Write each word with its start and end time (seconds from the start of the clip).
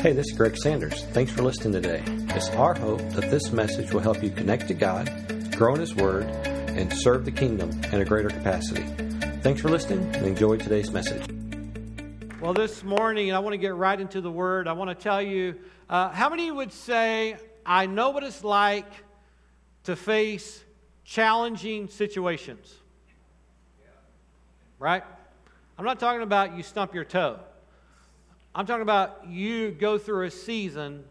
Hey, 0.00 0.14
this 0.14 0.28
is 0.28 0.32
Greg 0.32 0.56
Sanders. 0.56 1.04
Thanks 1.12 1.30
for 1.30 1.42
listening 1.42 1.74
today. 1.74 2.02
It's 2.34 2.48
our 2.52 2.72
hope 2.72 3.06
that 3.10 3.30
this 3.30 3.52
message 3.52 3.92
will 3.92 4.00
help 4.00 4.22
you 4.22 4.30
connect 4.30 4.68
to 4.68 4.74
God, 4.74 5.10
grow 5.54 5.74
in 5.74 5.80
His 5.80 5.94
Word, 5.94 6.24
and 6.24 6.90
serve 6.90 7.26
the 7.26 7.30
kingdom 7.30 7.68
in 7.92 8.00
a 8.00 8.04
greater 8.06 8.30
capacity. 8.30 8.80
Thanks 9.42 9.60
for 9.60 9.68
listening 9.68 9.98
and 10.16 10.24
enjoy 10.24 10.56
today's 10.56 10.90
message. 10.90 11.22
Well, 12.40 12.54
this 12.54 12.82
morning, 12.82 13.34
I 13.34 13.40
want 13.40 13.52
to 13.52 13.58
get 13.58 13.74
right 13.74 14.00
into 14.00 14.22
the 14.22 14.30
Word. 14.30 14.68
I 14.68 14.72
want 14.72 14.88
to 14.88 14.94
tell 14.94 15.20
you 15.20 15.56
uh, 15.90 16.08
how 16.08 16.30
many 16.30 16.50
would 16.50 16.72
say, 16.72 17.36
I 17.66 17.84
know 17.84 18.08
what 18.08 18.24
it's 18.24 18.42
like 18.42 18.90
to 19.84 19.96
face 19.96 20.64
challenging 21.04 21.88
situations? 21.88 22.72
Right? 24.78 25.04
I'm 25.76 25.84
not 25.84 26.00
talking 26.00 26.22
about 26.22 26.56
you 26.56 26.62
stump 26.62 26.94
your 26.94 27.04
toe. 27.04 27.40
I'm 28.52 28.66
talking 28.66 28.82
about 28.82 29.28
you 29.28 29.70
go 29.70 29.96
through 29.96 30.26
a 30.26 30.30
season 30.30 31.04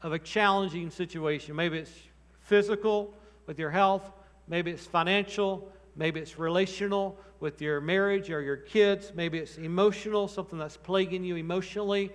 of 0.00 0.12
a 0.12 0.18
challenging 0.18 0.90
situation. 0.90 1.54
Maybe 1.54 1.76
it's 1.76 1.92
physical 2.40 3.12
with 3.46 3.58
your 3.58 3.70
health, 3.70 4.10
maybe 4.48 4.70
it's 4.70 4.86
financial, 4.86 5.70
maybe 5.94 6.20
it's 6.20 6.38
relational 6.38 7.18
with 7.38 7.60
your 7.60 7.82
marriage 7.82 8.30
or 8.30 8.40
your 8.40 8.56
kids, 8.56 9.12
maybe 9.14 9.36
it's 9.36 9.58
emotional, 9.58 10.26
something 10.26 10.58
that's 10.58 10.78
plaguing 10.78 11.22
you 11.22 11.36
emotionally. 11.36 12.10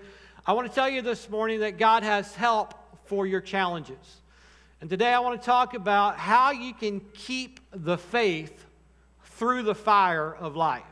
I 0.48 0.54
want 0.54 0.68
to 0.68 0.74
tell 0.74 0.90
you 0.90 1.04
this 1.04 1.30
morning 1.30 1.60
that 1.60 1.78
God 1.78 2.02
has 2.02 2.34
help 2.34 2.74
for 3.06 3.28
your 3.28 3.42
challenges. 3.42 4.22
And 4.82 4.90
today 4.90 5.14
I 5.14 5.20
want 5.20 5.40
to 5.40 5.46
talk 5.46 5.76
about 5.76 6.18
how 6.18 6.52
you 6.52 6.74
can 6.74 7.02
keep 7.14 7.60
the 7.72 8.00
faith 8.00 8.66
through 9.24 9.62
the 9.62 9.76
fire 9.76 10.34
of 10.34 10.56
life. 10.56 10.84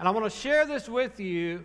And 0.00 0.08
I 0.08 0.10
want 0.10 0.24
to 0.24 0.36
share 0.36 0.66
this 0.66 0.88
with 0.88 1.20
you 1.20 1.64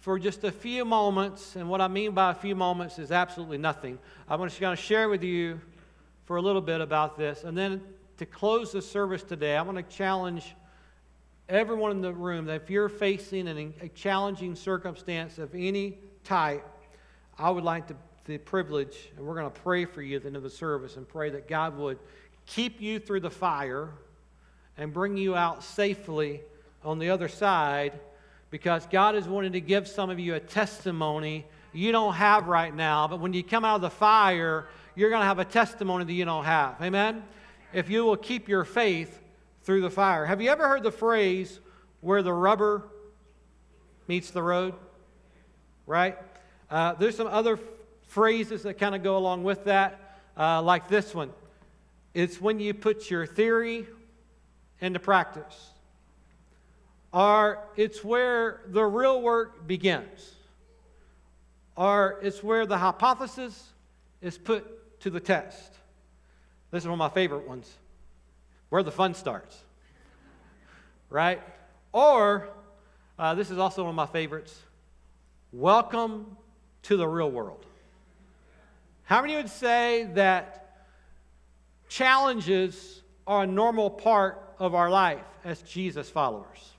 for 0.00 0.18
just 0.18 0.44
a 0.44 0.52
few 0.52 0.84
moments. 0.84 1.56
And 1.56 1.68
what 1.68 1.80
I 1.80 1.88
mean 1.88 2.12
by 2.12 2.30
a 2.30 2.34
few 2.34 2.54
moments 2.54 2.98
is 2.98 3.10
absolutely 3.10 3.58
nothing. 3.58 3.98
I'm 4.28 4.42
just 4.44 4.60
going 4.60 4.76
to 4.76 4.82
share 4.82 5.08
with 5.08 5.22
you 5.22 5.60
for 6.24 6.36
a 6.36 6.42
little 6.42 6.60
bit 6.60 6.80
about 6.80 7.16
this. 7.16 7.44
And 7.44 7.56
then 7.56 7.82
to 8.18 8.26
close 8.26 8.72
the 8.72 8.82
service 8.82 9.22
today, 9.22 9.56
I 9.56 9.62
want 9.62 9.76
to 9.76 9.96
challenge 9.96 10.54
everyone 11.48 11.90
in 11.90 12.00
the 12.00 12.12
room 12.12 12.44
that 12.46 12.62
if 12.62 12.70
you're 12.70 12.88
facing 12.88 13.48
an, 13.48 13.74
a 13.80 13.88
challenging 13.88 14.54
circumstance 14.54 15.38
of 15.38 15.54
any 15.54 15.98
type, 16.24 16.66
I 17.38 17.50
would 17.50 17.64
like 17.64 17.86
to, 17.88 17.96
the 18.24 18.36
privilege, 18.36 19.10
and 19.16 19.26
we're 19.26 19.34
going 19.34 19.50
to 19.50 19.60
pray 19.60 19.86
for 19.86 20.02
you 20.02 20.16
at 20.16 20.22
the 20.22 20.28
end 20.28 20.36
of 20.36 20.42
the 20.42 20.50
service 20.50 20.98
and 20.98 21.08
pray 21.08 21.30
that 21.30 21.48
God 21.48 21.78
would 21.78 21.98
keep 22.44 22.78
you 22.78 22.98
through 22.98 23.20
the 23.20 23.30
fire 23.30 23.88
and 24.76 24.92
bring 24.92 25.16
you 25.16 25.34
out 25.34 25.64
safely 25.64 26.42
on 26.84 26.98
the 26.98 27.08
other 27.08 27.28
side 27.28 27.98
because 28.50 28.86
God 28.86 29.14
is 29.14 29.28
wanting 29.28 29.52
to 29.52 29.60
give 29.60 29.86
some 29.86 30.10
of 30.10 30.18
you 30.18 30.34
a 30.34 30.40
testimony 30.40 31.44
you 31.72 31.92
don't 31.92 32.14
have 32.14 32.48
right 32.48 32.74
now. 32.74 33.06
But 33.08 33.20
when 33.20 33.32
you 33.32 33.42
come 33.42 33.64
out 33.64 33.76
of 33.76 33.82
the 33.82 33.90
fire, 33.90 34.66
you're 34.94 35.10
going 35.10 35.20
to 35.20 35.26
have 35.26 35.38
a 35.38 35.44
testimony 35.44 36.04
that 36.04 36.12
you 36.12 36.24
don't 36.24 36.44
have. 36.44 36.80
Amen? 36.80 37.22
If 37.72 37.90
you 37.90 38.04
will 38.04 38.16
keep 38.16 38.48
your 38.48 38.64
faith 38.64 39.20
through 39.62 39.82
the 39.82 39.90
fire. 39.90 40.24
Have 40.24 40.40
you 40.40 40.50
ever 40.50 40.66
heard 40.66 40.82
the 40.82 40.90
phrase 40.90 41.60
where 42.00 42.22
the 42.22 42.32
rubber 42.32 42.88
meets 44.06 44.30
the 44.30 44.42
road? 44.42 44.74
Right? 45.86 46.16
Uh, 46.70 46.94
there's 46.94 47.16
some 47.16 47.26
other 47.26 47.58
phrases 48.06 48.62
that 48.62 48.78
kind 48.78 48.94
of 48.94 49.02
go 49.02 49.18
along 49.18 49.44
with 49.44 49.64
that, 49.64 50.20
uh, 50.36 50.62
like 50.62 50.88
this 50.88 51.14
one. 51.14 51.30
It's 52.14 52.40
when 52.40 52.58
you 52.60 52.72
put 52.72 53.10
your 53.10 53.26
theory 53.26 53.86
into 54.80 54.98
practice 54.98 55.70
or 57.12 57.58
it's 57.76 58.04
where 58.04 58.60
the 58.66 58.84
real 58.84 59.22
work 59.22 59.66
begins, 59.66 60.34
or 61.76 62.18
it's 62.22 62.42
where 62.42 62.66
the 62.66 62.78
hypothesis 62.78 63.68
is 64.20 64.36
put 64.36 65.00
to 65.00 65.10
the 65.10 65.20
test. 65.20 65.74
This 66.70 66.82
is 66.82 66.86
one 66.86 66.94
of 66.94 66.98
my 66.98 67.08
favorite 67.08 67.48
ones, 67.48 67.72
where 68.68 68.82
the 68.82 68.90
fun 68.90 69.14
starts, 69.14 69.56
right? 71.08 71.40
Or 71.92 72.48
uh, 73.18 73.34
this 73.34 73.50
is 73.50 73.58
also 73.58 73.82
one 73.84 73.90
of 73.90 73.96
my 73.96 74.06
favorites 74.06 74.56
welcome 75.52 76.36
to 76.82 76.96
the 76.96 77.08
real 77.08 77.30
world. 77.30 77.64
How 79.04 79.22
many 79.22 79.36
would 79.36 79.48
say 79.48 80.10
that 80.14 80.84
challenges 81.88 83.00
are 83.26 83.44
a 83.44 83.46
normal 83.46 83.88
part 83.88 84.54
of 84.58 84.74
our 84.74 84.90
life 84.90 85.24
as 85.44 85.62
Jesus 85.62 86.10
followers? 86.10 86.74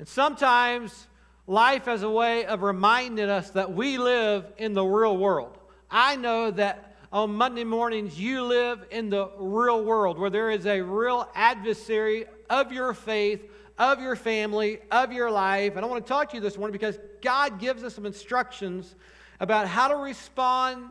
And 0.00 0.08
sometimes 0.08 1.08
life 1.46 1.84
has 1.84 2.02
a 2.02 2.08
way 2.08 2.46
of 2.46 2.62
reminding 2.62 3.28
us 3.28 3.50
that 3.50 3.74
we 3.74 3.98
live 3.98 4.46
in 4.56 4.72
the 4.72 4.82
real 4.82 5.14
world. 5.14 5.58
I 5.90 6.16
know 6.16 6.50
that 6.52 6.96
on 7.12 7.34
Monday 7.34 7.64
mornings 7.64 8.18
you 8.18 8.44
live 8.44 8.86
in 8.90 9.10
the 9.10 9.28
real 9.36 9.84
world 9.84 10.18
where 10.18 10.30
there 10.30 10.50
is 10.50 10.64
a 10.64 10.80
real 10.80 11.28
adversary 11.34 12.24
of 12.48 12.72
your 12.72 12.94
faith, 12.94 13.42
of 13.76 14.00
your 14.00 14.16
family, 14.16 14.78
of 14.90 15.12
your 15.12 15.30
life. 15.30 15.76
And 15.76 15.84
I 15.84 15.88
want 15.88 16.02
to 16.02 16.08
talk 16.08 16.30
to 16.30 16.36
you 16.36 16.40
this 16.40 16.56
morning 16.56 16.72
because 16.72 16.98
God 17.20 17.60
gives 17.60 17.84
us 17.84 17.94
some 17.94 18.06
instructions 18.06 18.94
about 19.38 19.68
how 19.68 19.88
to 19.88 19.96
respond 19.96 20.86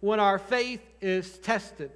when 0.00 0.18
our 0.18 0.40
faith 0.40 0.80
is 1.00 1.38
tested, 1.38 1.92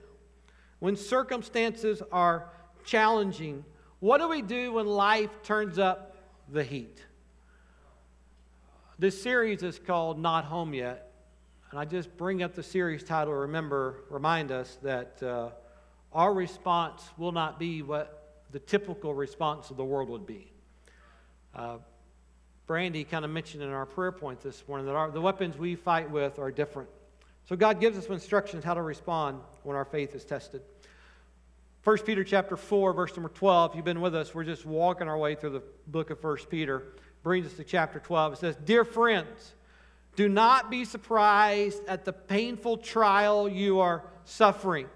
when 0.78 0.94
circumstances 0.94 2.04
are 2.12 2.50
challenging. 2.84 3.64
What 3.98 4.18
do 4.18 4.28
we 4.28 4.42
do 4.42 4.74
when 4.74 4.86
life 4.86 5.30
turns 5.42 5.80
up 5.80 6.12
the 6.48 6.62
heat. 6.62 7.02
This 8.98 9.20
series 9.20 9.62
is 9.62 9.78
called 9.78 10.18
Not 10.18 10.44
Home 10.44 10.72
Yet. 10.72 11.12
And 11.70 11.80
I 11.80 11.84
just 11.84 12.16
bring 12.16 12.42
up 12.42 12.54
the 12.54 12.62
series 12.62 13.02
title 13.02 13.34
to 13.34 13.40
remember, 13.40 14.04
remind 14.08 14.52
us 14.52 14.78
that 14.82 15.20
uh, 15.22 15.50
our 16.12 16.32
response 16.32 17.02
will 17.18 17.32
not 17.32 17.58
be 17.58 17.82
what 17.82 18.44
the 18.52 18.60
typical 18.60 19.12
response 19.12 19.70
of 19.70 19.76
the 19.76 19.84
world 19.84 20.08
would 20.08 20.26
be. 20.26 20.52
Uh, 21.54 21.78
Brandy 22.66 23.04
kind 23.04 23.24
of 23.24 23.30
mentioned 23.30 23.62
in 23.62 23.70
our 23.70 23.86
prayer 23.86 24.12
point 24.12 24.40
this 24.40 24.62
morning 24.68 24.86
that 24.86 24.94
our, 24.94 25.10
the 25.10 25.20
weapons 25.20 25.58
we 25.58 25.74
fight 25.74 26.10
with 26.10 26.38
are 26.38 26.50
different. 26.50 26.88
So 27.48 27.56
God 27.56 27.80
gives 27.80 27.98
us 27.98 28.06
instructions 28.06 28.64
how 28.64 28.74
to 28.74 28.82
respond 28.82 29.40
when 29.62 29.76
our 29.76 29.84
faith 29.84 30.14
is 30.14 30.24
tested. 30.24 30.62
1 31.86 31.98
Peter 31.98 32.24
chapter 32.24 32.56
4, 32.56 32.94
verse 32.94 33.16
number 33.16 33.28
12. 33.28 33.70
If 33.70 33.76
you've 33.76 33.84
been 33.84 34.00
with 34.00 34.16
us, 34.16 34.34
we're 34.34 34.42
just 34.42 34.66
walking 34.66 35.06
our 35.06 35.16
way 35.16 35.36
through 35.36 35.50
the 35.50 35.62
book 35.86 36.10
of 36.10 36.20
1 36.20 36.38
Peter. 36.50 36.82
Brings 37.22 37.46
us 37.46 37.52
to 37.52 37.62
chapter 37.62 38.00
12. 38.00 38.32
It 38.32 38.38
says, 38.38 38.56
Dear 38.56 38.84
friends, 38.84 39.54
do 40.16 40.28
not 40.28 40.68
be 40.68 40.84
surprised 40.84 41.80
at 41.86 42.04
the 42.04 42.12
painful 42.12 42.78
trial 42.78 43.48
you 43.48 43.78
are 43.78 44.02
suffering, 44.24 44.88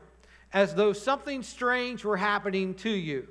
as 0.53 0.75
though 0.75 0.93
something 0.93 1.45
strange 1.45 2.05
were 2.05 2.17
happening 2.17 2.75
to 2.75 2.91
you. 2.91 3.29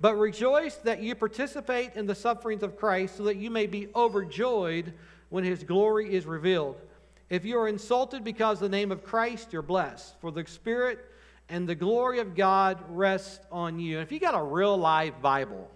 But 0.00 0.14
rejoice 0.14 0.76
that 0.76 1.02
you 1.02 1.16
participate 1.16 1.96
in 1.96 2.06
the 2.06 2.14
sufferings 2.14 2.62
of 2.62 2.76
Christ, 2.76 3.16
so 3.16 3.24
that 3.24 3.38
you 3.38 3.50
may 3.50 3.66
be 3.66 3.88
overjoyed 3.96 4.94
when 5.30 5.42
his 5.42 5.64
glory 5.64 6.14
is 6.14 6.26
revealed. 6.26 6.80
If 7.28 7.44
you 7.44 7.58
are 7.58 7.66
insulted 7.66 8.22
because 8.22 8.58
of 8.58 8.70
the 8.70 8.76
name 8.76 8.92
of 8.92 9.02
Christ, 9.02 9.52
you're 9.52 9.62
blessed, 9.62 10.14
for 10.20 10.30
the 10.30 10.46
Spirit 10.46 11.09
and 11.50 11.68
the 11.68 11.74
glory 11.74 12.20
of 12.20 12.34
God 12.34 12.78
rests 12.88 13.40
on 13.50 13.80
you. 13.80 13.98
And 13.98 14.06
if 14.06 14.12
you 14.12 14.20
got 14.20 14.34
a 14.34 14.42
real 14.42 14.76
live 14.78 15.20
Bible, 15.20 15.68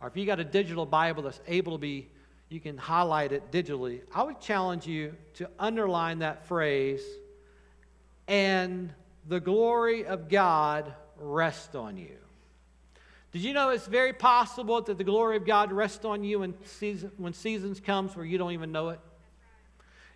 or 0.00 0.08
if 0.08 0.16
you 0.16 0.24
got 0.24 0.40
a 0.40 0.44
digital 0.44 0.86
Bible 0.86 1.22
that's 1.22 1.40
able 1.46 1.72
to 1.72 1.78
be, 1.78 2.08
you 2.48 2.60
can 2.60 2.78
highlight 2.78 3.32
it 3.32 3.52
digitally, 3.52 4.00
I 4.14 4.22
would 4.22 4.40
challenge 4.40 4.86
you 4.86 5.14
to 5.34 5.50
underline 5.58 6.20
that 6.20 6.46
phrase, 6.46 7.02
and 8.26 8.92
the 9.28 9.38
glory 9.38 10.06
of 10.06 10.28
God 10.28 10.94
rests 11.18 11.74
on 11.74 11.96
you. 11.96 12.16
Did 13.32 13.42
you 13.42 13.52
know 13.52 13.68
it's 13.68 13.86
very 13.86 14.14
possible 14.14 14.80
that 14.80 14.96
the 14.96 15.04
glory 15.04 15.36
of 15.36 15.44
God 15.44 15.72
rests 15.72 16.06
on 16.06 16.24
you 16.24 16.38
when, 16.38 16.54
season, 16.64 17.12
when 17.18 17.34
seasons 17.34 17.80
comes 17.80 18.16
where 18.16 18.24
you 18.24 18.38
don't 18.38 18.52
even 18.52 18.72
know 18.72 18.90
it? 18.90 19.00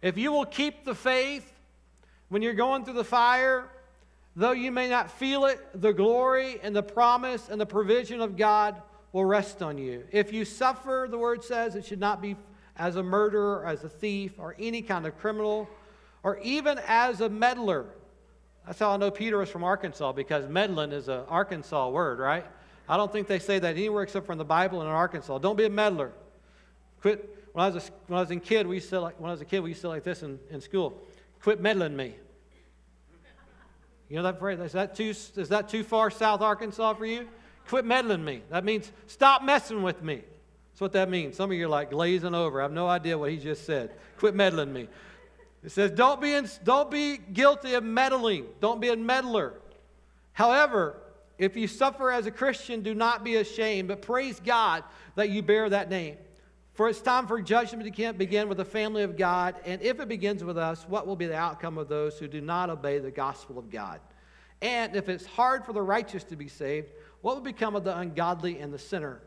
If 0.01 0.17
you 0.17 0.33
will 0.33 0.47
keep 0.47 0.87
the 0.87 0.95
faith 0.95 1.53
when 2.31 2.41
you're 2.41 2.55
going 2.55 2.85
through 2.85 2.95
the 2.95 3.05
fire, 3.05 3.69
Though 4.37 4.53
you 4.53 4.71
may 4.71 4.89
not 4.89 5.11
feel 5.11 5.45
it, 5.47 5.61
the 5.75 5.93
glory 5.93 6.61
and 6.63 6.75
the 6.75 6.83
promise 6.83 7.49
and 7.49 7.61
the 7.61 7.67
provision 7.67 8.21
of 8.21 8.37
God 8.37 8.81
will 9.13 9.25
rest 9.25 9.61
on 9.61 9.77
you. 9.77 10.05
If 10.13 10.33
you 10.33 10.45
suffer, 10.45 11.09
the 11.11 11.19
word 11.19 11.43
says, 11.43 11.75
it 11.75 11.85
should 11.85 12.01
not 12.01 12.23
be 12.23 12.37
as 12.77 12.97
a 12.97 13.03
murderer, 13.03 13.67
as 13.67 13.85
a 13.85 13.89
thief, 13.89 14.39
or 14.39 14.55
any 14.59 14.83
kind 14.83 15.07
of 15.07 15.19
criminal, 15.19 15.69
or 16.23 16.39
even 16.39 16.81
as 16.87 17.21
a 17.21 17.29
meddler. 17.29 17.87
That's 18.67 18.79
how 18.79 18.91
I 18.91 18.97
know 18.97 19.11
Peter 19.11 19.39
was 19.39 19.51
from 19.51 19.65
Arkansas, 19.65 20.13
because 20.13 20.49
meddling 20.49 20.93
is 20.93 21.09
an 21.09 21.25
Arkansas 21.29 21.89
word, 21.89 22.21
right? 22.21 22.47
I 22.89 22.97
don't 22.97 23.11
think 23.13 23.27
they 23.27 23.39
say 23.39 23.59
that 23.59 23.77
anywhere 23.77 24.03
except 24.05 24.29
in 24.31 24.39
the 24.39 24.45
Bible 24.45 24.81
and 24.81 24.89
in 24.89 24.95
Arkansas. 24.95 25.39
Don't 25.39 25.57
be 25.57 25.65
a 25.65 25.71
meddler. 25.71 26.13
Quit. 27.01 27.37
When 27.53 27.65
I 27.65 27.69
was 27.69 27.89
a, 27.89 27.93
when 28.07 28.19
I 28.19 28.21
was 28.21 28.31
a 28.31 28.37
kid, 28.37 28.67
we 28.67 28.77
used 28.77 28.91
to 28.91 29.01
like, 29.01 29.19
when 29.19 29.29
I 29.29 29.33
was 29.33 29.41
a 29.41 29.45
kid, 29.45 29.61
we 29.61 29.71
used 29.71 29.81
to 29.81 29.89
like 29.89 30.05
this 30.05 30.23
in, 30.23 30.39
in 30.51 30.61
school. 30.61 30.97
Quit 31.43 31.61
meddling 31.61 31.97
me. 31.97 32.15
You 34.11 34.17
know 34.17 34.25
that 34.25 34.41
phrase? 34.41 34.59
Is 34.59 34.73
that 34.73 34.97
too, 34.97 35.11
is 35.11 35.49
that 35.49 35.69
too 35.69 35.85
far 35.85 36.11
South 36.11 36.43
Arkansas 36.43 36.95
for 36.95 37.07
you? 37.07 37.29
Quit 37.69 37.85
meddling 37.85 38.25
me. 38.25 38.43
That 38.51 38.65
means 38.65 38.91
stop 39.07 39.45
messing 39.45 39.85
with 39.85 40.03
me. 40.03 40.17
That's 40.73 40.81
what 40.81 40.93
that 40.93 41.09
means. 41.09 41.37
Some 41.37 41.53
of 41.53 41.57
you 41.57 41.67
are 41.67 41.69
like 41.69 41.91
glazing 41.91 42.35
over. 42.35 42.61
I 42.61 42.65
have 42.65 42.73
no 42.73 42.89
idea 42.89 43.17
what 43.17 43.31
he 43.31 43.37
just 43.37 43.65
said. 43.65 43.93
Quit 44.19 44.35
meddling 44.35 44.73
me. 44.73 44.89
It 45.63 45.71
says, 45.71 45.93
don't 45.93 46.21
be, 46.21 46.33
in, 46.33 46.49
don't 46.65 46.91
be 46.91 47.19
guilty 47.19 47.75
of 47.75 47.85
meddling. 47.85 48.47
Don't 48.61 48.81
be 48.81 48.89
a 48.89 48.97
meddler. 48.97 49.55
However, 50.33 50.97
if 51.39 51.57
you 51.57 51.69
suffer 51.69 52.11
as 52.11 52.27
a 52.27 52.31
Christian, 52.31 52.83
do 52.83 52.95
not 52.95 53.23
be 53.23 53.37
ashamed, 53.37 53.89
but 53.89 54.03
praise 54.03 54.41
God 54.41 54.83
that 55.15 55.31
you 55.31 55.43
bear 55.43 55.69
that 55.69 55.89
name. 55.89 56.17
For 56.81 56.89
it's 56.89 57.03
time 57.03 57.27
for 57.27 57.43
judgment 57.43 57.95
to 57.95 58.13
begin 58.15 58.49
with 58.49 58.57
the 58.57 58.65
family 58.65 59.03
of 59.03 59.15
God. 59.15 59.57
And 59.67 59.83
if 59.83 60.01
it 60.01 60.09
begins 60.09 60.43
with 60.43 60.57
us, 60.57 60.87
what 60.89 61.07
will 61.07 61.15
be 61.15 61.27
the 61.27 61.37
outcome 61.37 61.77
of 61.77 61.89
those 61.89 62.19
who 62.19 62.27
do 62.27 62.41
not 62.41 62.71
obey 62.71 62.99
the 62.99 63.11
gospel 63.11 63.59
of 63.59 63.69
God? 63.69 64.01
And 64.63 64.97
if 64.97 65.11
it's 65.11 65.27
hard 65.27 65.67
for 65.67 65.75
the 65.75 65.83
righteous 65.83 66.25
to 66.25 66.37
be 66.37 66.49
saved, 66.49 66.93
what 67.21 67.35
will 67.35 67.43
become 67.43 67.77
of 67.77 67.85
the 67.85 67.95
ungodly 67.99 68.61
and 68.61 68.73
the 68.73 68.79
sinner? 68.79 69.21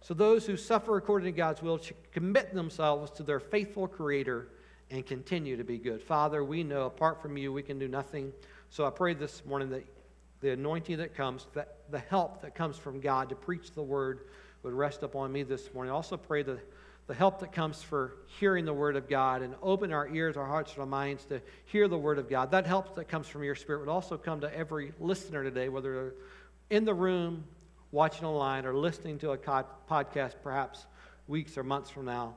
So 0.00 0.14
those 0.14 0.46
who 0.46 0.56
suffer 0.56 0.96
according 0.96 1.26
to 1.26 1.36
God's 1.36 1.60
will 1.60 1.76
should 1.76 2.10
commit 2.10 2.54
themselves 2.54 3.10
to 3.18 3.22
their 3.22 3.38
faithful 3.38 3.86
Creator 3.86 4.48
and 4.90 5.04
continue 5.04 5.58
to 5.58 5.64
be 5.64 5.76
good. 5.76 6.02
Father, 6.02 6.42
we 6.42 6.64
know 6.64 6.86
apart 6.86 7.20
from 7.20 7.36
you 7.36 7.52
we 7.52 7.62
can 7.62 7.78
do 7.78 7.86
nothing. 7.86 8.32
So 8.70 8.86
I 8.86 8.90
pray 8.90 9.12
this 9.12 9.44
morning 9.44 9.68
that 9.68 9.84
the 10.40 10.52
anointing 10.52 10.96
that 10.96 11.14
comes, 11.14 11.48
that 11.52 11.80
the 11.90 11.98
help 11.98 12.40
that 12.40 12.54
comes 12.54 12.78
from 12.78 12.98
God 12.98 13.28
to 13.28 13.34
preach 13.34 13.72
the 13.72 13.82
word 13.82 14.20
would 14.62 14.72
rest 14.72 15.02
upon 15.02 15.30
me 15.30 15.42
this 15.42 15.74
morning. 15.74 15.92
I 15.92 15.94
also 15.94 16.16
pray 16.16 16.42
that 16.44 16.60
the 17.06 17.14
help 17.14 17.40
that 17.40 17.52
comes 17.52 17.82
for 17.82 18.16
hearing 18.38 18.64
the 18.64 18.72
word 18.72 18.96
of 18.96 19.08
God 19.08 19.42
and 19.42 19.54
open 19.62 19.92
our 19.92 20.08
ears, 20.08 20.36
our 20.36 20.46
hearts, 20.46 20.72
and 20.72 20.80
our 20.80 20.86
minds 20.86 21.24
to 21.26 21.40
hear 21.66 21.86
the 21.86 21.98
word 21.98 22.18
of 22.18 22.30
God. 22.30 22.50
That 22.50 22.66
help 22.66 22.94
that 22.96 23.08
comes 23.08 23.28
from 23.28 23.44
your 23.44 23.54
spirit 23.54 23.80
would 23.80 23.90
also 23.90 24.16
come 24.16 24.40
to 24.40 24.56
every 24.56 24.92
listener 24.98 25.44
today, 25.44 25.68
whether 25.68 25.92
they're 25.92 26.14
in 26.70 26.84
the 26.84 26.94
room 26.94 27.44
watching 27.92 28.24
online 28.24 28.64
or 28.64 28.74
listening 28.74 29.18
to 29.18 29.32
a 29.32 29.38
podcast 29.38 30.34
perhaps 30.42 30.86
weeks 31.28 31.58
or 31.58 31.62
months 31.62 31.90
from 31.90 32.06
now. 32.06 32.34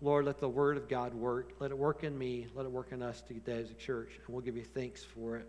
Lord, 0.00 0.24
let 0.24 0.38
the 0.38 0.48
word 0.48 0.76
of 0.76 0.88
God 0.88 1.14
work. 1.14 1.52
Let 1.60 1.70
it 1.70 1.78
work 1.78 2.02
in 2.02 2.18
me. 2.18 2.48
Let 2.54 2.66
it 2.66 2.72
work 2.72 2.88
in 2.90 3.02
us 3.02 3.22
today 3.22 3.60
as 3.60 3.70
a 3.70 3.74
church. 3.74 4.10
And 4.16 4.34
we'll 4.34 4.42
give 4.42 4.56
you 4.56 4.64
thanks 4.64 5.04
for 5.04 5.36
it. 5.36 5.46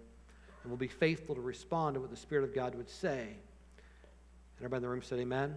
And 0.61 0.71
we'll 0.71 0.77
be 0.77 0.87
faithful 0.87 1.33
to 1.33 1.41
respond 1.41 1.95
to 1.95 2.01
what 2.01 2.11
the 2.11 2.17
Spirit 2.17 2.43
of 2.43 2.53
God 2.53 2.75
would 2.75 2.89
say. 2.89 3.21
And 3.21 4.59
everybody 4.59 4.77
in 4.77 4.83
the 4.83 4.89
room 4.89 5.01
said, 5.01 5.19
Amen. 5.19 5.55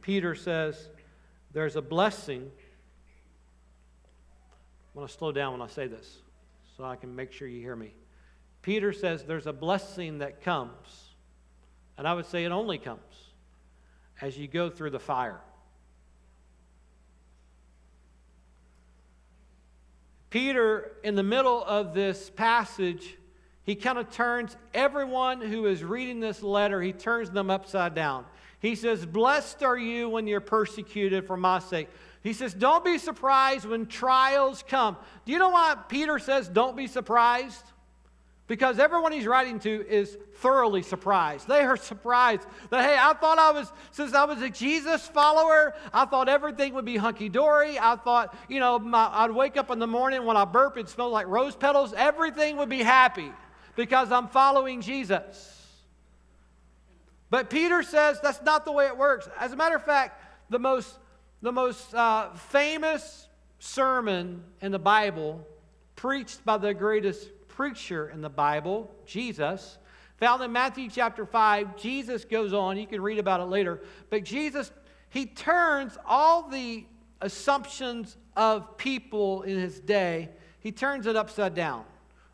Peter 0.00 0.34
says, 0.34 0.88
There's 1.52 1.76
a 1.76 1.82
blessing. 1.82 2.50
I 4.94 4.98
want 4.98 5.10
to 5.10 5.16
slow 5.16 5.32
down 5.32 5.52
when 5.52 5.62
I 5.62 5.68
say 5.68 5.86
this 5.86 6.18
so 6.76 6.84
I 6.84 6.96
can 6.96 7.14
make 7.14 7.32
sure 7.32 7.48
you 7.48 7.60
hear 7.60 7.76
me. 7.76 7.94
Peter 8.62 8.92
says, 8.92 9.24
There's 9.24 9.46
a 9.46 9.52
blessing 9.52 10.18
that 10.18 10.42
comes 10.42 11.08
and 11.98 12.06
I 12.06 12.14
would 12.14 12.26
say 12.26 12.44
it 12.44 12.52
only 12.52 12.78
comes 12.78 13.00
as 14.22 14.38
you 14.38 14.46
go 14.46 14.70
through 14.70 14.90
the 14.90 15.00
fire. 15.00 15.40
Peter, 20.30 20.92
in 21.02 21.16
the 21.16 21.22
middle 21.22 21.64
of 21.64 21.94
this 21.94 22.30
passage, 22.30 23.16
he 23.64 23.74
kind 23.74 23.98
of 23.98 24.10
turns 24.10 24.56
everyone 24.72 25.40
who 25.40 25.66
is 25.66 25.82
reading 25.82 26.20
this 26.20 26.42
letter, 26.42 26.80
he 26.80 26.92
turns 26.92 27.30
them 27.30 27.50
upside 27.50 27.94
down. 27.94 28.24
He 28.60 28.74
says, 28.74 29.06
Blessed 29.06 29.62
are 29.62 29.78
you 29.78 30.08
when 30.08 30.26
you're 30.26 30.40
persecuted 30.40 31.26
for 31.26 31.36
my 31.36 31.58
sake. 31.60 31.88
He 32.22 32.32
says, 32.32 32.54
Don't 32.54 32.84
be 32.84 32.98
surprised 32.98 33.64
when 33.64 33.86
trials 33.86 34.64
come. 34.66 34.96
Do 35.24 35.32
you 35.32 35.38
know 35.38 35.50
why 35.50 35.76
Peter 35.88 36.18
says, 36.18 36.48
Don't 36.48 36.76
be 36.76 36.86
surprised? 36.86 37.64
Because 38.48 38.78
everyone 38.78 39.12
he's 39.12 39.26
writing 39.26 39.60
to 39.60 39.86
is 39.86 40.16
thoroughly 40.36 40.82
surprised. 40.82 41.46
They 41.46 41.60
are 41.60 41.76
surprised 41.76 42.46
that, 42.70 42.82
hey, 42.82 42.96
I 42.98 43.12
thought 43.12 43.38
I 43.38 43.50
was, 43.50 43.70
since 43.90 44.14
I 44.14 44.24
was 44.24 44.40
a 44.40 44.48
Jesus 44.48 45.06
follower, 45.06 45.74
I 45.92 46.06
thought 46.06 46.30
everything 46.30 46.72
would 46.72 46.86
be 46.86 46.96
hunky 46.96 47.28
dory. 47.28 47.78
I 47.78 47.96
thought, 47.96 48.34
you 48.48 48.58
know, 48.58 48.78
my, 48.78 49.10
I'd 49.12 49.32
wake 49.32 49.58
up 49.58 49.70
in 49.70 49.78
the 49.78 49.86
morning 49.86 50.24
when 50.24 50.38
I 50.38 50.46
burp, 50.46 50.78
it 50.78 50.88
smelled 50.88 51.12
like 51.12 51.26
rose 51.26 51.56
petals. 51.56 51.92
Everything 51.94 52.56
would 52.56 52.70
be 52.70 52.82
happy 52.82 53.30
because 53.76 54.10
I'm 54.10 54.28
following 54.28 54.80
Jesus. 54.80 55.57
But 57.30 57.50
Peter 57.50 57.82
says 57.82 58.20
that's 58.20 58.42
not 58.42 58.64
the 58.64 58.72
way 58.72 58.86
it 58.86 58.96
works. 58.96 59.28
As 59.38 59.52
a 59.52 59.56
matter 59.56 59.76
of 59.76 59.84
fact, 59.84 60.22
the 60.50 60.58
most, 60.58 60.98
the 61.42 61.52
most 61.52 61.94
uh, 61.94 62.30
famous 62.32 63.28
sermon 63.58 64.42
in 64.60 64.72
the 64.72 64.78
Bible, 64.78 65.46
preached 65.96 66.44
by 66.44 66.56
the 66.56 66.72
greatest 66.72 67.30
preacher 67.48 68.08
in 68.08 68.20
the 68.20 68.30
Bible, 68.30 68.90
Jesus. 69.04 69.78
Found 70.18 70.42
in 70.42 70.52
Matthew 70.52 70.88
chapter 70.88 71.26
5, 71.26 71.76
Jesus 71.76 72.24
goes 72.24 72.52
on, 72.52 72.78
you 72.78 72.86
can 72.86 73.00
read 73.00 73.18
about 73.18 73.40
it 73.40 73.44
later, 73.44 73.82
but 74.10 74.24
Jesus, 74.24 74.72
he 75.10 75.26
turns 75.26 75.98
all 76.06 76.48
the 76.48 76.84
assumptions 77.20 78.16
of 78.36 78.76
people 78.76 79.42
in 79.42 79.58
his 79.58 79.80
day, 79.80 80.28
he 80.60 80.72
turns 80.72 81.06
it 81.06 81.16
upside 81.16 81.54
down. 81.54 81.84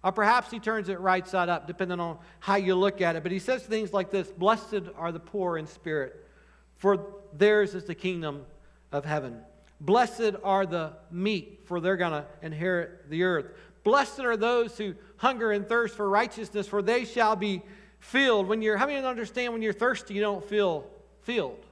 Or 0.05 0.13
perhaps 0.13 0.51
he 0.51 0.61
turns 0.61 0.91
it 0.91 1.01
right 1.01 1.27
side 1.27 1.49
up, 1.49 1.67
depending 1.67 1.99
on 1.99 2.19
how 2.39 2.57
you 2.57 2.75
look 2.75 3.01
at 3.01 3.17
it. 3.17 3.23
But 3.23 3.33
he 3.33 3.39
says 3.39 3.63
things 3.63 3.95
like 3.95 4.11
this 4.11 4.29
Blessed 4.29 4.83
are 4.97 5.11
the 5.11 5.19
poor 5.19 5.57
in 5.57 5.67
spirit, 5.67 6.29
for 6.77 7.07
theirs 7.33 7.75
is 7.75 7.85
the 7.85 7.95
kingdom 7.95 8.45
of 8.93 9.07
heaven. 9.07 9.41
Blessed 9.81 10.37
are 10.45 10.67
the 10.67 10.93
meek, 11.11 11.63
for 11.65 11.81
they're 11.81 11.97
going 11.97 12.13
to 12.13 12.27
inherit 12.43 13.09
the 13.09 13.23
earth. 13.23 13.47
Blessed 13.83 14.21
are 14.21 14.37
those 14.37 14.77
who 14.77 14.95
hunger 15.17 15.53
and 15.53 15.67
thirst 15.67 15.97
for 15.97 16.09
righteousness, 16.09 16.69
for 16.69 16.83
they 16.83 17.07
shall 17.07 17.35
be 17.35 17.63
filled. 17.99 18.47
When 18.47 18.61
you're, 18.61 18.77
how 18.77 18.87
many 18.87 19.05
understand 19.05 19.55
when 19.55 19.63
you're 19.63 19.73
thirsty, 19.73 20.15
you 20.15 20.21
don't 20.21 20.45
feel 20.45 20.87
filled? 21.23 21.65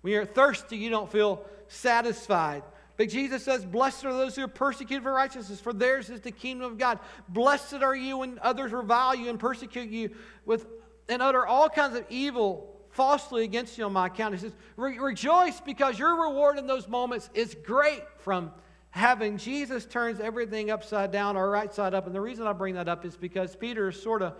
When 0.00 0.12
you're 0.12 0.26
thirsty, 0.26 0.76
you 0.76 0.90
don't 0.90 1.10
feel 1.10 1.44
satisfied. 1.68 2.62
But 2.96 3.10
Jesus 3.10 3.42
says, 3.42 3.64
Blessed 3.64 4.04
are 4.04 4.12
those 4.12 4.36
who 4.36 4.44
are 4.44 4.48
persecuted 4.48 5.02
for 5.02 5.12
righteousness, 5.12 5.60
for 5.60 5.72
theirs 5.72 6.08
is 6.08 6.20
the 6.20 6.30
kingdom 6.30 6.72
of 6.72 6.78
God. 6.78 6.98
Blessed 7.28 7.82
are 7.82 7.94
you 7.94 8.18
when 8.18 8.38
others 8.42 8.72
revile 8.72 9.14
you 9.14 9.28
and 9.28 9.38
persecute 9.38 9.90
you 9.90 10.10
with, 10.44 10.66
and 11.08 11.20
utter 11.20 11.46
all 11.46 11.68
kinds 11.68 11.96
of 11.96 12.04
evil 12.08 12.72
falsely 12.90 13.44
against 13.44 13.76
you 13.76 13.84
on 13.84 13.92
my 13.92 14.06
account. 14.06 14.34
He 14.34 14.40
says, 14.40 14.54
Re- 14.76 14.98
Rejoice 14.98 15.60
because 15.60 15.98
your 15.98 16.28
reward 16.28 16.58
in 16.58 16.66
those 16.66 16.88
moments 16.88 17.28
is 17.34 17.54
great 17.54 18.02
from 18.18 18.50
having 18.90 19.36
Jesus 19.36 19.84
turns 19.84 20.18
everything 20.20 20.70
upside 20.70 21.12
down 21.12 21.36
or 21.36 21.50
right 21.50 21.72
side 21.72 21.92
up. 21.92 22.06
And 22.06 22.14
the 22.14 22.20
reason 22.20 22.46
I 22.46 22.54
bring 22.54 22.76
that 22.76 22.88
up 22.88 23.04
is 23.04 23.14
because 23.14 23.54
Peter 23.54 23.90
is 23.90 24.02
sort 24.02 24.22
of, 24.22 24.34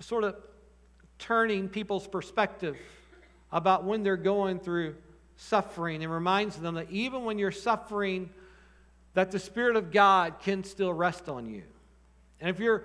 sort 0.00 0.24
of 0.24 0.36
turning 1.18 1.68
people's 1.68 2.06
perspective 2.06 2.78
about 3.52 3.84
when 3.84 4.02
they're 4.02 4.16
going 4.16 4.58
through 4.58 4.96
suffering 5.36 6.02
and 6.02 6.12
reminds 6.12 6.56
them 6.56 6.74
that 6.74 6.90
even 6.90 7.24
when 7.24 7.38
you're 7.38 7.50
suffering, 7.50 8.30
that 9.14 9.30
the 9.30 9.38
Spirit 9.38 9.76
of 9.76 9.90
God 9.92 10.40
can 10.40 10.64
still 10.64 10.92
rest 10.92 11.28
on 11.28 11.46
you. 11.46 11.62
And 12.40 12.50
if 12.50 12.58
you're 12.58 12.84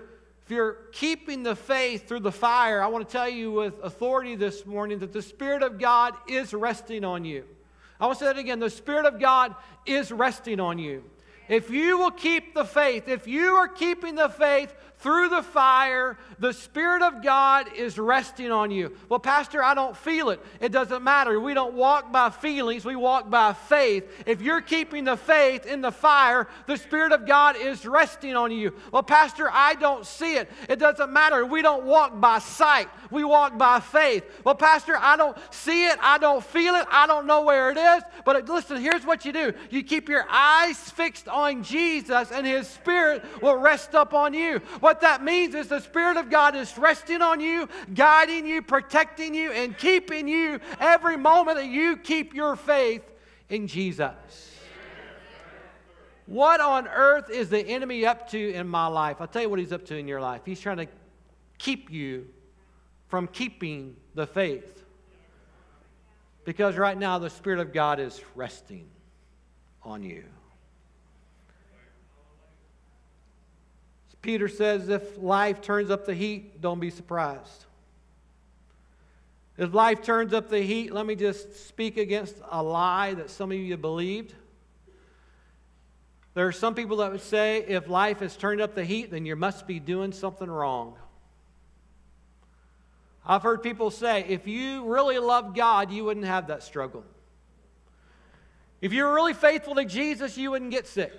if 0.49 0.55
you're 0.55 0.77
keeping 0.93 1.43
the 1.43 1.55
faith 1.55 2.07
through 2.07 2.21
the 2.21 2.31
fire, 2.31 2.81
I 2.81 2.87
want 2.87 3.07
to 3.07 3.11
tell 3.11 3.29
you 3.29 3.51
with 3.51 3.75
authority 3.83 4.35
this 4.35 4.65
morning 4.65 4.97
that 4.97 5.13
the 5.13 5.21
Spirit 5.21 5.61
of 5.61 5.77
God 5.77 6.15
is 6.27 6.55
resting 6.55 7.03
on 7.03 7.23
you. 7.23 7.45
I 7.99 8.07
want 8.07 8.17
to 8.17 8.25
say 8.25 8.33
that 8.33 8.39
again. 8.39 8.59
The 8.59 8.71
Spirit 8.71 9.05
of 9.05 9.19
God 9.19 9.53
is 9.85 10.11
resting 10.11 10.59
on 10.59 10.79
you. 10.79 11.03
If 11.49 11.69
you 11.69 11.99
will 11.99 12.09
keep 12.09 12.55
the 12.55 12.65
faith, 12.65 13.07
if 13.07 13.27
you 13.27 13.53
are 13.53 13.67
keeping 13.67 14.15
the 14.15 14.29
faith 14.29 14.73
through 14.99 15.29
the 15.29 15.41
fire, 15.41 16.17
the 16.39 16.51
Spirit 16.51 17.01
of 17.01 17.23
God 17.23 17.73
is 17.73 17.97
resting 17.97 18.51
on 18.51 18.69
you. 18.69 18.95
Well, 19.07 19.19
Pastor, 19.19 19.63
I 19.63 19.73
don't 19.73 19.95
feel 19.95 20.29
it. 20.29 20.41
It 20.59 20.71
doesn't 20.73 21.03
matter. 21.03 21.39
We 21.39 21.53
don't 21.53 21.73
walk 21.73 22.11
by 22.11 22.29
feelings, 22.29 22.83
we 22.83 22.95
walk 22.95 23.29
by 23.29 23.53
faith. 23.53 24.09
If 24.25 24.41
you're 24.41 24.61
keeping 24.61 25.05
the 25.05 25.15
faith 25.15 25.65
in 25.65 25.81
the 25.81 25.91
fire, 25.91 26.47
the 26.67 26.77
Spirit 26.77 27.13
of 27.13 27.25
God 27.25 27.55
is 27.57 27.85
resting 27.85 28.35
on 28.35 28.51
you. 28.51 28.73
Well, 28.91 29.03
Pastor, 29.03 29.49
I 29.51 29.75
don't 29.75 30.05
see 30.05 30.35
it. 30.35 30.49
It 30.67 30.79
doesn't 30.79 31.11
matter. 31.11 31.45
We 31.45 31.61
don't 31.61 31.85
walk 31.85 32.19
by 32.19 32.39
sight, 32.39 32.89
we 33.09 33.23
walk 33.23 33.57
by 33.57 33.79
faith. 33.79 34.25
Well, 34.43 34.55
Pastor, 34.55 34.97
I 34.97 35.15
don't 35.15 35.37
see 35.51 35.87
it. 35.87 35.97
I 36.01 36.17
don't 36.17 36.43
feel 36.43 36.75
it. 36.75 36.85
I 36.91 37.07
don't 37.07 37.25
know 37.25 37.43
where 37.43 37.71
it 37.71 37.77
is. 37.77 38.03
But 38.25 38.47
listen, 38.49 38.81
here's 38.81 39.05
what 39.05 39.23
you 39.25 39.31
do 39.31 39.53
you 39.69 39.83
keep 39.83 40.09
your 40.09 40.25
eyes 40.29 40.77
fixed 40.77 41.27
on 41.27 41.63
Jesus, 41.63 42.31
and 42.31 42.45
His 42.45 42.67
Spirit 42.67 43.23
will 43.41 43.55
rest 43.55 43.95
up 43.95 44.13
on 44.13 44.33
you. 44.33 44.61
What 44.89 45.01
that 45.01 45.23
means 45.23 45.53
is 45.53 45.67
the 45.67 45.81
Spirit 45.81 46.17
of 46.17 46.31
God 46.31 46.55
is 46.55 46.75
resting 46.75 47.21
on 47.21 47.39
you, 47.39 47.69
guiding 47.93 48.47
you, 48.47 48.63
protecting 48.63 49.35
you, 49.35 49.51
and 49.51 49.77
keeping 49.77 50.27
you 50.27 50.59
every 50.79 51.15
moment 51.15 51.57
that 51.57 51.67
you 51.67 51.95
keep 51.95 52.33
your 52.33 52.55
faith 52.55 53.03
in 53.49 53.67
Jesus. 53.67 54.15
What 56.25 56.59
on 56.59 56.87
earth 56.87 57.29
is 57.29 57.49
the 57.51 57.59
enemy 57.59 58.03
up 58.03 58.31
to 58.31 58.51
in 58.51 58.67
my 58.67 58.87
life? 58.87 59.17
I'll 59.19 59.27
tell 59.27 59.43
you 59.43 59.49
what 59.49 59.59
he's 59.59 59.71
up 59.71 59.85
to 59.85 59.95
in 59.95 60.07
your 60.07 60.21
life. 60.21 60.41
He's 60.43 60.59
trying 60.59 60.77
to 60.77 60.87
keep 61.59 61.91
you 61.91 62.25
from 63.09 63.27
keeping 63.27 63.95
the 64.15 64.25
faith. 64.25 64.83
Because 66.45 66.77
right 66.77 66.97
now 66.97 67.19
the 67.19 67.29
Spirit 67.29 67.59
of 67.59 67.73
God 67.73 67.99
is 67.99 68.23
resting 68.33 68.87
on 69.83 70.01
you. 70.01 70.23
Peter 74.21 74.47
says, 74.47 74.89
if 74.89 75.17
life 75.17 75.61
turns 75.61 75.89
up 75.89 76.05
the 76.05 76.13
heat, 76.13 76.61
don't 76.61 76.79
be 76.79 76.89
surprised. 76.89 77.65
If 79.57 79.73
life 79.73 80.01
turns 80.01 80.33
up 80.33 80.49
the 80.49 80.61
heat, 80.61 80.93
let 80.93 81.05
me 81.05 81.15
just 81.15 81.67
speak 81.67 81.97
against 81.97 82.35
a 82.49 82.63
lie 82.63 83.13
that 83.15 83.29
some 83.29 83.51
of 83.51 83.57
you 83.57 83.75
believed. 83.77 84.33
There 86.33 86.47
are 86.47 86.53
some 86.53 86.75
people 86.75 86.97
that 86.97 87.11
would 87.11 87.21
say 87.21 87.65
if 87.67 87.89
life 87.89 88.19
has 88.19 88.37
turned 88.37 88.61
up 88.61 88.75
the 88.75 88.85
heat, 88.85 89.11
then 89.11 89.25
you 89.25 89.35
must 89.35 89.67
be 89.67 89.79
doing 89.79 90.11
something 90.13 90.49
wrong. 90.49 90.95
I've 93.25 93.43
heard 93.43 93.61
people 93.61 93.91
say 93.91 94.25
if 94.29 94.47
you 94.47 94.85
really 94.85 95.19
loved 95.19 95.55
God, 95.55 95.91
you 95.91 96.05
wouldn't 96.05 96.25
have 96.25 96.47
that 96.47 96.63
struggle. 96.63 97.03
If 98.81 98.93
you 98.93 99.03
were 99.03 99.13
really 99.13 99.33
faithful 99.33 99.75
to 99.75 99.83
Jesus, 99.83 100.37
you 100.37 100.51
wouldn't 100.51 100.71
get 100.71 100.87
sick. 100.87 101.11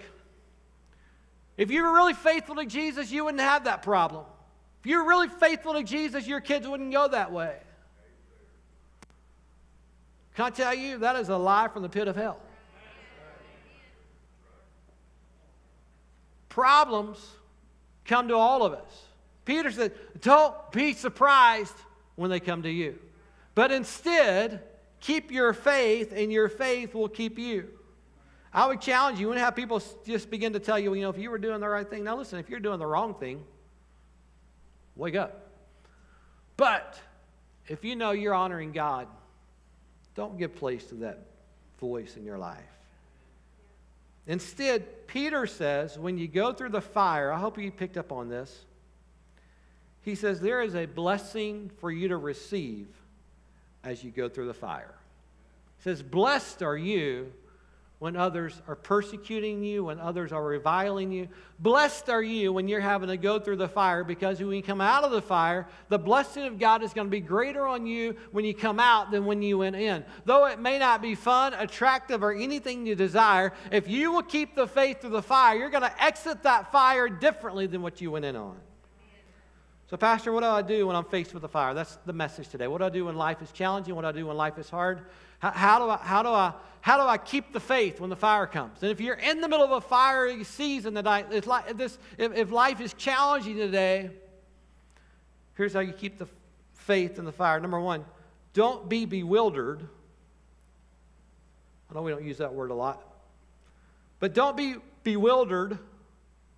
If 1.57 1.71
you 1.71 1.83
were 1.83 1.93
really 1.93 2.15
faithful 2.15 2.57
to 2.57 2.65
Jesus, 2.65 3.11
you 3.11 3.25
wouldn't 3.25 3.43
have 3.43 3.65
that 3.65 3.83
problem. 3.83 4.25
If 4.81 4.87
you 4.87 4.99
were 4.99 5.09
really 5.09 5.29
faithful 5.29 5.75
to 5.75 5.83
Jesus, 5.83 6.27
your 6.27 6.41
kids 6.41 6.67
wouldn't 6.67 6.93
go 6.93 7.09
that 7.09 7.33
way. 7.33 7.57
Can 10.35 10.47
I 10.47 10.51
tell 10.51 10.75
you, 10.75 10.99
that 10.99 11.17
is 11.17 11.29
a 11.29 11.37
lie 11.37 11.69
from 11.69 11.83
the 11.83 11.89
pit 11.89 12.09
of 12.09 12.17
hell. 12.17 12.39
Problems 16.49 17.19
come 18.05 18.29
to 18.29 18.37
all 18.37 18.65
of 18.65 18.73
us. 18.73 19.05
Peter 19.45 19.71
said, 19.71 19.93
Don't 20.21 20.55
be 20.73 20.93
surprised 20.93 21.75
when 22.17 22.31
they 22.31 22.41
come 22.41 22.63
to 22.63 22.71
you, 22.71 22.99
but 23.55 23.71
instead, 23.71 24.63
keep 25.01 25.31
your 25.31 25.53
faith, 25.53 26.13
and 26.15 26.33
your 26.33 26.49
faith 26.49 26.95
will 26.95 27.09
keep 27.09 27.39
you. 27.39 27.69
I 28.53 28.67
would 28.67 28.81
challenge 28.81 29.21
you 29.21 29.31
and 29.31 29.39
have 29.39 29.55
people 29.55 29.81
just 30.05 30.31
begin 30.31 30.53
to 30.55 30.59
tell 30.59 30.79
you, 30.79 30.93
you 30.95 31.03
know, 31.03 31.11
if 31.11 31.19
you 31.19 31.31
were 31.31 31.39
doing 31.39 31.61
the 31.61 31.69
right 31.69 31.89
thing. 31.89 32.05
Now, 32.05 32.17
listen, 32.17 32.39
if 32.39 32.49
you're 32.49 32.61
doing 32.61 32.79
the 32.79 32.87
wrong 32.87 33.15
thing, 33.15 33.45
wake 34.97 35.15
up. 35.15 35.51
But 36.57 37.01
if 37.69 37.85
you 37.85 37.95
know 37.95 38.11
you're 38.11 38.35
honoring 38.35 38.73
God, 38.73 39.07
don't 40.17 40.37
give 40.37 40.57
place 40.57 40.85
to 40.87 40.97
that 40.97 41.27
voice 41.79 42.17
in 42.17 42.25
your 42.25 42.39
life. 42.39 42.59
Instead, 44.27 45.07
Peter 45.07 45.47
says, 45.47 45.99
when 45.99 46.19
you 46.19 46.29
go 46.29 46.53
through 46.53 46.69
the 46.71 46.81
fire, 46.81 47.33
I 47.33 47.39
hope 47.39 47.57
you 47.57 47.71
picked 47.71 47.97
up 47.97 48.13
on 48.13 48.29
this. 48.29 48.65
He 50.03 50.15
says, 50.15 50.41
there 50.41 50.61
is 50.61 50.75
a 50.75 50.87
blessing 50.87 51.71
for 51.79 51.91
you 51.91 52.09
to 52.09 52.17
receive 52.17 52.89
as 53.85 54.03
you 54.05 54.11
go 54.11 54.29
through 54.29 54.47
the 54.47 54.55
fire. 54.55 54.95
He 55.79 55.85
says, 55.85 56.03
Blessed 56.03 56.63
are 56.63 56.77
you 56.77 57.33
when 58.01 58.17
others 58.17 58.63
are 58.67 58.77
persecuting 58.77 59.63
you, 59.63 59.85
when 59.85 60.01
others 60.01 60.33
are 60.33 60.43
reviling 60.43 61.13
you. 61.13 61.29
Blessed 61.59 62.09
are 62.09 62.23
you 62.23 62.51
when 62.51 62.67
you're 62.67 62.81
having 62.81 63.11
to 63.11 63.17
go 63.19 63.39
through 63.39 63.57
the 63.57 63.69
fire 63.69 64.03
because 64.03 64.41
when 64.41 64.53
you 64.53 64.63
come 64.63 64.81
out 64.81 65.05
of 65.05 65.11
the 65.11 65.21
fire, 65.21 65.69
the 65.91 65.99
blessing 65.99 66.45
of 66.45 66.59
God 66.59 66.83
is 66.83 66.95
going 66.95 67.07
to 67.07 67.11
be 67.11 67.21
greater 67.21 67.67
on 67.67 67.87
you 67.87 68.17
when 68.33 68.47
you 68.47 68.55
come 68.55 68.81
out 68.81 69.11
than 69.11 69.27
when 69.27 69.43
you 69.43 69.59
went 69.59 69.77
in. 69.77 70.03
Though 70.25 70.47
it 70.47 70.59
may 70.59 70.79
not 70.79 71.03
be 71.03 71.15
fun, 71.15 71.53
attractive, 71.53 72.23
or 72.23 72.33
anything 72.33 72.87
you 72.87 72.95
desire, 72.95 73.53
if 73.71 73.87
you 73.87 74.13
will 74.13 74.23
keep 74.23 74.55
the 74.55 74.67
faith 74.67 75.03
through 75.03 75.11
the 75.11 75.23
fire, 75.23 75.59
you're 75.59 75.69
going 75.69 75.83
to 75.83 76.03
exit 76.03 76.43
that 76.45 76.73
fire 76.73 77.11
differently 77.11 77.67
than 77.67 77.83
what 77.83 78.01
you 78.01 78.11
went 78.11 78.25
in 78.25 78.35
on. 78.35 78.57
So, 79.91 79.99
Pastor, 79.99 80.33
what 80.33 80.41
do 80.41 80.47
I 80.47 80.63
do 80.63 80.87
when 80.87 80.97
I'm 80.97 81.05
faced 81.05 81.35
with 81.35 81.43
the 81.43 81.49
fire? 81.49 81.75
That's 81.75 81.99
the 82.07 82.15
message 82.15 82.49
today. 82.49 82.67
What 82.67 82.79
do 82.79 82.85
I 82.85 82.91
do 82.91 83.05
when 83.05 83.17
life 83.17 83.43
is 83.43 83.53
challenging? 83.53 83.95
What 83.95 84.03
do 84.03 84.09
I 84.09 84.13
do 84.13 84.27
when 84.27 84.39
life 84.39 84.57
is 84.57 84.71
hard? 84.71 85.03
How, 85.41 85.51
how, 85.51 85.79
do 85.79 85.91
I, 85.91 85.97
how, 85.97 86.23
do 86.23 86.29
I, 86.29 86.53
how 86.81 86.97
do 86.97 87.03
I 87.03 87.19
keep 87.19 87.53
the 87.53 87.61
faith 87.61 88.01
when 88.01 88.11
the 88.11 88.17
fire 88.17 88.47
comes? 88.47 88.83
And 88.83 88.91
if 88.91 89.01
you're 89.01 89.17
in 89.17 89.41
the 89.41 89.49
middle 89.49 89.65
of 89.65 89.73
a 89.73 89.81
fiery 89.81 90.45
season 90.45 90.95
tonight, 90.95 91.27
it's 91.31 91.47
like 91.47 91.77
this, 91.77 91.99
if, 92.17 92.35
if 92.37 92.51
life 92.53 92.81
is 92.81 92.93
challenging 92.95 93.57
today, 93.57 94.11
here's 95.57 95.73
how 95.73 95.81
you 95.81 95.93
keep 95.93 96.19
the 96.19 96.29
faith 96.75 97.19
in 97.19 97.25
the 97.25 97.33
fire. 97.33 97.59
Number 97.59 97.81
one, 97.81 98.05
don't 98.53 98.89
be 98.89 99.07
bewildered. 99.07 99.83
I 101.91 101.95
know 101.95 102.03
we 102.03 102.13
don't 102.13 102.25
use 102.25 102.39
that 102.39 102.55
word 102.55 102.71
a 102.71 102.75
lot. 102.75 103.03
But 104.19 104.35
don't 104.35 104.57
be 104.57 104.77
bewildered, 105.03 105.79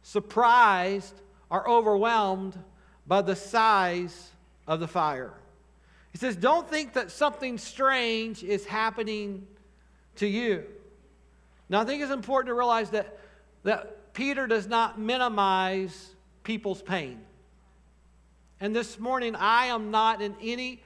surprised, 0.03 1.15
or 1.49 1.69
overwhelmed 1.69 2.59
by 3.07 3.23
the 3.23 3.37
size 3.37 4.31
of 4.67 4.81
the 4.81 4.89
fire. 4.89 5.33
He 6.13 6.19
says, 6.19 6.37
Don't 6.37 6.69
think 6.69 6.93
that 6.93 7.11
something 7.11 7.59
strange 7.59 8.45
is 8.45 8.65
happening 8.65 9.47
to 10.17 10.27
you. 10.27 10.65
Now, 11.69 11.81
I 11.81 11.85
think 11.85 12.03
it's 12.03 12.13
important 12.13 12.49
to 12.49 12.55
realize 12.55 12.91
that, 12.91 13.19
that 13.65 14.13
Peter 14.13 14.47
does 14.47 14.69
not 14.69 15.01
minimize 15.01 16.15
people's 16.45 16.83
pain. 16.83 17.21
And 18.61 18.77
this 18.77 18.99
morning, 19.01 19.35
I 19.35 19.67
am 19.67 19.91
not 19.91 20.21
in 20.21 20.37
any, 20.43 20.83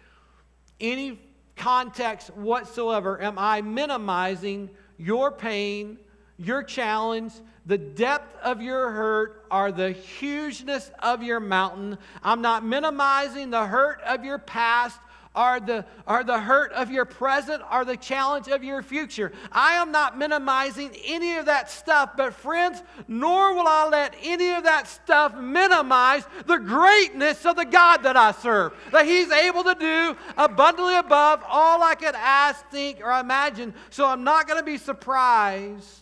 any 0.80 1.21
context 1.56 2.30
whatsoever 2.35 3.21
am 3.21 3.38
I 3.38 3.62
minimizing 3.62 4.71
your 4.97 5.33
pain, 5.33 5.99
your 6.38 6.62
challenge, 6.62 7.33
the 7.66 7.78
depth 7.78 8.37
of 8.42 8.62
your 8.62 8.92
hurt 8.92 9.45
or 9.50 9.73
the 9.73 9.90
hugeness 9.90 10.90
of 11.00 11.23
your 11.23 11.40
mountain. 11.40 11.99
I'm 12.23 12.40
not 12.40 12.64
minimizing 12.64 13.50
the 13.50 13.66
hurt 13.66 14.00
of 14.02 14.25
your 14.25 14.38
past 14.38 14.99
or 15.37 15.61
the, 15.61 15.85
or 16.07 16.25
the 16.25 16.40
hurt 16.40 16.73
of 16.73 16.90
your 16.90 17.05
present 17.05 17.62
or 17.71 17.85
the 17.85 17.97
challenge 17.97 18.49
of 18.49 18.64
your 18.64 18.83
future. 18.83 19.33
I 19.52 19.75
am 19.75 19.93
not 19.93 20.16
minimizing 20.16 20.90
any 21.05 21.37
of 21.37 21.47
that 21.47 21.71
stuff, 21.71 22.12
but 22.16 22.35
friends, 22.35 22.83
nor 23.07 23.55
will 23.55 23.69
I 23.69 23.88
let 23.88 24.16
any 24.23 24.50
of 24.55 24.64
that 24.64 24.88
stuff 24.88 25.37
minimize 25.37 26.25
the 26.47 26.57
greatness 26.57 27.45
of 27.45 27.57
the 27.57 27.66
God 27.66 27.99
that 28.05 28.16
I 28.16 28.33
serve. 28.33 28.73
That 28.93 29.05
He's 29.05 29.31
able 29.31 29.62
to 29.64 29.75
do 29.75 30.16
abundantly 30.38 30.97
above 30.97 31.43
all 31.47 31.83
I 31.83 31.95
could 31.95 32.14
ask, 32.14 32.66
think, 32.71 33.00
or 33.05 33.12
imagine. 33.12 33.75
So 33.90 34.07
I'm 34.07 34.25
not 34.25 34.49
going 34.49 34.59
to 34.59 34.64
be 34.64 34.78
surprised 34.78 36.00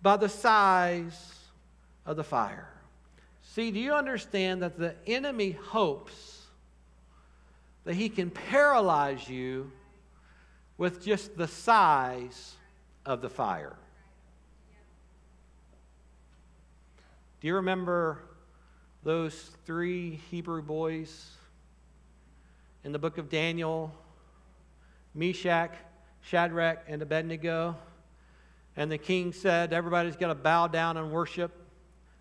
by 0.00 0.16
the 0.16 0.28
size 0.28 1.34
of 2.06 2.16
the 2.16 2.24
fire. 2.24 2.68
See, 3.54 3.70
do 3.70 3.80
you 3.80 3.94
understand 3.94 4.62
that 4.62 4.78
the 4.78 4.94
enemy 5.06 5.52
hopes 5.52 6.23
that 7.84 7.94
he 7.94 8.08
can 8.08 8.30
paralyze 8.30 9.28
you 9.28 9.70
with 10.76 11.04
just 11.04 11.36
the 11.36 11.48
size 11.48 12.54
of 13.06 13.20
the 13.20 13.30
fire? 13.30 13.76
Do 17.40 17.48
you 17.48 17.56
remember 17.56 18.22
those 19.02 19.34
three 19.66 20.20
Hebrew 20.30 20.62
boys 20.62 21.30
in 22.84 22.92
the 22.92 22.98
book 22.98 23.18
of 23.18 23.28
Daniel? 23.28 23.92
Meshach, 25.14 25.74
Shadrach, 26.22 26.84
and 26.88 27.00
Abednego. 27.02 27.76
And 28.76 28.90
the 28.90 28.98
king 28.98 29.32
said, 29.32 29.72
Everybody's 29.72 30.16
going 30.16 30.34
to 30.34 30.42
bow 30.42 30.66
down 30.66 30.96
and 30.96 31.12
worship 31.12 31.52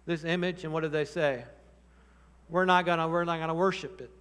this 0.06 0.24
image. 0.24 0.64
And 0.64 0.72
what 0.72 0.82
did 0.82 0.92
they 0.92 1.06
say? 1.06 1.46
We're 2.50 2.66
not 2.66 2.86
going 2.86 3.00
to 3.00 3.08
we're 3.08 3.24
not 3.24 3.38
going 3.38 3.48
to 3.48 3.56
worship 3.56 4.02
it. 4.02 4.12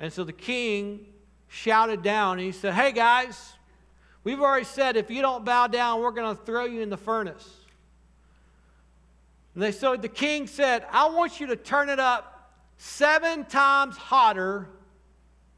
And 0.00 0.12
so 0.12 0.24
the 0.24 0.32
king 0.32 1.06
shouted 1.48 2.02
down 2.02 2.38
and 2.38 2.46
he 2.46 2.52
said, 2.52 2.74
Hey 2.74 2.92
guys, 2.92 3.54
we've 4.24 4.40
already 4.40 4.64
said 4.64 4.96
if 4.96 5.10
you 5.10 5.22
don't 5.22 5.44
bow 5.44 5.66
down, 5.66 6.00
we're 6.00 6.10
going 6.10 6.36
to 6.36 6.42
throw 6.42 6.64
you 6.64 6.80
in 6.80 6.90
the 6.90 6.96
furnace. 6.96 7.48
And 9.54 9.62
they, 9.62 9.72
so 9.72 9.96
the 9.96 10.08
king 10.08 10.46
said, 10.46 10.84
I 10.90 11.08
want 11.08 11.40
you 11.40 11.46
to 11.48 11.56
turn 11.56 11.88
it 11.88 12.00
up 12.00 12.52
seven 12.76 13.44
times 13.44 13.96
hotter 13.96 14.68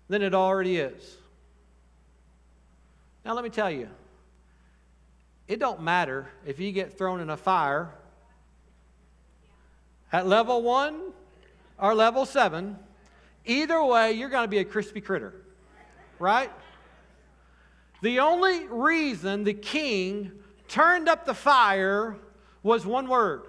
than 0.08 0.22
it 0.22 0.34
already 0.34 0.76
is. 0.76 1.16
Now 3.24 3.34
let 3.34 3.42
me 3.42 3.50
tell 3.50 3.70
you, 3.70 3.88
it 5.48 5.58
don't 5.58 5.82
matter 5.82 6.28
if 6.44 6.60
you 6.60 6.72
get 6.72 6.96
thrown 6.96 7.20
in 7.20 7.30
a 7.30 7.36
fire 7.36 7.90
at 10.12 10.26
level 10.26 10.62
one 10.62 11.00
or 11.78 11.94
level 11.94 12.26
seven. 12.26 12.78
Either 13.46 13.82
way, 13.82 14.12
you're 14.12 14.28
going 14.28 14.44
to 14.44 14.48
be 14.48 14.58
a 14.58 14.64
crispy 14.64 15.00
critter, 15.00 15.32
right? 16.18 16.50
The 18.02 18.18
only 18.20 18.66
reason 18.66 19.44
the 19.44 19.54
king 19.54 20.32
turned 20.68 21.08
up 21.08 21.24
the 21.24 21.34
fire 21.34 22.16
was 22.62 22.84
one 22.84 23.08
word 23.08 23.42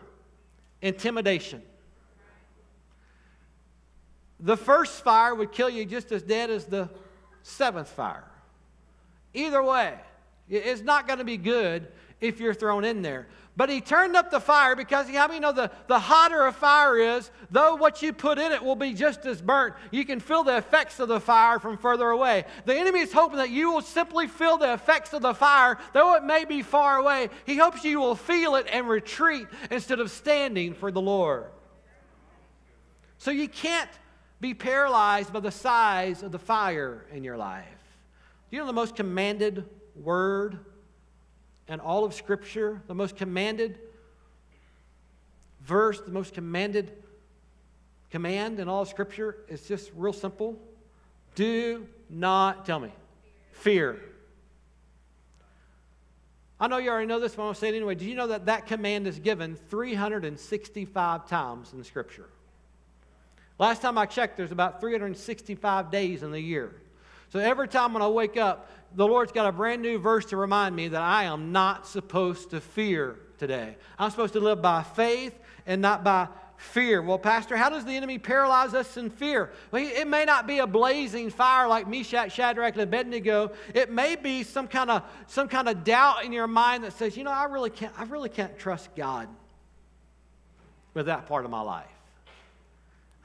intimidation. 0.81 1.63
The 4.39 4.55
first 4.55 5.03
fire 5.03 5.33
would 5.33 5.51
kill 5.51 5.69
you 5.69 5.83
just 5.83 6.11
as 6.11 6.21
dead 6.21 6.51
as 6.51 6.65
the 6.65 6.89
seventh 7.41 7.89
fire. 7.89 8.25
Either 9.33 9.63
way, 9.63 9.95
it's 10.47 10.81
not 10.81 11.07
going 11.07 11.19
to 11.19 11.25
be 11.25 11.37
good 11.37 11.87
if 12.21 12.39
you're 12.39 12.53
thrown 12.53 12.85
in 12.85 13.01
there. 13.01 13.27
But 13.57 13.69
he 13.69 13.81
turned 13.81 14.15
up 14.15 14.29
the 14.29 14.39
fire 14.39 14.75
because 14.75 15.09
how 15.09 15.27
many 15.27 15.39
know 15.39 15.51
the, 15.51 15.71
the 15.87 15.97
hotter 15.97 16.45
a 16.45 16.53
fire 16.53 16.95
is, 16.95 17.31
though 17.49 17.75
what 17.75 18.03
you 18.03 18.13
put 18.13 18.37
in 18.37 18.51
it 18.51 18.63
will 18.63 18.75
be 18.75 18.93
just 18.93 19.25
as 19.25 19.41
burnt, 19.41 19.73
you 19.89 20.05
can 20.05 20.19
feel 20.19 20.43
the 20.43 20.57
effects 20.57 20.99
of 20.99 21.07
the 21.07 21.19
fire 21.19 21.57
from 21.57 21.75
further 21.75 22.07
away. 22.07 22.45
The 22.65 22.75
enemy 22.75 22.99
is 22.99 23.11
hoping 23.11 23.37
that 23.39 23.49
you 23.49 23.71
will 23.71 23.81
simply 23.81 24.27
feel 24.27 24.57
the 24.57 24.73
effects 24.73 25.11
of 25.11 25.23
the 25.23 25.33
fire, 25.33 25.79
though 25.93 26.13
it 26.13 26.23
may 26.23 26.45
be 26.45 26.61
far 26.61 26.97
away. 26.97 27.29
He 27.47 27.57
hopes 27.57 27.83
you 27.83 27.99
will 27.99 28.13
feel 28.13 28.55
it 28.57 28.67
and 28.71 28.87
retreat 28.87 29.47
instead 29.71 29.99
of 29.99 30.11
standing 30.11 30.75
for 30.75 30.91
the 30.91 31.01
Lord. 31.01 31.45
So 33.17 33.31
you 33.31 33.49
can't 33.49 33.89
be 34.39 34.53
paralyzed 34.53 35.33
by 35.33 35.39
the 35.39 35.51
size 35.51 36.21
of 36.21 36.31
the 36.31 36.37
fire 36.37 37.07
in 37.11 37.23
your 37.23 37.37
life. 37.37 37.65
Do 38.51 38.55
you 38.55 38.61
know 38.61 38.67
the 38.67 38.73
most 38.73 38.95
commanded 38.95 39.65
word 39.95 40.59
in 41.67 41.79
all 41.79 42.05
of 42.05 42.13
Scripture? 42.13 42.81
The 42.88 42.95
most 42.95 43.15
commanded 43.15 43.79
verse, 45.62 46.00
the 46.00 46.12
most 46.12 46.33
commanded 46.33 46.91
command 48.12 48.59
in 48.59 48.67
all 48.67 48.83
of 48.83 48.88
Scripture 48.88 49.38
is 49.47 49.67
just 49.67 49.91
real 49.95 50.13
simple. 50.13 50.57
Do 51.36 51.88
not, 52.09 52.65
tell 52.65 52.79
me, 52.79 52.91
fear. 53.51 54.00
I 56.59 56.67
know 56.67 56.77
you 56.77 56.89
already 56.89 57.05
know 57.05 57.19
this, 57.19 57.36
but 57.36 57.43
I'm 57.43 57.47
going 57.47 57.53
to 57.53 57.59
say 57.59 57.69
it 57.69 57.75
anyway. 57.75 57.95
Do 57.95 58.05
you 58.05 58.15
know 58.15 58.27
that 58.27 58.47
that 58.47 58.65
command 58.65 59.05
is 59.05 59.19
given 59.19 59.55
365 59.69 61.27
times 61.27 61.74
in 61.74 61.83
Scripture? 61.83 62.25
Last 63.59 63.81
time 63.81 63.97
I 63.97 64.05
checked, 64.05 64.38
there's 64.38 64.51
about 64.51 64.81
365 64.81 65.91
days 65.91 66.24
in 66.24 66.31
the 66.31 66.39
year. 66.39 66.71
So 67.29 67.39
every 67.39 67.67
time 67.67 67.93
when 67.93 68.01
I 68.01 68.07
wake 68.07 68.38
up, 68.38 68.71
the 68.96 69.08
Lord's 69.08 69.32
got 69.32 69.48
a 69.48 69.51
brand 69.51 69.82
new 69.82 70.00
verse 70.00 70.25
to 70.25 70.38
remind 70.38 70.75
me 70.75 70.88
that 70.88 71.01
I 71.01 71.24
am 71.24 71.51
not 71.51 71.88
supposed 71.88 72.51
to 72.51 72.62
fear 72.62 73.17
today. 73.38 73.77
I'm 74.00 74.10
supposed 74.10 74.34
to 74.34 74.39
live 74.39 74.62
by 74.62 74.84
faith 74.84 75.38
and 75.65 75.82
not 75.82 76.03
by 76.03 76.27
fear. 76.58 77.01
Well, 77.01 77.20
Pastor, 77.20 77.56
how 77.56 77.70
does 77.70 77.86
the 77.86 77.91
enemy 77.91 78.17
paralyze 78.17 78.74
us 78.74 78.98
in 78.98 79.10
fear? 79.10 79.51
Well, 79.72 79.84
it 79.86 80.08
may 80.08 80.25
not 80.25 80.48
be 80.48 80.60
a 80.60 80.67
blazing 80.67 81.29
fire 81.29 81.67
like 81.67 81.88
Meshach, 81.88 82.32
Shadrach, 82.32 82.74
and 82.74 82.82
Abednego. 82.82 83.51
It 83.74 83.91
may 83.91 84.15
be 84.15 84.44
some 84.44 84.67
kind 84.67 84.89
of 84.89 85.03
some 85.27 85.48
kind 85.48 85.70
of 85.70 85.84
doubt 85.84 86.25
in 86.25 86.34
your 86.34 86.48
mind 86.48 86.84
that 86.84 86.94
says, 86.94 87.15
you 87.15 87.24
know, 87.24 87.32
I 87.32 87.46
really 87.46 87.70
can't, 87.70 87.94
I 87.98 88.03
really 88.06 88.29
can't 88.29 88.58
trust 88.58 88.96
God 88.96 89.27
with 90.94 91.06
that 91.06 91.27
part 91.27 91.46
of 91.46 91.51
my 91.51 91.62
life. 91.62 91.86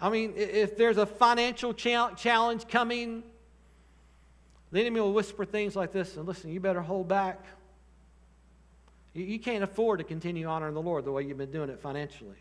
I 0.00 0.10
mean, 0.10 0.34
if 0.36 0.76
there's 0.76 0.98
a 0.98 1.06
financial 1.06 1.72
challenge 1.72 2.68
coming, 2.68 3.22
the 4.72 4.80
enemy 4.80 5.00
will 5.00 5.12
whisper 5.12 5.44
things 5.44 5.76
like 5.76 5.92
this 5.92 6.16
and 6.16 6.26
listen, 6.26 6.50
you 6.50 6.58
better 6.58 6.80
hold 6.80 7.06
back. 7.06 7.44
You 9.14 9.38
can't 9.38 9.62
afford 9.62 9.98
to 9.98 10.04
continue 10.04 10.46
honoring 10.46 10.72
the 10.72 10.80
Lord 10.80 11.04
the 11.04 11.12
way 11.12 11.22
you've 11.22 11.36
been 11.36 11.52
doing 11.52 11.68
it 11.68 11.78
financially. 11.80 12.38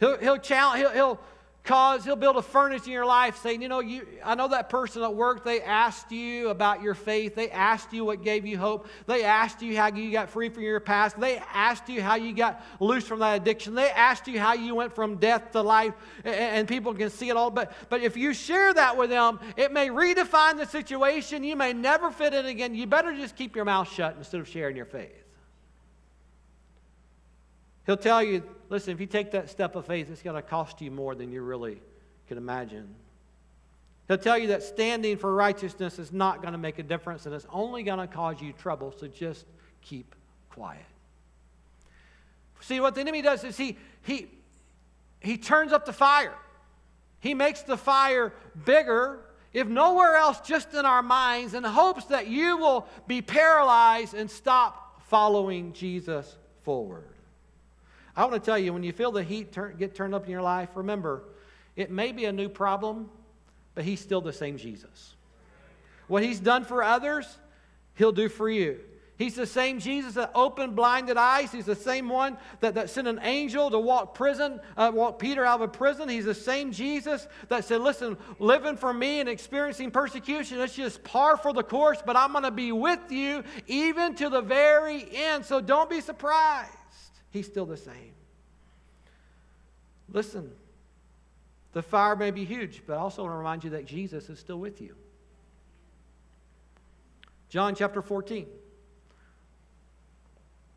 He'll, 0.00 0.16
he'll, 0.16 0.38
challenge, 0.38 0.80
he'll, 0.80 0.90
he'll 0.90 1.20
cause, 1.64 2.04
he'll 2.04 2.16
build 2.16 2.36
a 2.36 2.42
furnace 2.42 2.86
in 2.86 2.92
your 2.92 3.06
life 3.06 3.38
saying, 3.38 3.62
you 3.62 3.68
know, 3.68 3.80
you, 3.80 4.06
I 4.24 4.34
know 4.34 4.48
that 4.48 4.68
person 4.68 5.02
at 5.02 5.14
work, 5.14 5.44
they 5.44 5.60
asked 5.62 6.10
you 6.10 6.48
about 6.48 6.82
your 6.82 6.94
faith. 6.94 7.34
They 7.34 7.50
asked 7.50 7.92
you 7.92 8.04
what 8.04 8.22
gave 8.22 8.44
you 8.46 8.58
hope. 8.58 8.88
They 9.06 9.24
asked 9.24 9.62
you 9.62 9.76
how 9.76 9.88
you 9.88 10.10
got 10.10 10.30
free 10.30 10.48
from 10.48 10.64
your 10.64 10.80
past. 10.80 11.18
They 11.20 11.40
asked 11.52 11.88
you 11.88 12.02
how 12.02 12.16
you 12.16 12.34
got 12.34 12.64
loose 12.80 13.04
from 13.04 13.20
that 13.20 13.40
addiction. 13.40 13.74
They 13.74 13.90
asked 13.90 14.26
you 14.26 14.38
how 14.38 14.54
you 14.54 14.74
went 14.74 14.94
from 14.94 15.16
death 15.16 15.52
to 15.52 15.62
life, 15.62 15.94
and, 16.24 16.34
and 16.34 16.68
people 16.68 16.94
can 16.94 17.10
see 17.10 17.28
it 17.28 17.36
all. 17.36 17.50
But, 17.50 17.72
but 17.88 18.02
if 18.02 18.16
you 18.16 18.34
share 18.34 18.74
that 18.74 18.96
with 18.96 19.10
them, 19.10 19.38
it 19.56 19.72
may 19.72 19.88
redefine 19.88 20.56
the 20.56 20.66
situation. 20.66 21.44
You 21.44 21.56
may 21.56 21.72
never 21.72 22.10
fit 22.10 22.34
in 22.34 22.46
again. 22.46 22.74
You 22.74 22.86
better 22.86 23.14
just 23.14 23.36
keep 23.36 23.54
your 23.54 23.64
mouth 23.64 23.90
shut 23.92 24.16
instead 24.18 24.40
of 24.40 24.48
sharing 24.48 24.76
your 24.76 24.86
faith. 24.86 25.21
He'll 27.86 27.96
tell 27.96 28.22
you, 28.22 28.42
listen, 28.68 28.92
if 28.92 29.00
you 29.00 29.06
take 29.06 29.32
that 29.32 29.50
step 29.50 29.74
of 29.74 29.86
faith, 29.86 30.08
it's 30.10 30.22
going 30.22 30.36
to 30.36 30.42
cost 30.42 30.80
you 30.80 30.90
more 30.90 31.14
than 31.14 31.32
you 31.32 31.42
really 31.42 31.80
can 32.28 32.38
imagine. 32.38 32.94
He'll 34.08 34.18
tell 34.18 34.38
you 34.38 34.48
that 34.48 34.62
standing 34.62 35.16
for 35.16 35.34
righteousness 35.34 35.98
is 35.98 36.12
not 36.12 36.42
going 36.42 36.52
to 36.52 36.58
make 36.58 36.78
a 36.78 36.82
difference 36.82 37.26
and 37.26 37.34
it's 37.34 37.46
only 37.50 37.82
going 37.82 37.98
to 37.98 38.06
cause 38.06 38.40
you 38.40 38.52
trouble, 38.52 38.94
so 38.96 39.06
just 39.08 39.46
keep 39.80 40.14
quiet. 40.50 40.84
See, 42.60 42.78
what 42.78 42.94
the 42.94 43.00
enemy 43.00 43.22
does 43.22 43.42
is 43.42 43.56
he, 43.56 43.76
he, 44.02 44.28
he 45.20 45.36
turns 45.36 45.72
up 45.72 45.84
the 45.84 45.92
fire. 45.92 46.34
He 47.20 47.34
makes 47.34 47.62
the 47.62 47.76
fire 47.76 48.32
bigger, 48.64 49.20
if 49.52 49.66
nowhere 49.66 50.16
else, 50.16 50.40
just 50.40 50.74
in 50.74 50.84
our 50.84 51.02
minds, 51.02 51.54
in 51.54 51.64
hopes 51.64 52.04
that 52.06 52.28
you 52.28 52.56
will 52.56 52.86
be 53.06 53.22
paralyzed 53.22 54.14
and 54.14 54.30
stop 54.30 55.02
following 55.08 55.72
Jesus 55.72 56.36
forward. 56.62 57.11
I 58.16 58.24
want 58.24 58.34
to 58.34 58.40
tell 58.40 58.58
you, 58.58 58.72
when 58.72 58.82
you 58.82 58.92
feel 58.92 59.10
the 59.10 59.22
heat 59.22 59.52
turn, 59.52 59.76
get 59.78 59.94
turned 59.94 60.14
up 60.14 60.24
in 60.24 60.30
your 60.30 60.42
life, 60.42 60.70
remember, 60.74 61.24
it 61.76 61.90
may 61.90 62.12
be 62.12 62.26
a 62.26 62.32
new 62.32 62.48
problem, 62.48 63.08
but 63.74 63.84
He's 63.84 64.00
still 64.00 64.20
the 64.20 64.32
same 64.32 64.58
Jesus. 64.58 65.14
What 66.08 66.22
He's 66.22 66.40
done 66.40 66.64
for 66.64 66.82
others, 66.82 67.38
He'll 67.94 68.12
do 68.12 68.28
for 68.28 68.50
you. 68.50 68.80
He's 69.16 69.36
the 69.36 69.46
same 69.46 69.78
Jesus 69.78 70.14
that 70.14 70.32
opened 70.34 70.74
blinded 70.74 71.16
eyes. 71.16 71.52
He's 71.52 71.66
the 71.66 71.76
same 71.76 72.08
one 72.08 72.36
that, 72.60 72.74
that 72.74 72.90
sent 72.90 73.06
an 73.06 73.20
angel 73.22 73.70
to 73.70 73.78
walk 73.78 74.14
prison, 74.14 74.60
uh, 74.76 74.90
walk 74.92 75.18
Peter 75.20 75.44
out 75.44 75.60
of 75.60 75.68
a 75.68 75.68
prison. 75.68 76.08
He's 76.08 76.24
the 76.24 76.34
same 76.34 76.72
Jesus 76.72 77.28
that 77.48 77.64
said, 77.64 77.82
"Listen, 77.82 78.16
living 78.40 78.76
for 78.76 78.92
me 78.92 79.20
and 79.20 79.28
experiencing 79.28 79.92
persecution, 79.92 80.60
it's 80.60 80.74
just 80.74 81.04
par 81.04 81.36
for 81.36 81.52
the 81.52 81.62
course. 81.62 82.02
But 82.04 82.16
I'm 82.16 82.32
going 82.32 82.44
to 82.44 82.50
be 82.50 82.72
with 82.72 83.12
you 83.12 83.44
even 83.68 84.16
to 84.16 84.28
the 84.28 84.40
very 84.40 85.06
end. 85.14 85.46
So 85.46 85.60
don't 85.60 85.88
be 85.88 86.00
surprised." 86.00 86.81
He's 87.32 87.46
still 87.46 87.66
the 87.66 87.76
same. 87.76 88.12
Listen, 90.12 90.50
the 91.72 91.82
fire 91.82 92.14
may 92.14 92.30
be 92.30 92.44
huge, 92.44 92.82
but 92.86 92.94
I 92.94 92.96
also 92.98 93.22
want 93.22 93.32
to 93.32 93.38
remind 93.38 93.64
you 93.64 93.70
that 93.70 93.86
Jesus 93.86 94.28
is 94.28 94.38
still 94.38 94.58
with 94.58 94.80
you. 94.80 94.94
John 97.48 97.74
chapter 97.74 98.02
14 98.02 98.46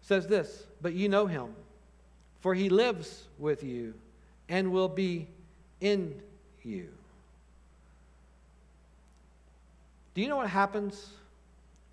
says 0.02 0.28
this, 0.28 0.66
but 0.82 0.94
you 0.94 1.10
know 1.10 1.26
him, 1.26 1.54
for 2.40 2.54
he 2.54 2.70
lives 2.70 3.24
with 3.38 3.64
you 3.64 3.94
and 4.48 4.72
will 4.72 4.90
be 4.90 5.28
in 5.82 6.22
you. 6.64 6.90
Do 10.14 10.22
you 10.22 10.30
know 10.30 10.38
what 10.38 10.50
happens 10.50 11.10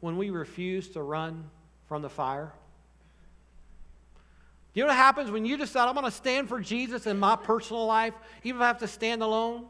when 0.01 0.17
we 0.17 0.31
refuse 0.31 0.89
to 0.91 1.03
run 1.03 1.51
from 1.89 2.03
the 2.03 2.11
fire? 2.11 2.53
You 4.75 4.83
know 4.83 4.89
what 4.89 4.97
happens 4.97 5.31
when 5.31 5.45
you 5.45 5.57
decide, 5.57 5.87
I'm 5.87 5.95
going 5.95 6.07
to 6.07 6.11
stand 6.11 6.49
for 6.49 6.61
Jesus 6.61 7.07
in 7.07 7.19
my 7.19 7.37
personal 7.37 7.87
life, 7.87 8.15
even 8.43 8.61
if 8.61 8.63
I 8.63 8.67
have 8.69 8.79
to 8.79 8.89
stand 8.89 9.23
alone? 9.23 9.67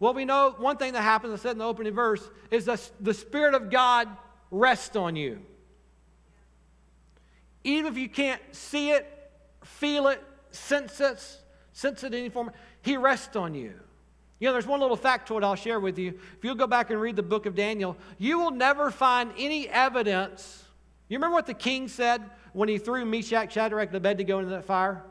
Well, 0.00 0.14
we 0.14 0.24
know 0.24 0.54
one 0.58 0.76
thing 0.76 0.94
that 0.94 1.02
happens, 1.02 1.32
I 1.32 1.36
said 1.42 1.52
in 1.52 1.58
the 1.58 1.64
opening 1.64 1.94
verse, 1.94 2.28
is 2.50 2.64
that 2.64 2.90
the 3.00 3.14
Spirit 3.14 3.54
of 3.54 3.70
God 3.70 4.08
rests 4.50 4.96
on 4.96 5.14
you. 5.14 5.40
Even 7.62 7.92
if 7.92 7.96
you 7.96 8.08
can't 8.08 8.42
see 8.52 8.90
it, 8.90 9.06
feel 9.62 10.08
it, 10.08 10.22
sense 10.50 11.00
it, 11.00 11.24
sense 11.72 12.02
it 12.02 12.08
in 12.08 12.14
any 12.14 12.28
form, 12.28 12.50
He 12.82 12.96
rests 12.96 13.36
on 13.36 13.54
you. 13.54 13.74
You 14.40 14.48
know, 14.48 14.52
there's 14.52 14.66
one 14.66 14.80
little 14.80 14.96
factoid 14.96 15.44
I'll 15.44 15.54
share 15.54 15.78
with 15.78 15.98
you. 15.98 16.18
If 16.36 16.44
you'll 16.44 16.56
go 16.56 16.66
back 16.66 16.90
and 16.90 17.00
read 17.00 17.16
the 17.16 17.22
book 17.22 17.46
of 17.46 17.54
Daniel, 17.54 17.96
you 18.18 18.38
will 18.40 18.50
never 18.50 18.90
find 18.90 19.32
any 19.38 19.68
evidence. 19.68 20.64
You 21.08 21.16
remember 21.16 21.34
what 21.34 21.46
the 21.46 21.54
king 21.54 21.88
said 21.88 22.22
when 22.54 22.68
he 22.68 22.78
threw 22.78 23.04
Meshach, 23.04 23.52
Shadrach, 23.52 23.88
and 23.88 23.96
Abednego 23.96 24.38
into 24.38 24.50
that 24.52 24.64
fire? 24.64 25.02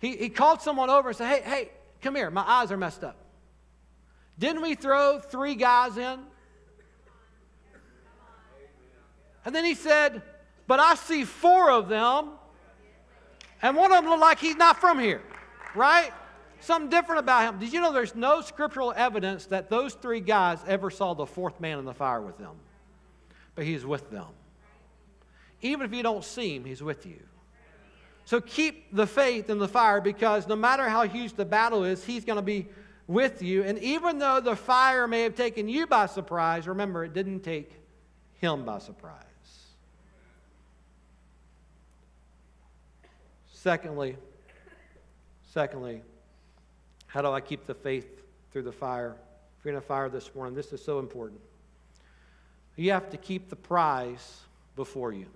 He, 0.00 0.16
he 0.16 0.28
called 0.28 0.60
someone 0.60 0.90
over 0.90 1.08
and 1.08 1.16
said, 1.16 1.28
Hey, 1.28 1.50
hey, 1.50 1.70
come 2.02 2.14
here. 2.14 2.30
My 2.30 2.42
eyes 2.42 2.70
are 2.70 2.76
messed 2.76 3.02
up. 3.02 3.16
Didn't 4.38 4.62
we 4.62 4.74
throw 4.74 5.18
three 5.18 5.54
guys 5.54 5.96
in? 5.96 6.20
And 9.44 9.54
then 9.54 9.64
he 9.64 9.74
said, 9.74 10.22
But 10.66 10.80
I 10.80 10.94
see 10.94 11.24
four 11.24 11.70
of 11.70 11.88
them, 11.88 12.30
and 13.62 13.76
one 13.76 13.90
of 13.92 14.02
them 14.02 14.10
looked 14.10 14.20
like 14.20 14.38
he's 14.38 14.56
not 14.56 14.80
from 14.80 14.98
here, 14.98 15.22
right? 15.74 16.12
Something 16.60 16.90
different 16.90 17.20
about 17.20 17.48
him. 17.48 17.60
Did 17.60 17.72
you 17.72 17.80
know 17.80 17.92
there's 17.92 18.14
no 18.14 18.40
scriptural 18.40 18.92
evidence 18.96 19.46
that 19.46 19.70
those 19.70 19.94
three 19.94 20.20
guys 20.20 20.58
ever 20.66 20.90
saw 20.90 21.14
the 21.14 21.26
fourth 21.26 21.60
man 21.60 21.78
in 21.78 21.84
the 21.84 21.94
fire 21.94 22.20
with 22.20 22.38
them? 22.38 22.56
But 23.54 23.64
he's 23.64 23.86
with 23.86 24.10
them. 24.10 24.26
Even 25.62 25.86
if 25.86 25.92
you 25.92 26.02
don't 26.02 26.24
see 26.24 26.56
him, 26.56 26.64
he's 26.64 26.82
with 26.82 27.06
you. 27.06 27.20
So 28.24 28.40
keep 28.40 28.94
the 28.94 29.06
faith 29.06 29.48
in 29.48 29.58
the 29.58 29.68
fire 29.68 30.00
because 30.00 30.46
no 30.46 30.54
matter 30.54 30.88
how 30.88 31.02
huge 31.04 31.32
the 31.32 31.46
battle 31.46 31.84
is, 31.84 32.04
he's 32.04 32.24
going 32.24 32.36
to 32.36 32.42
be 32.42 32.66
with 33.06 33.42
you. 33.42 33.64
And 33.64 33.78
even 33.78 34.18
though 34.18 34.40
the 34.40 34.54
fire 34.54 35.08
may 35.08 35.22
have 35.22 35.34
taken 35.34 35.68
you 35.68 35.86
by 35.86 36.06
surprise, 36.06 36.68
remember, 36.68 37.04
it 37.04 37.14
didn't 37.14 37.40
take 37.40 37.72
him 38.34 38.64
by 38.64 38.78
surprise. 38.78 39.24
Secondly, 43.50 44.16
secondly, 45.52 46.02
how 47.06 47.22
do 47.22 47.32
I 47.32 47.40
keep 47.40 47.66
the 47.66 47.74
faith 47.74 48.06
through 48.52 48.62
the 48.62 48.72
fire? 48.72 49.16
If 49.58 49.64
you're 49.64 49.72
in 49.72 49.78
a 49.78 49.80
fire 49.80 50.08
this 50.08 50.32
morning, 50.34 50.54
this 50.54 50.72
is 50.72 50.84
so 50.84 50.98
important. 50.98 51.40
You 52.76 52.92
have 52.92 53.10
to 53.10 53.16
keep 53.16 53.48
the 53.48 53.56
prize 53.56 54.42
before 54.76 55.12
you. 55.12 55.26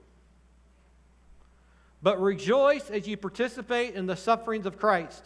But 2.03 2.21
rejoice 2.21 2.91
as 2.91 3.07
you 3.07 3.17
participate 3.17 3.95
in 3.95 4.07
the 4.07 4.17
sufferings 4.17 4.67
of 4.67 4.79
Christ, 4.79 5.25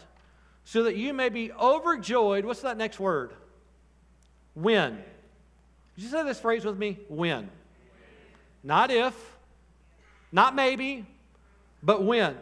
so 0.65 0.83
that 0.83 0.97
you 0.97 1.15
may 1.15 1.29
be 1.29 1.53
overjoyed. 1.53 2.45
What's 2.45 2.62
that 2.62 2.77
next 2.77 3.01
word? 3.01 3.33
When. 4.55 4.97
Did 5.95 6.05
you 6.05 6.09
say 6.09 6.23
this 6.25 6.39
phrase 6.39 6.65
with 6.65 6.77
me? 6.77 6.99
When. 7.09 7.49
Not 8.62 8.91
if, 8.91 9.15
not 10.33 10.55
maybe, 10.55 11.07
but 11.83 12.03
when. 12.03 12.37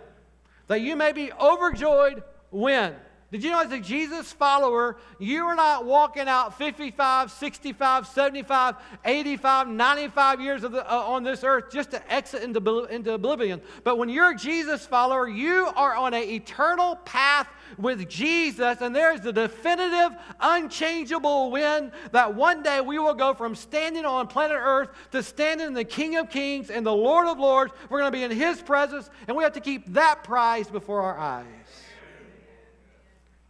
That 0.66 0.80
you 0.80 0.96
may 0.96 1.12
be 1.12 1.32
overjoyed 1.32 2.22
win. 2.50 2.94
Did 3.34 3.42
you 3.42 3.50
know 3.50 3.62
as 3.62 3.72
a 3.72 3.80
Jesus 3.80 4.32
follower, 4.32 4.96
you 5.18 5.42
are 5.42 5.56
not 5.56 5.84
walking 5.84 6.28
out 6.28 6.56
55, 6.56 7.32
65, 7.32 8.06
75, 8.06 8.76
85, 9.04 9.66
95 9.66 10.40
years 10.40 10.62
the, 10.62 10.68
uh, 10.88 10.98
on 10.98 11.24
this 11.24 11.42
earth 11.42 11.64
just 11.72 11.90
to 11.90 12.12
exit 12.12 12.44
into, 12.44 12.84
into 12.84 13.12
oblivion. 13.12 13.60
But 13.82 13.98
when 13.98 14.08
you're 14.08 14.30
a 14.30 14.36
Jesus 14.36 14.86
follower, 14.86 15.26
you 15.26 15.66
are 15.74 15.96
on 15.96 16.14
an 16.14 16.22
eternal 16.22 16.94
path 17.04 17.48
with 17.76 18.08
Jesus, 18.08 18.80
and 18.80 18.94
there's 18.94 19.20
the 19.20 19.32
definitive, 19.32 20.16
unchangeable 20.38 21.50
win 21.50 21.90
that 22.12 22.36
one 22.36 22.62
day 22.62 22.80
we 22.80 23.00
will 23.00 23.14
go 23.14 23.34
from 23.34 23.56
standing 23.56 24.04
on 24.04 24.28
planet 24.28 24.60
Earth 24.60 24.90
to 25.10 25.24
standing 25.24 25.66
in 25.66 25.74
the 25.74 25.82
King 25.82 26.18
of 26.18 26.30
Kings 26.30 26.70
and 26.70 26.86
the 26.86 26.94
Lord 26.94 27.26
of 27.26 27.40
Lords. 27.40 27.72
We're 27.90 27.98
going 27.98 28.12
to 28.12 28.16
be 28.16 28.22
in 28.22 28.30
His 28.30 28.62
presence, 28.62 29.10
and 29.26 29.36
we 29.36 29.42
have 29.42 29.54
to 29.54 29.60
keep 29.60 29.92
that 29.94 30.22
prize 30.22 30.68
before 30.68 31.02
our 31.02 31.18
eyes. 31.18 31.63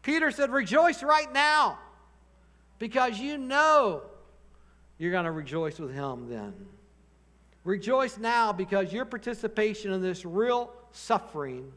Peter 0.05 0.31
said, 0.31 0.51
Rejoice 0.53 1.03
right 1.03 1.33
now 1.33 1.79
because 2.79 3.19
you 3.19 3.37
know 3.37 4.03
you're 4.99 5.11
going 5.11 5.25
to 5.25 5.33
rejoice 5.33 5.79
with 5.81 5.93
him 5.93 6.29
then. 6.29 6.55
Rejoice 7.65 8.19
now 8.19 8.53
because 8.53 8.93
your 8.93 9.07
participation 9.07 9.93
in 9.93 10.03
this 10.03 10.25
real 10.25 10.71
suffering 10.93 11.73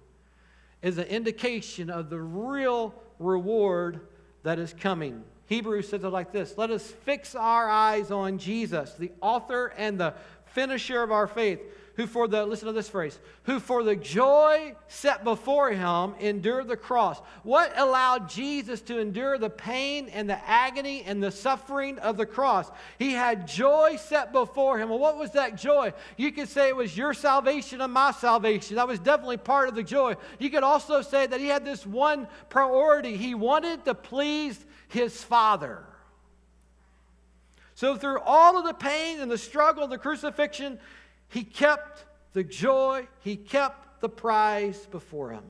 is 0.81 0.97
an 0.97 1.05
indication 1.05 1.89
of 1.89 2.09
the 2.09 2.19
real 2.19 2.93
reward 3.17 4.01
that 4.43 4.59
is 4.59 4.75
coming. 4.77 5.23
Hebrews 5.47 5.87
says 5.87 6.03
it 6.03 6.09
like 6.09 6.33
this 6.33 6.57
Let 6.57 6.69
us 6.69 6.85
fix 6.85 7.33
our 7.33 7.69
eyes 7.69 8.11
on 8.11 8.37
Jesus, 8.37 8.93
the 8.93 9.11
author 9.21 9.73
and 9.77 9.97
the 9.97 10.13
finisher 10.47 11.01
of 11.01 11.13
our 11.13 11.27
faith 11.27 11.61
who 11.97 12.05
for 12.05 12.27
the, 12.27 12.45
listen 12.45 12.67
to 12.67 12.73
this 12.73 12.88
phrase, 12.88 13.17
who 13.43 13.60
for 13.60 13.81
the 13.81 13.95
joy 13.95 14.75
set 14.88 15.23
before 15.23 15.71
him 15.71 16.13
endured 16.19 16.67
the 16.67 16.77
cross. 16.77 17.19
What 17.41 17.73
allowed 17.75 18.29
Jesus 18.29 18.81
to 18.81 18.99
endure 18.99 19.39
the 19.39 19.49
pain 19.49 20.07
and 20.10 20.29
the 20.29 20.38
agony 20.47 21.03
and 21.03 21.21
the 21.21 21.31
suffering 21.31 21.97
of 21.97 22.15
the 22.15 22.27
cross? 22.27 22.69
He 22.99 23.13
had 23.13 23.47
joy 23.47 23.97
set 23.97 24.31
before 24.31 24.77
him. 24.77 24.89
Well, 24.89 24.99
what 24.99 25.17
was 25.17 25.31
that 25.31 25.57
joy? 25.57 25.91
You 26.17 26.31
could 26.31 26.47
say 26.47 26.67
it 26.67 26.75
was 26.75 26.95
your 26.95 27.15
salvation 27.15 27.81
and 27.81 27.91
my 27.91 28.12
salvation. 28.12 28.75
That 28.75 28.88
was 28.88 28.99
definitely 28.99 29.38
part 29.38 29.67
of 29.67 29.73
the 29.73 29.81
joy. 29.81 30.17
You 30.38 30.51
could 30.51 30.63
also 30.63 31.01
say 31.01 31.25
that 31.25 31.39
he 31.39 31.47
had 31.47 31.65
this 31.65 31.83
one 31.83 32.27
priority. 32.49 33.17
He 33.17 33.33
wanted 33.33 33.86
to 33.86 33.95
please 33.95 34.63
his 34.88 35.23
Father. 35.23 35.83
So, 37.73 37.95
through 37.95 38.19
all 38.19 38.57
of 38.57 38.65
the 38.65 38.73
pain 38.73 39.19
and 39.19 39.29
the 39.29 39.38
struggle 39.38 39.88
the 39.88 39.97
crucifixion, 39.97 40.79
he 41.29 41.43
kept 41.43 42.05
the 42.33 42.43
joy, 42.43 43.07
he 43.21 43.35
kept 43.35 44.01
the 44.01 44.09
prize 44.09 44.85
before 44.85 45.31
him. 45.31 45.43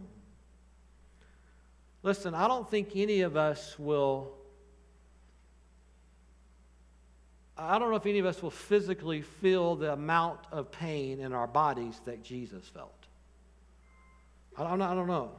Listen, 2.03 2.33
I 2.33 2.47
don't 2.47 2.69
think 2.69 2.95
any 2.95 3.21
of 3.21 3.35
us 3.35 3.77
will. 3.77 4.33
I 7.57 7.79
don't 7.79 7.89
know 7.89 7.95
if 7.95 8.05
any 8.05 8.19
of 8.19 8.25
us 8.25 8.41
will 8.41 8.51
physically 8.51 9.21
feel 9.21 9.75
the 9.75 9.91
amount 9.91 10.39
of 10.51 10.71
pain 10.71 11.19
in 11.19 11.33
our 11.33 11.47
bodies 11.47 11.99
that 12.05 12.23
Jesus 12.23 12.65
felt. 12.67 12.93
I 14.57 14.63
don't, 14.63 14.81
I 14.81 14.93
don't 14.93 15.07
know. 15.07 15.31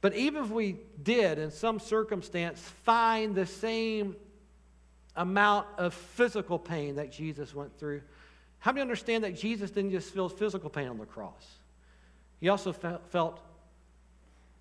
But 0.00 0.14
even 0.16 0.44
if 0.44 0.50
we 0.50 0.76
did, 1.02 1.38
in 1.38 1.50
some 1.50 1.80
circumstance, 1.80 2.60
find 2.60 3.34
the 3.34 3.46
same 3.46 4.16
amount 5.16 5.66
of 5.78 5.94
physical 5.94 6.58
pain 6.58 6.96
that 6.96 7.10
Jesus 7.10 7.54
went 7.54 7.78
through, 7.78 8.02
how 8.64 8.72
many 8.72 8.80
understand 8.80 9.24
that 9.24 9.36
Jesus 9.36 9.70
didn't 9.70 9.90
just 9.90 10.14
feel 10.14 10.26
physical 10.26 10.70
pain 10.70 10.88
on 10.88 10.96
the 10.96 11.04
cross? 11.04 11.58
He 12.40 12.48
also 12.48 12.72
felt 12.72 13.38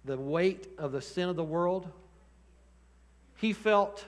the 0.04 0.18
weight 0.18 0.68
of 0.78 0.92
the 0.92 1.00
sin 1.00 1.30
of 1.30 1.38
the 1.38 1.44
world. 1.44 1.90
He 3.38 3.54
felt 3.54 4.04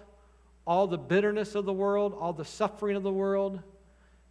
all 0.68 0.88
the 0.88 0.98
bitterness 0.98 1.56
of 1.56 1.64
the 1.64 1.72
world, 1.72 2.14
all 2.20 2.34
the 2.34 2.44
suffering 2.44 2.98
of 2.98 3.04
the 3.04 3.12
world. 3.12 3.62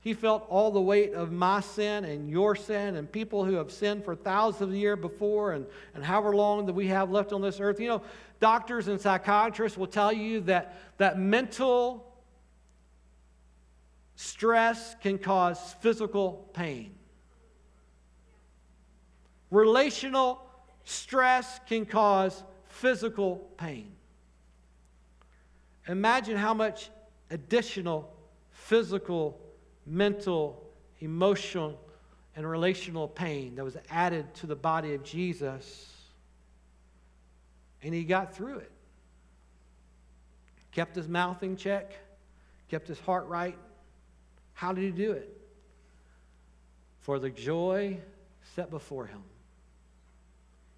He 0.03 0.12
felt 0.12 0.44
all 0.50 0.70
the 0.70 0.83
weight 0.83 1.14
of 1.14 1.33
my 1.33 1.62
sin 1.62 2.05
and 2.05 2.29
your 2.29 2.55
sin 2.55 2.96
and 2.96 3.11
people 3.11 3.46
who 3.46 3.55
have 3.55 3.72
sinned 3.72 4.05
for 4.05 4.14
thousands 4.14 4.68
of 4.68 4.77
years 4.77 4.98
before 4.98 5.53
and, 5.53 5.64
and 5.94 6.05
however 6.05 6.37
long 6.37 6.66
that 6.66 6.74
we 6.74 6.88
have 6.88 7.11
left 7.11 7.33
on 7.33 7.40
this 7.40 7.59
earth. 7.59 7.81
You 7.81 7.88
know, 7.88 8.03
doctors 8.38 8.87
and 8.88 9.00
psychiatrists 9.00 9.79
will 9.79 9.87
tell 9.87 10.12
you 10.12 10.42
that, 10.42 10.79
that 10.98 11.18
mental 11.18 12.13
Stress 14.16 14.94
can 15.00 15.18
cause 15.18 15.74
physical 15.81 16.48
pain. 16.53 16.94
Relational 19.50 20.40
stress 20.85 21.61
can 21.66 21.87
cause 21.87 22.42
physical 22.68 23.37
pain. 23.57 23.92
Imagine 25.88 26.37
how 26.37 26.55
much 26.55 26.90
additional 27.31 28.12
physical, 28.50 29.40
mental, 29.87 30.62
emotional, 31.00 31.79
and 32.37 32.48
relational 32.48 33.07
pain 33.07 33.55
that 33.57 33.64
was 33.64 33.77
added 33.90 34.33
to 34.35 34.46
the 34.46 34.57
body 34.57 34.94
of 34.94 35.05
Jesus. 35.05 35.92
And 37.83 37.94
he 37.94 38.05
got 38.05 38.35
through 38.35 38.59
it. 38.59 38.72
Kept 40.72 40.96
his 40.96 41.07
mouth 41.07 41.42
in 41.42 41.57
check, 41.57 41.92
kept 42.68 42.88
his 42.88 42.98
heart 43.00 43.27
right, 43.27 43.57
how 44.54 44.72
did 44.72 44.84
he 44.84 44.90
do 44.90 45.12
it? 45.12 45.30
For 47.00 47.18
the 47.18 47.30
joy 47.30 47.98
set 48.54 48.70
before 48.70 49.06
him. 49.06 49.22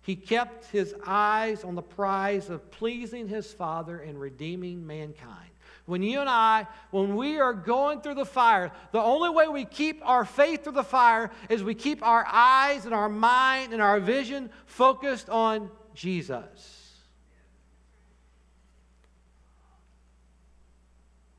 He 0.02 0.16
kept 0.16 0.66
his 0.66 0.94
eyes 1.04 1.64
on 1.64 1.74
the 1.74 1.82
prize 1.82 2.48
of 2.48 2.70
pleasing 2.70 3.28
his 3.28 3.52
Father 3.52 3.98
and 3.98 4.20
redeeming 4.20 4.86
mankind. 4.86 5.50
When 5.84 6.02
you 6.02 6.20
and 6.20 6.28
I, 6.28 6.66
when 6.90 7.16
we 7.16 7.38
are 7.38 7.52
going 7.52 8.00
through 8.00 8.14
the 8.14 8.24
fire, 8.24 8.72
the 8.92 9.00
only 9.00 9.30
way 9.30 9.46
we 9.46 9.64
keep 9.64 10.00
our 10.04 10.24
faith 10.24 10.64
through 10.64 10.72
the 10.72 10.84
fire 10.84 11.30
is 11.48 11.62
we 11.62 11.74
keep 11.74 12.04
our 12.04 12.26
eyes 12.26 12.86
and 12.86 12.94
our 12.94 13.08
mind 13.08 13.72
and 13.72 13.80
our 13.80 14.00
vision 14.00 14.50
focused 14.66 15.28
on 15.28 15.70
Jesus. 15.94 16.94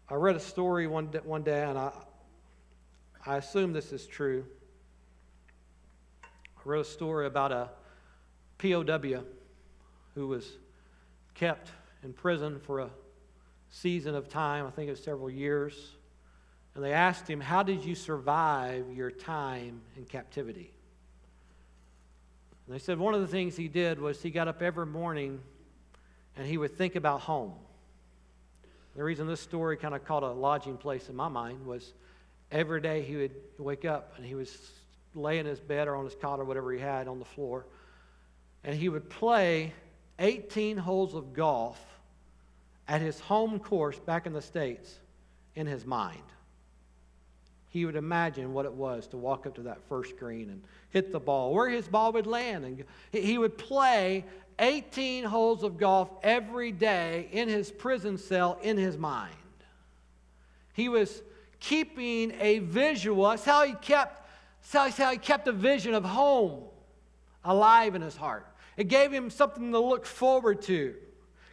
I 0.10 0.16
read 0.16 0.38
a 0.38 0.42
story 0.42 0.88
one 0.88 1.08
day, 1.08 1.20
one 1.24 1.44
day 1.44 1.64
and 1.64 1.78
I, 1.78 1.92
I 3.28 3.36
assume 3.36 3.74
this 3.74 3.92
is 3.92 4.08
true. 4.08 4.46
I 6.24 6.62
wrote 6.64 6.86
a 6.86 6.90
story 6.90 7.26
about 7.26 7.52
a 7.52 7.70
POW 8.58 9.24
who 10.16 10.28
was 10.30 10.50
kept 11.36 11.70
in 12.04 12.14
prison 12.14 12.58
for 12.58 12.80
a 12.80 12.90
season 13.70 14.16
of 14.16 14.30
time, 14.30 14.66
I 14.66 14.70
think 14.70 14.88
it 14.88 14.92
was 14.92 15.04
several 15.04 15.30
years. 15.30 15.92
And 16.74 16.82
they 16.82 16.94
asked 16.94 17.30
him, 17.30 17.42
How 17.42 17.64
did 17.64 17.84
you 17.84 17.96
survive 17.96 18.86
your 18.96 19.12
time 19.12 19.82
in 19.98 20.06
captivity? 20.06 20.72
And 22.66 22.76
they 22.76 22.80
said 22.80 22.98
one 22.98 23.14
of 23.14 23.20
the 23.20 23.28
things 23.28 23.58
he 23.58 23.68
did 23.68 24.00
was 24.00 24.22
he 24.22 24.30
got 24.30 24.48
up 24.48 24.62
every 24.62 24.86
morning 24.86 25.42
and 26.38 26.48
he 26.48 26.58
would 26.58 26.78
think 26.78 26.96
about 26.96 27.22
home. 27.22 27.56
The 28.96 29.04
reason 29.04 29.28
this 29.28 29.42
story 29.42 29.76
kind 29.76 29.94
of 29.94 30.06
caught 30.06 30.24
a 30.24 30.32
lodging 30.32 30.78
place 30.78 31.10
in 31.10 31.16
my 31.16 31.28
mind 31.28 31.66
was 31.66 31.94
Every 32.52 32.82
day 32.82 33.02
he 33.02 33.16
would 33.16 33.36
wake 33.58 33.86
up 33.86 34.14
and 34.18 34.26
he 34.26 34.36
was 34.36 34.56
lay 35.14 35.40
in 35.40 35.46
his 35.46 35.60
bed 35.60 35.88
or 35.88 35.96
on 35.96 36.06
his 36.06 36.16
cot 36.16 36.40
or 36.40 36.46
whatever 36.46 36.72
he 36.72 36.80
had 36.80 37.08
on 37.08 37.20
the 37.20 37.26
floor, 37.26 37.66
and 38.64 38.76
he 38.76 38.90
would 38.90 39.10
play 39.10 39.74
18 40.20 40.78
holes 40.78 41.14
of 41.14 41.34
golf 41.34 41.80
at 42.88 43.02
his 43.02 43.20
home 43.20 43.60
course 43.60 44.00
back 44.00 44.26
in 44.26 44.34
the 44.34 44.42
States 44.42 45.00
in 45.56 45.68
his 45.68 45.86
mind. 45.86 46.22
He 47.70 47.86
would 47.86 47.96
imagine 47.96 48.54
what 48.54 48.66
it 48.66 48.74
was 48.74 49.08
to 49.08 49.18
walk 49.18 49.46
up 49.46 49.56
to 49.56 49.62
that 49.64 49.80
first 49.90 50.18
green 50.18 50.50
and 50.50 50.64
hit 50.90 51.12
the 51.12 51.20
ball, 51.20 51.54
where 51.54 51.70
his 51.70 51.88
ball 51.88 52.14
would 52.14 52.26
land. 52.26 52.66
And 52.66 52.86
he 53.12 53.38
would 53.38 53.58
play 53.58 54.26
18 54.60 55.26
holes 55.26 55.64
of 55.64 55.78
golf 55.78 56.10
every 56.24 56.72
day 56.72 57.28
in 57.32 57.50
his 57.50 57.70
prison 57.70 58.18
cell 58.18 58.58
in 58.64 58.78
his 58.78 58.98
mind. 58.98 59.34
He 60.74 60.90
was 60.90 61.22
keeping 61.60 62.34
a 62.40 62.60
visual. 62.60 63.30
That's 63.30 63.46
how 63.46 63.66
he 63.66 63.74
kept, 63.74 64.28
that's 64.72 64.98
how 64.98 65.12
he 65.12 65.18
kept 65.18 65.48
a 65.48 65.52
vision 65.52 65.94
of 65.94 66.04
home 66.04 66.64
alive 67.44 67.96
in 67.96 68.02
his 68.02 68.16
heart. 68.16 68.46
It 68.76 68.90
gave 68.90 69.12
him 69.12 69.30
something 69.30 69.72
to 69.72 69.80
look 69.80 70.06
forward 70.06 70.62
to. 70.64 70.96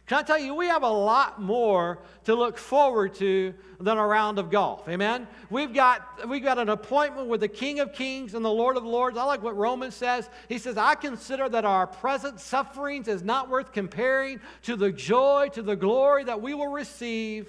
Can 0.07 0.19
I 0.19 0.21
tell 0.21 0.37
you, 0.37 0.53
we 0.53 0.67
have 0.67 0.83
a 0.83 0.89
lot 0.89 1.41
more 1.41 1.97
to 2.25 2.35
look 2.35 2.59
forward 2.59 3.15
to 3.15 3.55
than 3.79 3.97
a 3.97 4.05
round 4.05 4.37
of 4.37 4.51
golf. 4.51 4.87
Amen? 4.87 5.27
We've 5.49 5.73
got, 5.73 6.29
we've 6.29 6.43
got 6.43 6.59
an 6.59 6.69
appointment 6.69 7.27
with 7.27 7.41
the 7.41 7.47
King 7.47 7.79
of 7.79 7.91
Kings 7.91 8.35
and 8.35 8.45
the 8.45 8.51
Lord 8.51 8.77
of 8.77 8.85
Lords. 8.85 9.17
I 9.17 9.23
like 9.23 9.41
what 9.41 9.57
Romans 9.57 9.95
says. 9.95 10.29
He 10.47 10.59
says, 10.59 10.77
I 10.77 10.93
consider 10.93 11.49
that 11.49 11.65
our 11.65 11.87
present 11.87 12.39
sufferings 12.39 13.07
is 13.07 13.23
not 13.23 13.49
worth 13.49 13.71
comparing 13.71 14.39
to 14.63 14.75
the 14.75 14.91
joy, 14.91 15.49
to 15.53 15.63
the 15.63 15.75
glory 15.75 16.23
that 16.25 16.39
we 16.39 16.53
will 16.53 16.67
receive 16.67 17.47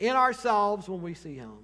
in 0.00 0.16
ourselves 0.16 0.88
when 0.88 1.00
we 1.00 1.14
see 1.14 1.36
Him. 1.36 1.58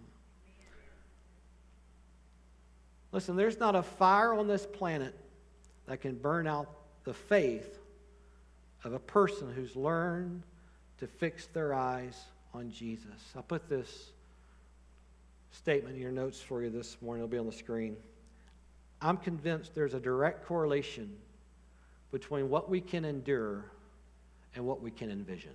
Listen, 3.14 3.36
there's 3.36 3.60
not 3.60 3.76
a 3.76 3.82
fire 3.84 4.34
on 4.34 4.48
this 4.48 4.66
planet 4.66 5.14
that 5.86 6.00
can 6.00 6.16
burn 6.16 6.48
out 6.48 6.68
the 7.04 7.14
faith 7.14 7.78
of 8.82 8.92
a 8.92 8.98
person 8.98 9.52
who's 9.54 9.76
learned 9.76 10.42
to 10.98 11.06
fix 11.06 11.46
their 11.46 11.72
eyes 11.72 12.20
on 12.52 12.72
Jesus. 12.72 13.32
I'll 13.36 13.44
put 13.44 13.68
this 13.68 14.10
statement 15.52 15.94
in 15.94 16.02
your 16.02 16.10
notes 16.10 16.40
for 16.40 16.60
you 16.64 16.70
this 16.70 16.96
morning. 17.00 17.22
It'll 17.22 17.30
be 17.30 17.38
on 17.38 17.46
the 17.46 17.52
screen. 17.52 17.96
I'm 19.00 19.16
convinced 19.16 19.76
there's 19.76 19.94
a 19.94 20.00
direct 20.00 20.44
correlation 20.44 21.16
between 22.10 22.50
what 22.50 22.68
we 22.68 22.80
can 22.80 23.04
endure 23.04 23.64
and 24.56 24.66
what 24.66 24.82
we 24.82 24.90
can 24.90 25.12
envision. 25.12 25.52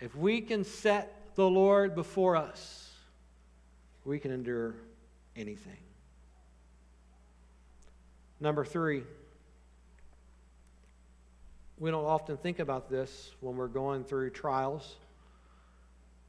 If 0.00 0.16
we 0.16 0.40
can 0.40 0.64
set 0.64 1.36
the 1.36 1.48
Lord 1.48 1.94
before 1.94 2.34
us, 2.34 2.90
we 4.04 4.18
can 4.18 4.32
endure 4.32 4.74
anything. 5.36 5.78
Number 8.40 8.64
three, 8.64 9.04
we 11.78 11.90
don't 11.90 12.04
often 12.04 12.36
think 12.36 12.58
about 12.58 12.88
this 12.88 13.32
when 13.40 13.56
we're 13.56 13.68
going 13.68 14.04
through 14.04 14.30
trials. 14.30 14.96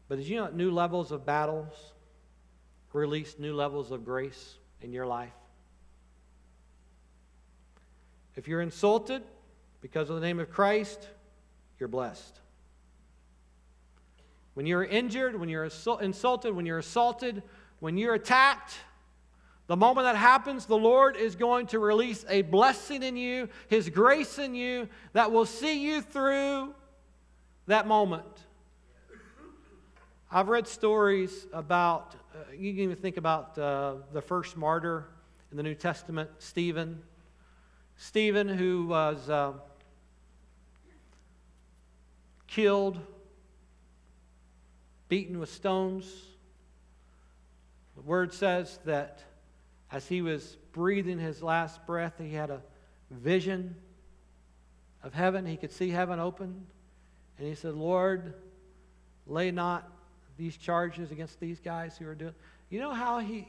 But 0.07 0.17
did 0.17 0.27
you 0.27 0.37
know 0.37 0.49
new 0.49 0.71
levels 0.71 1.11
of 1.11 1.25
battles 1.25 1.73
release 2.93 3.35
new 3.37 3.53
levels 3.53 3.91
of 3.91 4.05
grace 4.05 4.55
in 4.81 4.93
your 4.93 5.05
life? 5.05 5.33
If 8.35 8.47
you're 8.47 8.61
insulted 8.61 9.23
because 9.81 10.09
of 10.09 10.15
the 10.15 10.21
name 10.21 10.39
of 10.39 10.49
Christ, 10.49 11.07
you're 11.79 11.89
blessed. 11.89 12.39
When 14.55 14.65
you're 14.65 14.83
injured, 14.83 15.39
when 15.39 15.49
you're 15.49 15.65
insulted, 15.65 16.55
when 16.55 16.65
you're 16.65 16.79
assaulted, 16.79 17.43
when 17.79 17.97
you're 17.97 18.13
attacked, 18.13 18.73
the 19.67 19.75
moment 19.75 20.05
that 20.05 20.15
happens, 20.15 20.65
the 20.65 20.77
Lord 20.77 21.15
is 21.15 21.35
going 21.35 21.67
to 21.67 21.79
release 21.79 22.23
a 22.29 22.43
blessing 22.43 23.01
in 23.01 23.17
you, 23.17 23.49
His 23.67 23.89
grace 23.89 24.37
in 24.37 24.53
you 24.53 24.87
that 25.13 25.31
will 25.31 25.45
see 25.45 25.81
you 25.81 26.01
through 26.01 26.73
that 27.65 27.87
moment. 27.87 28.25
I've 30.31 30.49
read 30.49 30.67
stories 30.67 31.47
about, 31.53 32.15
uh, 32.33 32.51
you 32.51 32.73
can 32.73 32.83
even 32.83 32.95
think 32.95 33.17
about 33.17 33.57
uh, 33.57 33.95
the 34.13 34.21
first 34.21 34.57
martyr 34.57 35.05
in 35.49 35.57
the 35.57 35.63
New 35.63 35.75
Testament, 35.75 36.29
Stephen. 36.39 37.01
Stephen, 37.95 38.47
who 38.47 38.87
was 38.87 39.29
uh, 39.29 39.53
killed, 42.47 42.99
beaten 45.07 45.39
with 45.39 45.51
stones. 45.51 46.05
The 47.95 48.01
word 48.01 48.33
says 48.33 48.79
that 48.85 49.23
as 49.91 50.07
he 50.07 50.21
was 50.21 50.57
breathing 50.71 51.19
his 51.19 51.41
last 51.41 51.85
breath, 51.85 52.13
he 52.17 52.33
had 52.33 52.49
a 52.49 52.61
vision 53.11 53.75
of 55.03 55.13
heaven. 55.13 55.45
He 55.45 55.57
could 55.57 55.71
see 55.71 55.89
heaven 55.89 56.19
open. 56.19 56.65
And 57.37 57.47
he 57.47 57.55
said, 57.55 57.73
Lord, 57.75 58.33
lay 59.27 59.51
not 59.51 59.89
these 60.37 60.57
charges 60.57 61.11
against 61.11 61.39
these 61.39 61.59
guys 61.59 61.97
who 61.97 62.07
are 62.07 62.15
doing. 62.15 62.33
You 62.69 62.79
know 62.79 62.93
how 62.93 63.19
he. 63.19 63.47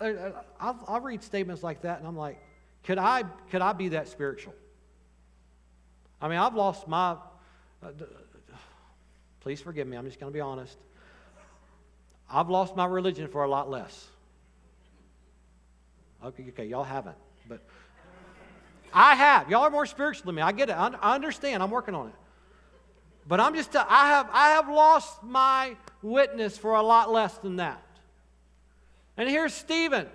I'll, 0.00 0.84
I'll 0.86 1.00
read 1.00 1.22
statements 1.22 1.62
like 1.62 1.82
that, 1.82 1.98
and 1.98 2.06
I'm 2.06 2.16
like, 2.16 2.38
could 2.84 2.98
I, 2.98 3.24
could 3.50 3.60
I 3.60 3.72
be 3.72 3.88
that 3.88 4.08
spiritual? 4.08 4.54
I 6.20 6.28
mean, 6.28 6.38
I've 6.38 6.54
lost 6.54 6.88
my. 6.88 7.16
Uh, 7.82 7.90
please 9.40 9.60
forgive 9.60 9.86
me, 9.86 9.96
I'm 9.96 10.06
just 10.06 10.20
going 10.20 10.30
to 10.30 10.34
be 10.34 10.40
honest. 10.40 10.76
I've 12.30 12.48
lost 12.48 12.76
my 12.76 12.86
religion 12.86 13.28
for 13.28 13.42
a 13.42 13.48
lot 13.48 13.70
less. 13.70 14.06
Okay, 16.24 16.46
okay, 16.48 16.66
y'all 16.66 16.84
haven't, 16.84 17.16
but 17.48 17.60
I 18.92 19.14
have. 19.14 19.50
Y'all 19.50 19.62
are 19.62 19.70
more 19.70 19.86
spiritual 19.86 20.26
than 20.26 20.34
me. 20.34 20.42
I 20.42 20.52
get 20.52 20.68
it. 20.68 20.72
I 20.72 21.14
understand. 21.14 21.62
I'm 21.62 21.70
working 21.70 21.94
on 21.94 22.08
it. 22.08 22.14
But 23.26 23.40
I'm 23.40 23.54
just, 23.54 23.74
I 23.76 24.08
have, 24.08 24.28
I 24.32 24.50
have 24.50 24.68
lost 24.68 25.22
my 25.22 25.76
witness 26.02 26.58
for 26.58 26.74
a 26.74 26.82
lot 26.82 27.12
less 27.12 27.36
than 27.38 27.56
that. 27.56 27.82
And 29.16 29.28
here's 29.28 29.54
Stephen 29.54 30.08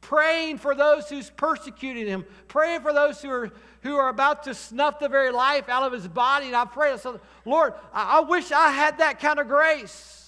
praying 0.00 0.58
for 0.58 0.74
those 0.74 1.08
who's 1.08 1.28
persecuting 1.28 2.06
him, 2.06 2.24
praying 2.46 2.80
for 2.80 2.92
those 2.92 3.20
who 3.20 3.30
are, 3.30 3.50
who 3.82 3.96
are 3.96 4.08
about 4.08 4.44
to 4.44 4.54
snuff 4.54 4.98
the 5.00 5.08
very 5.08 5.30
life 5.30 5.68
out 5.68 5.82
of 5.82 5.92
his 5.92 6.08
body. 6.08 6.46
And 6.46 6.56
I 6.56 6.64
pray, 6.64 6.96
Lord, 7.44 7.74
I, 7.92 8.18
I 8.18 8.20
wish 8.20 8.50
I 8.50 8.70
had 8.70 8.98
that 8.98 9.20
kind 9.20 9.38
of 9.38 9.48
grace. 9.48 10.27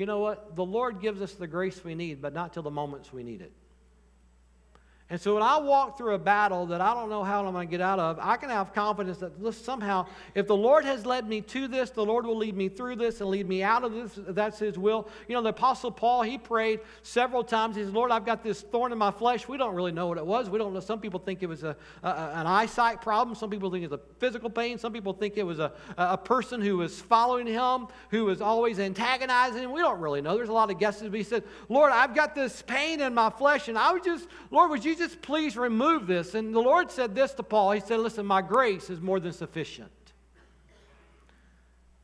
You 0.00 0.06
know 0.06 0.20
what? 0.20 0.56
The 0.56 0.64
Lord 0.64 1.02
gives 1.02 1.20
us 1.20 1.34
the 1.34 1.46
grace 1.46 1.84
we 1.84 1.94
need, 1.94 2.22
but 2.22 2.32
not 2.32 2.54
till 2.54 2.62
the 2.62 2.70
moments 2.70 3.12
we 3.12 3.22
need 3.22 3.42
it. 3.42 3.52
And 5.10 5.20
so 5.20 5.34
when 5.34 5.42
I 5.42 5.58
walk 5.58 5.98
through 5.98 6.14
a 6.14 6.18
battle 6.18 6.66
that 6.66 6.80
I 6.80 6.94
don't 6.94 7.10
know 7.10 7.24
how 7.24 7.44
I'm 7.44 7.52
going 7.52 7.66
to 7.66 7.70
get 7.70 7.80
out 7.80 7.98
of, 7.98 8.20
I 8.20 8.36
can 8.36 8.48
have 8.48 8.72
confidence 8.72 9.18
that 9.18 9.52
somehow, 9.54 10.06
if 10.36 10.46
the 10.46 10.56
Lord 10.56 10.84
has 10.84 11.04
led 11.04 11.28
me 11.28 11.40
to 11.40 11.66
this, 11.66 11.90
the 11.90 12.04
Lord 12.04 12.24
will 12.24 12.36
lead 12.36 12.56
me 12.56 12.68
through 12.68 12.94
this 12.94 13.20
and 13.20 13.28
lead 13.28 13.48
me 13.48 13.60
out 13.64 13.82
of 13.82 13.92
this. 13.92 14.12
That's 14.28 14.60
His 14.60 14.78
will. 14.78 15.08
You 15.26 15.34
know, 15.34 15.42
the 15.42 15.48
Apostle 15.48 15.90
Paul, 15.90 16.22
he 16.22 16.38
prayed 16.38 16.78
several 17.02 17.42
times. 17.42 17.74
He 17.74 17.82
said, 17.82 17.92
Lord, 17.92 18.12
I've 18.12 18.24
got 18.24 18.44
this 18.44 18.60
thorn 18.60 18.92
in 18.92 18.98
my 18.98 19.10
flesh. 19.10 19.48
We 19.48 19.56
don't 19.56 19.74
really 19.74 19.90
know 19.90 20.06
what 20.06 20.16
it 20.16 20.24
was. 20.24 20.48
We 20.48 20.58
don't 20.58 20.72
know. 20.72 20.78
Some 20.78 21.00
people 21.00 21.18
think 21.18 21.42
it 21.42 21.48
was 21.48 21.64
a, 21.64 21.76
a 22.04 22.08
an 22.36 22.46
eyesight 22.46 23.02
problem. 23.02 23.34
Some 23.34 23.50
people 23.50 23.68
think 23.68 23.84
it's 23.84 23.92
a 23.92 24.00
physical 24.18 24.48
pain. 24.48 24.78
Some 24.78 24.92
people 24.92 25.12
think 25.12 25.36
it 25.36 25.42
was 25.42 25.58
a, 25.58 25.72
a 25.96 26.16
person 26.16 26.60
who 26.60 26.76
was 26.76 27.00
following 27.00 27.48
him, 27.48 27.88
who 28.10 28.26
was 28.26 28.40
always 28.40 28.78
antagonizing 28.78 29.64
him. 29.64 29.72
We 29.72 29.80
don't 29.80 30.00
really 30.00 30.20
know. 30.20 30.36
There's 30.36 30.50
a 30.50 30.52
lot 30.52 30.70
of 30.70 30.78
guesses. 30.78 31.08
But 31.08 31.16
he 31.16 31.24
said, 31.24 31.42
Lord, 31.68 31.90
I've 31.90 32.14
got 32.14 32.36
this 32.36 32.62
pain 32.62 33.00
in 33.00 33.12
my 33.12 33.30
flesh, 33.30 33.66
and 33.66 33.76
I 33.76 33.90
was 33.90 34.02
just, 34.04 34.28
Lord, 34.52 34.70
would 34.70 34.84
you 34.84 34.99
just 35.00 35.22
please 35.22 35.56
remove 35.56 36.06
this? 36.06 36.34
And 36.34 36.54
the 36.54 36.60
Lord 36.60 36.90
said 36.90 37.14
this 37.14 37.32
to 37.34 37.42
Paul. 37.42 37.72
He 37.72 37.80
said, 37.80 37.98
Listen, 37.98 38.24
my 38.26 38.42
grace 38.42 38.90
is 38.90 39.00
more 39.00 39.18
than 39.18 39.32
sufficient. 39.32 39.90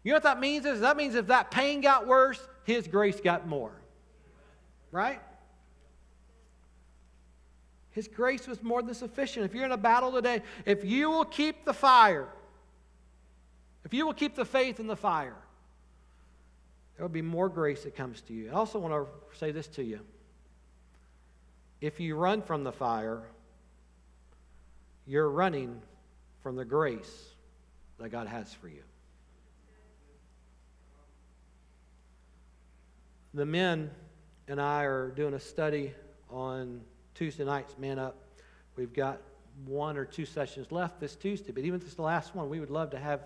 You 0.02 0.12
know 0.12 0.16
what 0.16 0.24
that 0.24 0.40
means 0.40 0.66
is 0.66 0.80
that 0.80 0.96
means 0.96 1.14
if 1.14 1.28
that 1.28 1.50
pain 1.50 1.80
got 1.80 2.06
worse, 2.06 2.40
his 2.64 2.88
grace 2.88 3.20
got 3.20 3.46
more. 3.46 3.72
Right? 4.90 5.20
His 7.90 8.08
grace 8.08 8.46
was 8.46 8.62
more 8.62 8.82
than 8.82 8.94
sufficient. 8.94 9.44
If 9.46 9.54
you're 9.54 9.64
in 9.64 9.72
a 9.72 9.76
battle 9.76 10.12
today, 10.12 10.42
if 10.64 10.84
you 10.84 11.10
will 11.10 11.24
keep 11.24 11.64
the 11.64 11.72
fire, 11.72 12.28
if 13.84 13.94
you 13.94 14.06
will 14.06 14.14
keep 14.14 14.34
the 14.34 14.44
faith 14.44 14.80
in 14.80 14.86
the 14.86 14.96
fire, 14.96 15.36
there 16.96 17.04
will 17.04 17.12
be 17.12 17.22
more 17.22 17.48
grace 17.48 17.84
that 17.84 17.94
comes 17.94 18.20
to 18.22 18.32
you. 18.32 18.50
I 18.50 18.54
also 18.54 18.78
want 18.78 18.94
to 18.94 19.38
say 19.38 19.50
this 19.50 19.66
to 19.68 19.84
you. 19.84 20.00
If 21.80 22.00
you 22.00 22.16
run 22.16 22.42
from 22.42 22.64
the 22.64 22.72
fire, 22.72 23.22
you're 25.06 25.28
running 25.28 25.80
from 26.42 26.56
the 26.56 26.64
grace 26.64 27.34
that 27.98 28.08
God 28.08 28.26
has 28.26 28.52
for 28.54 28.68
you. 28.68 28.82
The 33.34 33.44
men 33.44 33.90
and 34.48 34.60
I 34.60 34.84
are 34.84 35.10
doing 35.10 35.34
a 35.34 35.40
study 35.40 35.92
on 36.30 36.80
Tuesday 37.14 37.44
nights, 37.44 37.74
Man 37.78 37.98
Up. 37.98 38.16
We've 38.76 38.92
got 38.92 39.20
one 39.66 39.98
or 39.98 40.04
two 40.04 40.24
sessions 40.24 40.72
left 40.72 41.00
this 41.00 41.14
Tuesday, 41.14 41.52
but 41.52 41.64
even 41.64 41.80
if 41.80 41.86
it's 41.86 41.94
the 41.94 42.02
last 42.02 42.34
one, 42.34 42.48
we 42.48 42.60
would 42.60 42.70
love 42.70 42.90
to 42.90 42.98
have 42.98 43.20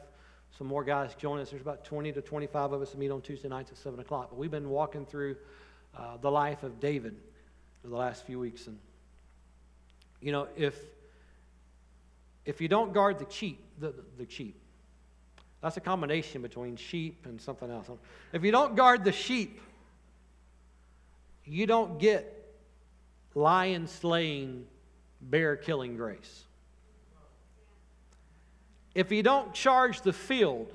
some 0.58 0.66
more 0.66 0.82
guys 0.82 1.14
join 1.14 1.38
us. 1.38 1.50
There's 1.50 1.62
about 1.62 1.84
20 1.84 2.12
to 2.12 2.20
25 2.20 2.72
of 2.72 2.82
us 2.82 2.90
to 2.90 2.98
meet 2.98 3.10
on 3.10 3.20
Tuesday 3.20 3.48
nights 3.48 3.70
at 3.70 3.78
7 3.78 4.00
o'clock. 4.00 4.30
But 4.30 4.38
we've 4.38 4.50
been 4.50 4.68
walking 4.68 5.06
through 5.06 5.36
uh, 5.96 6.16
the 6.20 6.30
life 6.30 6.64
of 6.64 6.80
David 6.80 7.16
the 7.84 7.96
last 7.96 8.24
few 8.24 8.38
weeks. 8.38 8.66
And, 8.66 8.78
you 10.20 10.32
know, 10.32 10.48
if, 10.56 10.76
if 12.44 12.60
you 12.60 12.68
don't 12.68 12.92
guard 12.92 13.18
the 13.18 13.26
sheep, 13.30 13.60
the, 13.78 13.94
the 14.18 14.26
sheep, 14.28 14.56
that's 15.62 15.76
a 15.76 15.80
combination 15.80 16.42
between 16.42 16.76
sheep 16.76 17.26
and 17.26 17.40
something 17.40 17.70
else. 17.70 17.88
If 18.32 18.44
you 18.44 18.50
don't 18.50 18.76
guard 18.76 19.04
the 19.04 19.12
sheep, 19.12 19.60
you 21.44 21.66
don't 21.66 21.98
get 21.98 22.36
lion 23.34 23.86
slaying, 23.86 24.66
bear 25.20 25.56
killing 25.56 25.96
grace. 25.96 26.44
If 28.94 29.12
you 29.12 29.22
don't 29.22 29.52
charge 29.52 30.00
the 30.00 30.12
field, 30.12 30.72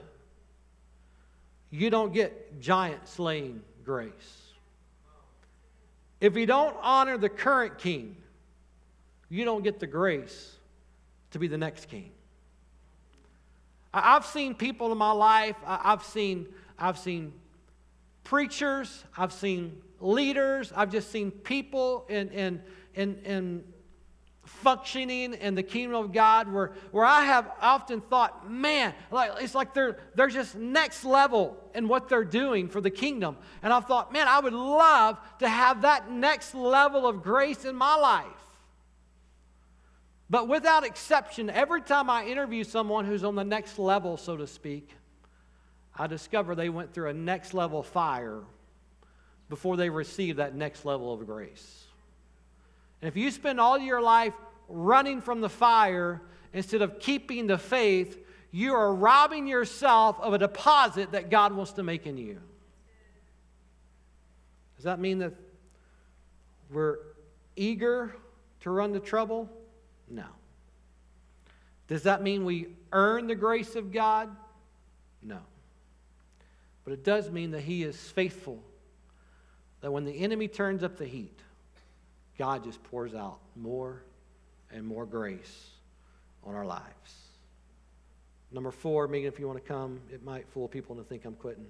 you 1.69 1.89
don't 1.89 2.13
get 2.13 2.61
giant 2.61 3.07
slaying 3.07 3.61
grace. 3.83 4.44
If 6.21 6.35
you 6.35 6.45
don't 6.45 6.75
honor 6.81 7.17
the 7.17 7.29
current 7.29 7.77
king, 7.77 8.15
you 9.29 9.45
don't 9.45 9.63
get 9.63 9.79
the 9.79 9.87
grace 9.87 10.55
to 11.31 11.39
be 11.39 11.47
the 11.47 11.57
next 11.57 11.87
king. 11.89 12.11
I've 13.93 14.25
seen 14.25 14.55
people 14.55 14.91
in 14.91 14.97
my 14.97 15.11
life, 15.11 15.55
I've 15.65 16.03
seen, 16.03 16.47
I've 16.77 16.97
seen 16.97 17.33
preachers, 18.23 19.03
I've 19.17 19.31
seen 19.31 19.81
leaders, 20.01 20.73
I've 20.75 20.91
just 20.91 21.11
seen 21.11 21.31
people 21.31 22.05
in, 22.09 22.29
in, 22.29 22.61
in, 22.93 23.17
in 23.23 23.63
functioning 24.45 25.33
in 25.33 25.55
the 25.55 25.63
kingdom 25.63 25.95
of 25.95 26.13
God 26.13 26.51
where, 26.51 26.71
where 26.91 27.05
I 27.05 27.25
have 27.25 27.51
often 27.61 28.01
thought, 28.01 28.49
man, 28.49 28.93
like, 29.11 29.31
it's 29.41 29.55
like 29.55 29.73
they're, 29.73 29.97
they're 30.15 30.27
just 30.27 30.55
next 30.55 31.03
level 31.03 31.57
in 31.73 31.87
what 31.87 32.09
they're 32.09 32.23
doing 32.23 32.69
for 32.69 32.79
the 32.79 32.89
kingdom. 32.89 33.37
And 33.61 33.73
I've 33.73 33.85
thought, 33.85 34.13
man, 34.13 34.27
I 34.27 34.39
would 34.39 34.53
love 34.53 35.19
to 35.39 35.49
have 35.49 35.81
that 35.81 36.11
next 36.11 36.55
level 36.55 37.07
of 37.07 37.23
grace 37.23 37.65
in 37.65 37.75
my 37.75 37.95
life. 37.95 38.25
But 40.29 40.47
without 40.47 40.85
exception, 40.85 41.49
every 41.49 41.81
time 41.81 42.09
I 42.09 42.25
interview 42.25 42.63
someone 42.63 43.05
who's 43.05 43.23
on 43.23 43.35
the 43.35 43.43
next 43.43 43.77
level, 43.77 44.17
so 44.17 44.37
to 44.37 44.47
speak, 44.47 44.89
I 45.95 46.07
discover 46.07 46.55
they 46.55 46.69
went 46.69 46.93
through 46.93 47.09
a 47.09 47.13
next 47.13 47.53
level 47.53 47.83
fire 47.83 48.41
before 49.49 49.77
they 49.77 49.89
received 49.89 50.39
that 50.39 50.55
next 50.55 50.83
level 50.83 51.13
of 51.13 51.25
grace. 51.25 51.84
And 53.05 53.13
if 53.13 53.17
you 53.17 53.29
spend 53.29 53.59
all 53.59 53.77
your 53.77 54.01
life 54.01 54.33
running 54.67 55.21
from 55.21 55.39
the 55.39 55.47
fire 55.47 56.23
instead 56.53 56.81
of 56.81 56.99
keeping 56.99 57.45
the 57.45 57.59
faith, 57.59 58.17
you 58.49 58.73
are 58.73 58.95
robbing 58.95 59.45
yourself 59.45 60.19
of 60.19 60.33
a 60.33 60.39
deposit 60.39 61.11
that 61.11 61.29
God 61.29 61.53
wants 61.53 61.73
to 61.73 61.83
make 61.83 62.07
in 62.07 62.17
you. 62.17 62.41
Does 64.75 64.85
that 64.85 64.99
mean 64.99 65.19
that 65.19 65.35
we're 66.71 66.97
eager 67.55 68.15
to 68.61 68.71
run 68.71 68.91
the 68.91 68.99
trouble? 68.99 69.51
No. 70.09 70.25
Does 71.87 72.01
that 72.01 72.23
mean 72.23 72.43
we 72.43 72.69
earn 72.91 73.27
the 73.27 73.35
grace 73.35 73.75
of 73.75 73.91
God? 73.91 74.35
No. 75.21 75.41
But 76.83 76.93
it 76.93 77.03
does 77.03 77.29
mean 77.29 77.51
that 77.51 77.61
He 77.61 77.83
is 77.83 77.95
faithful, 77.95 78.63
that 79.81 79.91
when 79.91 80.05
the 80.05 80.23
enemy 80.23 80.47
turns 80.47 80.81
up 80.81 80.97
the 80.97 81.05
heat, 81.05 81.39
God 82.37 82.63
just 82.63 82.83
pours 82.83 83.15
out 83.15 83.39
more 83.55 84.03
and 84.71 84.85
more 84.85 85.05
grace 85.05 85.69
on 86.43 86.55
our 86.55 86.65
lives. 86.65 87.13
Number 88.51 88.71
four, 88.71 89.07
Megan, 89.07 89.27
if 89.27 89.39
you 89.39 89.47
want 89.47 89.61
to 89.61 89.67
come, 89.67 89.99
it 90.11 90.23
might 90.23 90.47
fool 90.49 90.67
people 90.67 90.95
to 90.95 91.03
think 91.03 91.25
I'm 91.25 91.35
quitting. 91.35 91.65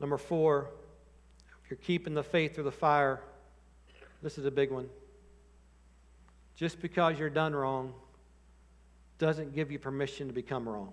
Number 0.00 0.18
four, 0.18 0.68
if 1.62 1.70
you're 1.70 1.78
keeping 1.78 2.14
the 2.14 2.24
faith 2.24 2.54
through 2.54 2.64
the 2.64 2.72
fire, 2.72 3.20
this 4.22 4.36
is 4.36 4.44
a 4.46 4.50
big 4.50 4.70
one. 4.70 4.88
Just 6.56 6.80
because 6.80 7.18
you're 7.18 7.30
done 7.30 7.54
wrong 7.54 7.94
doesn't 9.18 9.54
give 9.54 9.70
you 9.70 9.78
permission 9.78 10.26
to 10.26 10.32
become 10.32 10.68
wrong. 10.68 10.92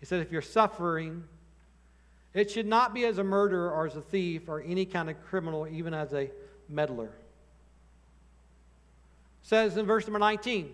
He 0.00 0.06
said, 0.06 0.20
if 0.20 0.32
you're 0.32 0.42
suffering, 0.42 1.22
it 2.34 2.50
should 2.50 2.66
not 2.66 2.94
be 2.94 3.04
as 3.04 3.18
a 3.18 3.24
murderer 3.24 3.70
or 3.70 3.86
as 3.86 3.96
a 3.96 4.00
thief 4.00 4.48
or 4.48 4.62
any 4.62 4.86
kind 4.86 5.10
of 5.10 5.22
criminal, 5.24 5.66
even 5.66 5.92
as 5.92 6.12
a 6.14 6.30
meddler. 6.68 7.12
It 9.42 9.48
says 9.48 9.76
in 9.76 9.86
verse 9.86 10.06
number 10.06 10.18
19 10.18 10.72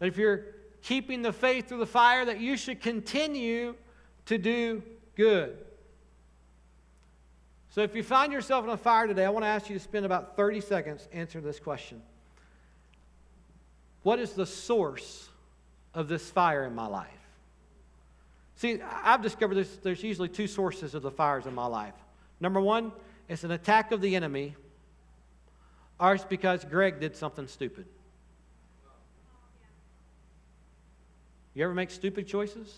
that 0.00 0.06
if 0.06 0.16
you're 0.16 0.44
keeping 0.82 1.22
the 1.22 1.32
faith 1.32 1.68
through 1.68 1.78
the 1.78 1.86
fire, 1.86 2.24
that 2.24 2.40
you 2.40 2.56
should 2.56 2.80
continue 2.80 3.74
to 4.26 4.38
do 4.38 4.82
good. 5.14 5.56
So 7.70 7.82
if 7.82 7.94
you 7.94 8.02
find 8.02 8.32
yourself 8.32 8.64
in 8.64 8.70
a 8.70 8.76
fire 8.76 9.06
today, 9.06 9.24
I 9.24 9.30
want 9.30 9.44
to 9.44 9.48
ask 9.48 9.68
you 9.68 9.76
to 9.76 9.82
spend 9.82 10.04
about 10.04 10.36
30 10.36 10.60
seconds 10.60 11.08
answering 11.12 11.44
this 11.44 11.60
question 11.60 12.02
What 14.02 14.18
is 14.18 14.32
the 14.32 14.46
source 14.46 15.28
of 15.94 16.08
this 16.08 16.28
fire 16.30 16.64
in 16.64 16.74
my 16.74 16.86
life? 16.86 17.17
See, 18.58 18.80
I've 18.82 19.22
discovered 19.22 19.64
there's, 19.84 20.02
usually 20.02 20.28
two 20.28 20.48
sources 20.48 20.96
of 20.96 21.02
the 21.02 21.12
fires 21.12 21.46
in 21.46 21.54
my 21.54 21.66
life. 21.66 21.94
Number 22.40 22.60
one, 22.60 22.90
it's 23.28 23.44
an 23.44 23.52
attack 23.52 23.92
of 23.92 24.00
the 24.00 24.16
enemy, 24.16 24.56
or 26.00 26.14
it's 26.14 26.24
because 26.24 26.64
Greg 26.64 26.98
did 26.98 27.14
something 27.14 27.46
stupid. 27.46 27.86
You 31.54 31.62
ever 31.62 31.72
make 31.72 31.92
stupid 31.92 32.26
choices? 32.26 32.74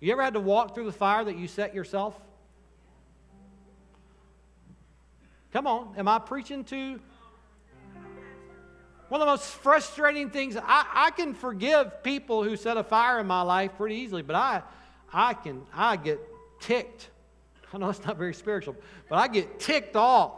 You 0.00 0.12
ever 0.12 0.22
had 0.22 0.32
to 0.32 0.40
walk 0.40 0.74
through 0.74 0.86
the 0.86 0.92
fire 0.92 1.24
that 1.24 1.36
you 1.36 1.46
set 1.46 1.74
yourself? 1.74 2.18
Come 5.52 5.66
on, 5.66 5.92
am 5.98 6.08
I 6.08 6.18
preaching 6.18 6.64
to? 6.64 7.00
One 9.14 9.20
of 9.20 9.26
the 9.26 9.32
most 9.32 9.46
frustrating 9.46 10.28
things, 10.28 10.56
I, 10.56 10.86
I 10.92 11.10
can 11.12 11.34
forgive 11.34 12.02
people 12.02 12.42
who 12.42 12.56
set 12.56 12.76
a 12.76 12.82
fire 12.82 13.20
in 13.20 13.28
my 13.28 13.42
life 13.42 13.70
pretty 13.76 13.94
easily, 13.94 14.22
but 14.22 14.34
I, 14.34 14.62
I 15.12 15.34
can, 15.34 15.62
I 15.72 15.94
get 15.94 16.18
ticked. 16.58 17.10
I 17.72 17.78
know 17.78 17.90
it's 17.90 18.04
not 18.04 18.16
very 18.16 18.34
spiritual, 18.34 18.74
but 19.08 19.14
I 19.14 19.28
get 19.28 19.60
ticked 19.60 19.94
off 19.94 20.32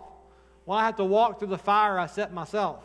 when 0.67 0.79
I 0.79 0.85
have 0.85 0.97
to 0.97 1.05
walk 1.05 1.39
through 1.39 1.49
the 1.49 1.57
fire 1.57 1.99
I 1.99 2.07
set 2.07 2.35
myself. 2.35 2.85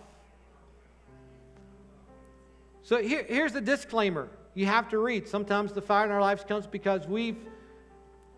So 2.83 3.01
here, 3.01 3.25
here's 3.27 3.51
the 3.51 3.59
disclaimer 3.59 4.29
you 4.53 4.67
have 4.67 4.87
to 4.91 4.97
read. 4.97 5.27
Sometimes 5.27 5.73
the 5.73 5.81
fire 5.81 6.05
in 6.05 6.11
our 6.11 6.21
lives 6.21 6.45
comes 6.45 6.67
because 6.67 7.05
we've, 7.05 7.45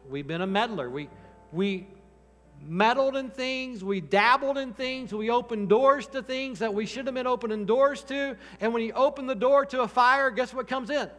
we've 0.09 0.25
been 0.25 0.41
a 0.41 0.47
meddler. 0.47 0.89
We, 0.89 1.07
we, 1.51 1.85
meddled 2.67 3.15
in 3.15 3.29
things, 3.29 3.83
we 3.83 4.01
dabbled 4.01 4.57
in 4.57 4.73
things, 4.73 5.13
we 5.13 5.29
opened 5.29 5.69
doors 5.69 6.07
to 6.07 6.21
things 6.21 6.59
that 6.59 6.73
we 6.73 6.85
should 6.85 7.05
have 7.05 7.15
been 7.15 7.27
opening 7.27 7.65
doors 7.65 8.03
to. 8.03 8.37
And 8.61 8.73
when 8.73 8.83
you 8.83 8.93
open 8.93 9.27
the 9.27 9.35
door 9.35 9.65
to 9.67 9.81
a 9.81 9.87
fire, 9.87 10.29
guess 10.31 10.53
what 10.53 10.67
comes 10.67 10.89
in? 10.89 11.09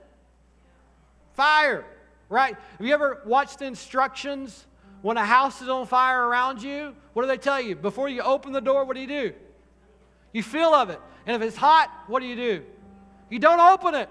Fire, 1.35 1.85
right? 2.28 2.57
Have 2.78 2.87
you 2.87 2.94
ever 2.94 3.22
watched 3.26 3.59
the 3.59 3.66
instructions 3.66 4.66
when 5.02 5.16
a 5.16 5.24
house 5.24 5.61
is 5.61 5.68
on 5.68 5.87
fire 5.87 6.26
around 6.26 6.62
you? 6.62 6.94
What 7.12 7.22
do 7.22 7.28
they 7.28 7.37
tell 7.37 7.61
you? 7.61 7.76
Before 7.76 8.09
you 8.09 8.22
open 8.22 8.52
the 8.52 8.61
door, 8.61 8.85
what 8.85 8.94
do 8.94 9.00
you 9.00 9.07
do? 9.07 9.33
You 10.33 10.42
feel 10.42 10.74
of 10.74 10.90
it. 10.90 11.00
And 11.26 11.37
if 11.37 11.46
it's 11.46 11.57
hot, 11.57 11.90
what 12.07 12.20
do 12.20 12.26
you 12.26 12.37
do? 12.37 12.64
You 13.30 13.38
don't 13.38 13.61
open 13.61 13.94
it. 13.94 14.09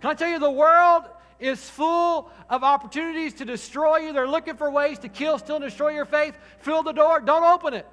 Can 0.00 0.10
I 0.10 0.14
tell 0.14 0.28
you, 0.28 0.38
the 0.38 0.50
world 0.50 1.04
is 1.38 1.68
full 1.68 2.30
of 2.48 2.64
opportunities 2.64 3.34
to 3.34 3.44
destroy 3.44 3.98
you. 3.98 4.12
They're 4.12 4.28
looking 4.28 4.56
for 4.56 4.70
ways 4.70 4.98
to 5.00 5.08
kill, 5.08 5.38
steal, 5.38 5.56
and 5.56 5.64
destroy 5.64 5.90
your 5.90 6.04
faith. 6.04 6.36
Fill 6.60 6.82
the 6.82 6.92
door, 6.92 7.20
don't 7.20 7.44
open 7.44 7.74
it. 7.74 7.86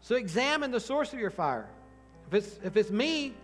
So 0.00 0.14
examine 0.14 0.70
the 0.70 0.80
source 0.80 1.12
of 1.12 1.18
your 1.18 1.30
fire. 1.30 1.68
If 2.28 2.34
it's, 2.34 2.60
if 2.62 2.76
it's 2.76 2.90
me, 2.90 3.34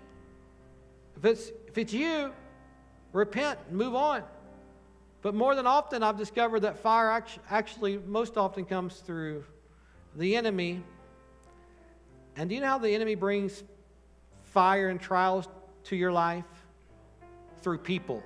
if 1.17 1.25
it's, 1.25 1.51
if 1.67 1.79
it's 1.79 1.93
you, 1.93 2.33
repent 3.13 3.59
and 3.69 3.77
move 3.77 3.95
on. 3.95 4.23
But 5.23 5.35
more 5.35 5.55
than 5.55 5.67
often, 5.67 6.03
I've 6.03 6.19
discovered 6.19 6.61
that 6.61 6.79
fire 6.79 7.25
actually 7.49 7.99
most 7.99 8.37
often 8.37 8.65
comes 8.65 8.97
through 8.97 9.45
the 10.17 10.37
enemy. 10.37 10.83
And 12.37 12.49
do 12.49 12.55
you 12.55 12.61
know 12.61 12.69
how 12.69 12.79
the 12.79 12.95
enemy 12.95 13.15
brings 13.15 13.63
fire 14.45 14.89
and 14.89 15.01
trials 15.01 15.49
to 15.85 15.97
your 15.97 16.13
life? 16.13 16.45
Through 17.63 17.79
people. 17.79 18.23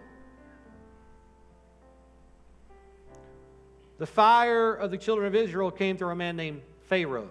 The 3.99 4.07
fire 4.07 4.75
of 4.75 4.91
the 4.91 4.99
children 4.99 5.27
of 5.27 5.35
Israel 5.35 5.71
came 5.71 5.97
through 5.97 6.11
a 6.11 6.17
man 6.17 6.37
named 6.37 6.61
Pharaoh. 6.89 7.31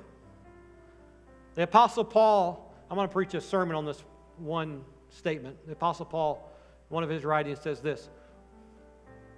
The 1.54 1.64
Apostle 1.64 2.04
Paul, 2.04 2.74
I'm 2.90 2.96
going 2.96 3.08
to 3.08 3.14
preach 3.14 3.34
a 3.34 3.42
sermon 3.42 3.76
on 3.76 3.86
this 3.86 4.04
one 4.38 4.84
statement. 5.10 5.58
The 5.66 5.74
Apostle 5.74 6.06
Paul, 6.06 6.52
one 6.90 7.04
of 7.04 7.10
his 7.10 7.24
writings 7.24 7.62
says 7.62 7.82
this 7.82 8.10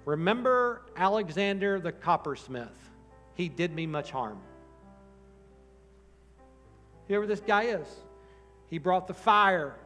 Remember 0.04 0.82
Alexander 0.96 1.78
the 1.80 1.92
coppersmith. 1.92 2.68
He 3.34 3.48
did 3.48 3.72
me 3.74 3.86
much 3.86 4.10
harm. 4.10 4.40
Whoever 7.06 7.26
this 7.26 7.40
guy 7.40 7.64
is, 7.64 7.86
he 8.68 8.78
brought 8.78 9.06
the 9.06 9.14
fire 9.14 9.76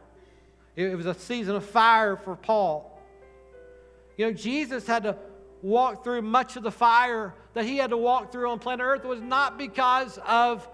it 0.75 0.95
was 0.95 1.05
a 1.05 1.13
season 1.13 1.55
of 1.55 1.65
fire 1.65 2.15
for 2.15 2.35
Paul. 2.35 2.99
You 4.17 4.27
know, 4.27 4.33
Jesus 4.33 4.87
had 4.87 5.03
to 5.03 5.17
walk 5.61 6.03
through 6.03 6.21
much 6.21 6.55
of 6.55 6.63
the 6.63 6.71
fire 6.71 7.33
that 7.53 7.65
he 7.65 7.77
had 7.77 7.91
to 7.91 7.97
walk 7.97 8.31
through 8.31 8.49
on 8.49 8.59
planet 8.59 8.85
Earth 8.85 9.05
was 9.05 9.21
not 9.21 9.57
because 9.57 10.19
of 10.27 10.67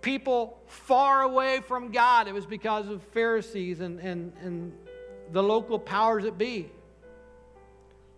people 0.00 0.58
far 0.66 1.22
away 1.22 1.60
from 1.60 1.90
God. 1.90 2.28
It 2.28 2.34
was 2.34 2.46
because 2.46 2.88
of 2.88 3.02
Pharisees 3.12 3.80
and, 3.80 4.00
and, 4.00 4.32
and 4.42 4.72
the 5.32 5.42
local 5.42 5.78
powers 5.78 6.24
that 6.24 6.38
be. 6.38 6.70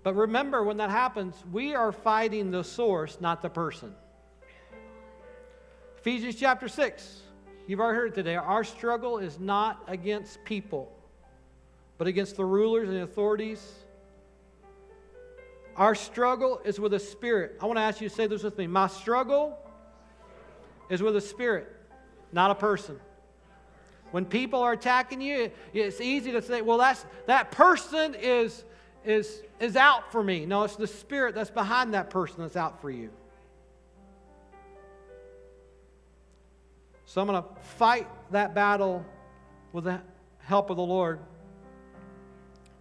But 0.02 0.14
remember, 0.14 0.64
when 0.64 0.78
that 0.78 0.90
happens, 0.90 1.34
we 1.52 1.74
are 1.74 1.92
fighting 1.92 2.50
the 2.50 2.64
source, 2.64 3.18
not 3.20 3.40
the 3.40 3.50
person. 3.50 3.94
Ephesians 5.98 6.34
chapter 6.34 6.66
6. 6.66 7.21
You've 7.66 7.80
already 7.80 7.96
heard 7.96 8.12
it 8.12 8.14
today. 8.14 8.36
Our 8.36 8.64
struggle 8.64 9.18
is 9.18 9.38
not 9.38 9.82
against 9.86 10.44
people, 10.44 10.92
but 11.96 12.06
against 12.06 12.36
the 12.36 12.44
rulers 12.44 12.88
and 12.88 12.98
the 12.98 13.02
authorities. 13.02 13.66
Our 15.76 15.94
struggle 15.94 16.60
is 16.64 16.80
with 16.80 16.92
a 16.92 16.98
spirit. 16.98 17.56
I 17.60 17.66
want 17.66 17.78
to 17.78 17.82
ask 17.82 18.00
you 18.00 18.08
to 18.08 18.14
say 18.14 18.26
this 18.26 18.42
with 18.42 18.58
me. 18.58 18.66
My 18.66 18.88
struggle 18.88 19.58
is 20.90 21.02
with 21.02 21.16
a 21.16 21.20
spirit, 21.20 21.74
not 22.32 22.50
a 22.50 22.54
person. 22.54 22.98
When 24.10 24.26
people 24.26 24.60
are 24.60 24.72
attacking 24.72 25.22
you, 25.22 25.50
it's 25.72 26.00
easy 26.00 26.32
to 26.32 26.42
say, 26.42 26.60
well, 26.60 26.76
that's, 26.78 27.06
that 27.26 27.50
person 27.50 28.14
is, 28.14 28.64
is, 29.04 29.40
is 29.58 29.76
out 29.76 30.12
for 30.12 30.22
me. 30.22 30.44
No, 30.44 30.64
it's 30.64 30.76
the 30.76 30.86
spirit 30.86 31.34
that's 31.34 31.50
behind 31.50 31.94
that 31.94 32.10
person 32.10 32.36
that's 32.40 32.56
out 32.56 32.82
for 32.82 32.90
you. 32.90 33.10
So 37.12 37.20
I'm 37.20 37.26
going 37.26 37.42
to 37.42 37.48
fight 37.76 38.08
that 38.30 38.54
battle 38.54 39.04
with 39.74 39.84
the 39.84 40.00
help 40.38 40.70
of 40.70 40.78
the 40.78 40.82
Lord, 40.82 41.18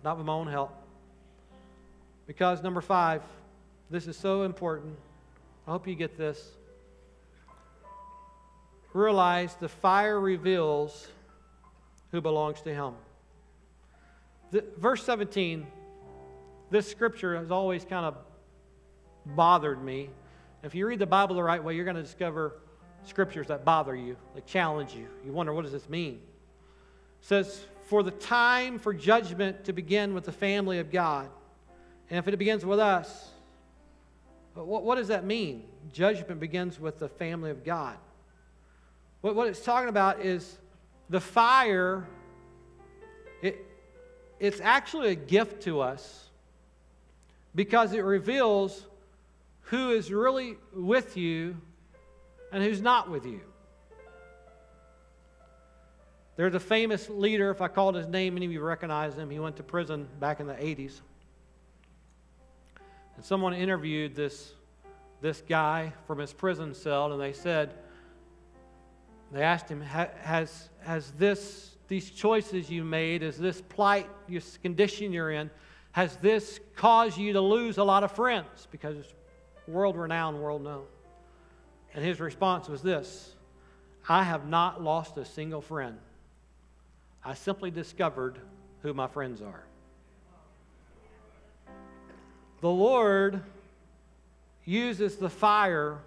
not 0.05 0.15
with 0.15 0.25
my 0.25 0.31
own 0.31 0.47
help. 0.47 0.71
Because, 2.27 2.63
number 2.63 2.79
five, 2.79 3.23
this 3.89 4.07
is 4.07 4.15
so 4.15 4.43
important. 4.43 4.95
I 5.67 5.71
hope 5.71 5.85
you 5.85 5.95
get 5.95 6.17
this. 6.17 6.49
Realize 8.93 9.55
the 9.55 9.67
fire 9.67 10.17
reveals 10.17 11.09
who 12.11 12.21
belongs 12.21 12.61
to 12.61 12.73
him. 12.73 12.93
The, 14.51 14.63
verse 14.77 15.03
17, 15.03 15.67
this 16.69 16.89
scripture 16.89 17.35
has 17.35 17.51
always 17.51 17.83
kind 17.83 18.05
of 18.05 18.15
bothered 19.25 19.83
me. 19.83 20.09
If 20.63 20.73
you 20.73 20.87
read 20.87 20.99
the 20.99 21.05
Bible 21.05 21.35
the 21.35 21.43
right 21.43 21.61
way, 21.61 21.75
you're 21.75 21.83
going 21.83 21.97
to 21.97 22.01
discover 22.01 22.53
scriptures 23.05 23.47
that 23.47 23.65
bother 23.65 23.95
you, 23.95 24.15
that 24.35 24.45
challenge 24.45 24.93
you. 24.93 25.07
You 25.25 25.31
wonder, 25.31 25.53
what 25.53 25.63
does 25.63 25.71
this 25.71 25.89
mean? 25.89 26.15
It 27.21 27.27
says, 27.27 27.63
For 27.85 28.03
the 28.03 28.11
time 28.11 28.79
for 28.79 28.93
judgment 28.93 29.65
to 29.65 29.73
begin 29.73 30.13
with 30.13 30.25
the 30.25 30.31
family 30.31 30.79
of 30.79 30.91
God. 30.91 31.29
And 32.09 32.19
if 32.19 32.27
it 32.27 32.37
begins 32.37 32.65
with 32.65 32.79
us, 32.79 33.29
what, 34.53 34.83
what 34.83 34.95
does 34.95 35.07
that 35.07 35.25
mean? 35.25 35.63
Judgment 35.93 36.39
begins 36.39 36.79
with 36.79 36.99
the 36.99 37.07
family 37.07 37.51
of 37.51 37.63
God. 37.63 37.97
What, 39.21 39.35
what 39.35 39.47
it's 39.47 39.63
talking 39.63 39.89
about 39.89 40.21
is 40.21 40.57
the 41.09 41.21
fire, 41.21 42.07
it, 43.41 43.65
it's 44.39 44.59
actually 44.59 45.09
a 45.09 45.15
gift 45.15 45.63
to 45.63 45.81
us 45.81 46.29
because 47.53 47.93
it 47.93 48.01
reveals 48.01 48.85
who 49.63 49.91
is 49.91 50.11
really 50.11 50.57
with 50.73 51.15
you 51.17 51.57
and 52.51 52.63
who's 52.63 52.81
not 52.81 53.09
with 53.09 53.25
you. 53.25 53.41
There's 56.35 56.55
a 56.55 56.59
famous 56.59 57.09
leader, 57.09 57.51
if 57.51 57.61
I 57.61 57.67
called 57.67 57.95
his 57.95 58.07
name, 58.07 58.35
any 58.35 58.45
of 58.45 58.51
you 58.51 58.61
recognize 58.61 59.15
him. 59.15 59.29
He 59.29 59.39
went 59.39 59.57
to 59.57 59.63
prison 59.63 60.07
back 60.19 60.39
in 60.39 60.47
the 60.47 60.53
80s. 60.53 61.01
And 63.15 63.23
someone 63.23 63.53
interviewed 63.53 64.15
this, 64.15 64.53
this 65.21 65.41
guy 65.47 65.93
from 66.07 66.19
his 66.19 66.33
prison 66.33 66.73
cell, 66.73 67.11
and 67.11 67.21
they 67.21 67.33
said, 67.33 67.73
they 69.31 69.43
asked 69.43 69.69
him, 69.69 69.81
has, 69.81 70.69
has 70.81 71.11
this, 71.11 71.75
these 71.87 72.09
choices 72.09 72.69
you 72.69 72.83
made, 72.83 73.23
is 73.23 73.37
this 73.37 73.61
plight, 73.61 74.09
this 74.27 74.57
condition 74.57 75.13
you're 75.13 75.31
in, 75.31 75.49
has 75.91 76.15
this 76.17 76.59
caused 76.75 77.17
you 77.17 77.33
to 77.33 77.41
lose 77.41 77.77
a 77.77 77.83
lot 77.83 78.03
of 78.03 78.11
friends? 78.11 78.67
Because 78.71 79.13
world 79.67 79.97
renowned, 79.97 80.41
world 80.41 80.63
known. 80.63 80.85
And 81.93 82.05
his 82.05 82.19
response 82.19 82.67
was 82.67 82.81
this 82.81 83.35
I 84.07 84.23
have 84.23 84.47
not 84.47 84.83
lost 84.83 85.17
a 85.17 85.25
single 85.25 85.61
friend. 85.61 85.97
I 87.23 87.33
simply 87.33 87.69
discovered 87.69 88.39
who 88.81 88.93
my 88.93 89.07
friends 89.07 89.41
are. 89.41 89.63
The 92.61 92.69
Lord 92.69 93.41
uses 94.65 95.17
the 95.17 95.29
fire. 95.29 95.99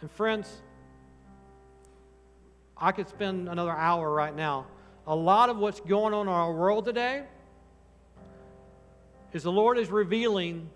And, 0.00 0.10
friends, 0.10 0.60
I 2.76 2.92
could 2.92 3.08
spend 3.08 3.48
another 3.48 3.72
hour 3.72 4.10
right 4.12 4.34
now. 4.34 4.66
A 5.06 5.14
lot 5.16 5.48
of 5.48 5.56
what's 5.56 5.80
going 5.80 6.12
on 6.12 6.26
in 6.26 6.32
our 6.32 6.52
world 6.52 6.84
today 6.84 7.22
is 9.32 9.42
the 9.42 9.52
Lord 9.52 9.78
is 9.78 9.88
revealing 9.88 10.68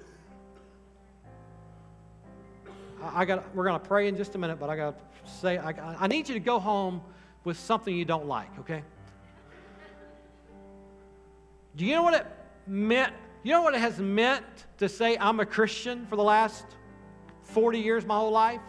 I 3.02 3.24
got. 3.24 3.54
We're 3.54 3.64
going 3.64 3.80
to 3.80 3.86
pray 3.86 4.08
in 4.08 4.16
just 4.16 4.34
a 4.34 4.38
minute, 4.38 4.58
but 4.58 4.70
I 4.70 4.76
got 4.76 4.98
to 4.98 5.30
say, 5.30 5.58
I, 5.58 5.72
I 5.98 6.06
need 6.06 6.28
you 6.28 6.34
to 6.34 6.40
go 6.40 6.58
home 6.58 7.00
with 7.44 7.58
something 7.58 7.94
you 7.94 8.04
don't 8.04 8.26
like. 8.26 8.50
Okay? 8.60 8.82
Do 11.76 11.86
you 11.86 11.94
know 11.94 12.02
what 12.02 12.14
it 12.14 12.26
meant? 12.66 13.12
You 13.42 13.52
know 13.52 13.62
what 13.62 13.74
it 13.74 13.80
has 13.80 13.98
meant 13.98 14.44
to 14.78 14.88
say 14.88 15.16
I'm 15.16 15.40
a 15.40 15.46
Christian 15.46 16.06
for 16.06 16.16
the 16.16 16.22
last 16.22 16.64
40 17.42 17.78
years, 17.78 18.04
my 18.04 18.16
whole 18.16 18.32
life? 18.32 18.60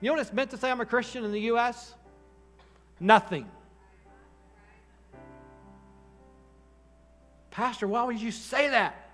You 0.00 0.08
know 0.08 0.14
what 0.14 0.22
it's 0.22 0.32
meant 0.32 0.50
to 0.52 0.56
say 0.56 0.70
I'm 0.70 0.80
a 0.80 0.86
Christian 0.86 1.24
in 1.24 1.32
the 1.32 1.40
U.S.? 1.42 1.94
Nothing. 3.00 3.46
Pastor, 7.50 7.86
why 7.86 8.04
would 8.04 8.20
you 8.20 8.30
say 8.30 8.68
that? 8.68 9.10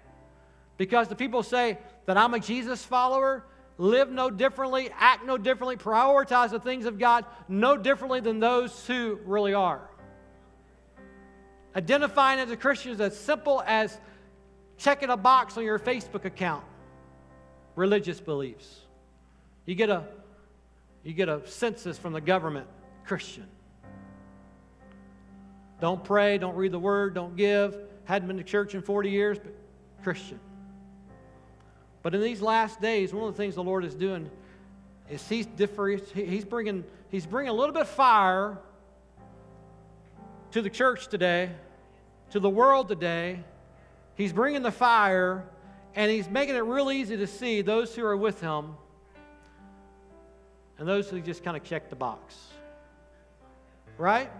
Because 0.76 1.08
the 1.08 1.14
people 1.14 1.42
say 1.42 1.78
that 2.06 2.16
I'm 2.16 2.34
a 2.34 2.40
Jesus 2.40 2.84
follower 2.84 3.44
live 3.82 4.12
no 4.12 4.30
differently, 4.30 4.90
act 4.96 5.26
no 5.26 5.36
differently, 5.36 5.76
prioritize 5.76 6.50
the 6.50 6.60
things 6.60 6.86
of 6.86 7.00
God 7.00 7.24
no 7.48 7.76
differently 7.76 8.20
than 8.20 8.38
those 8.38 8.86
who 8.86 9.18
really 9.24 9.54
are. 9.54 9.82
Identifying 11.74 12.38
as 12.38 12.52
a 12.52 12.56
Christian 12.56 12.92
is 12.92 13.00
as 13.00 13.18
simple 13.18 13.60
as 13.66 13.98
checking 14.78 15.10
a 15.10 15.16
box 15.16 15.56
on 15.56 15.64
your 15.64 15.80
Facebook 15.80 16.24
account. 16.24 16.64
Religious 17.74 18.20
beliefs. 18.20 18.82
You 19.66 19.74
get 19.74 19.90
a 19.90 20.04
you 21.02 21.12
get 21.12 21.28
a 21.28 21.44
census 21.48 21.98
from 21.98 22.12
the 22.12 22.20
government, 22.20 22.68
Christian. 23.04 23.48
Don't 25.80 26.04
pray, 26.04 26.38
don't 26.38 26.54
read 26.54 26.70
the 26.70 26.78
word, 26.78 27.14
don't 27.14 27.34
give. 27.34 27.76
Hadn't 28.04 28.28
been 28.28 28.36
to 28.36 28.44
church 28.44 28.76
in 28.76 28.82
40 28.82 29.10
years, 29.10 29.38
but 29.40 29.52
Christian. 30.04 30.38
But 32.02 32.14
in 32.14 32.20
these 32.20 32.42
last 32.42 32.80
days, 32.80 33.14
one 33.14 33.28
of 33.28 33.34
the 33.34 33.42
things 33.42 33.54
the 33.54 33.62
Lord 33.62 33.84
is 33.84 33.94
doing 33.94 34.28
is 35.08 35.26
he's, 35.28 35.46
he's, 36.14 36.44
bringing, 36.44 36.84
he's 37.10 37.26
bringing 37.26 37.50
a 37.50 37.54
little 37.54 37.72
bit 37.72 37.82
of 37.82 37.88
fire 37.88 38.58
to 40.50 40.62
the 40.62 40.70
church 40.70 41.08
today, 41.08 41.50
to 42.30 42.40
the 42.40 42.50
world 42.50 42.88
today. 42.88 43.40
He's 44.16 44.32
bringing 44.32 44.62
the 44.62 44.72
fire, 44.72 45.44
and 45.94 46.10
he's 46.10 46.28
making 46.28 46.56
it 46.56 46.60
real 46.60 46.90
easy 46.90 47.16
to 47.16 47.26
see 47.26 47.62
those 47.62 47.94
who 47.94 48.04
are 48.04 48.16
with 48.16 48.40
him 48.40 48.74
and 50.78 50.88
those 50.88 51.08
who 51.08 51.20
just 51.20 51.44
kind 51.44 51.56
of 51.56 51.62
check 51.62 51.90
the 51.90 51.96
box. 51.96 52.36
Right? 53.98 54.30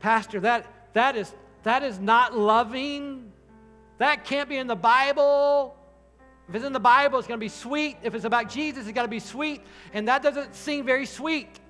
Pastor, 0.00 0.40
that, 0.40 0.66
that, 0.92 1.16
is, 1.16 1.32
that 1.64 1.82
is 1.82 1.98
not 1.98 2.36
loving. 2.36 3.32
That 3.98 4.24
can't 4.24 4.48
be 4.48 4.56
in 4.56 4.66
the 4.68 4.76
Bible. 4.76 5.77
If 6.48 6.54
it's 6.54 6.64
in 6.64 6.72
the 6.72 6.80
Bible, 6.80 7.18
it's 7.18 7.28
going 7.28 7.38
to 7.38 7.44
be 7.44 7.50
sweet. 7.50 7.98
If 8.02 8.14
it's 8.14 8.24
about 8.24 8.48
Jesus, 8.48 8.86
it's 8.86 8.94
got 8.94 9.02
to 9.02 9.08
be 9.08 9.20
sweet. 9.20 9.62
And 9.92 10.08
that 10.08 10.22
doesn't 10.22 10.54
seem 10.54 10.86
very 10.86 11.04
sweet. 11.04 11.60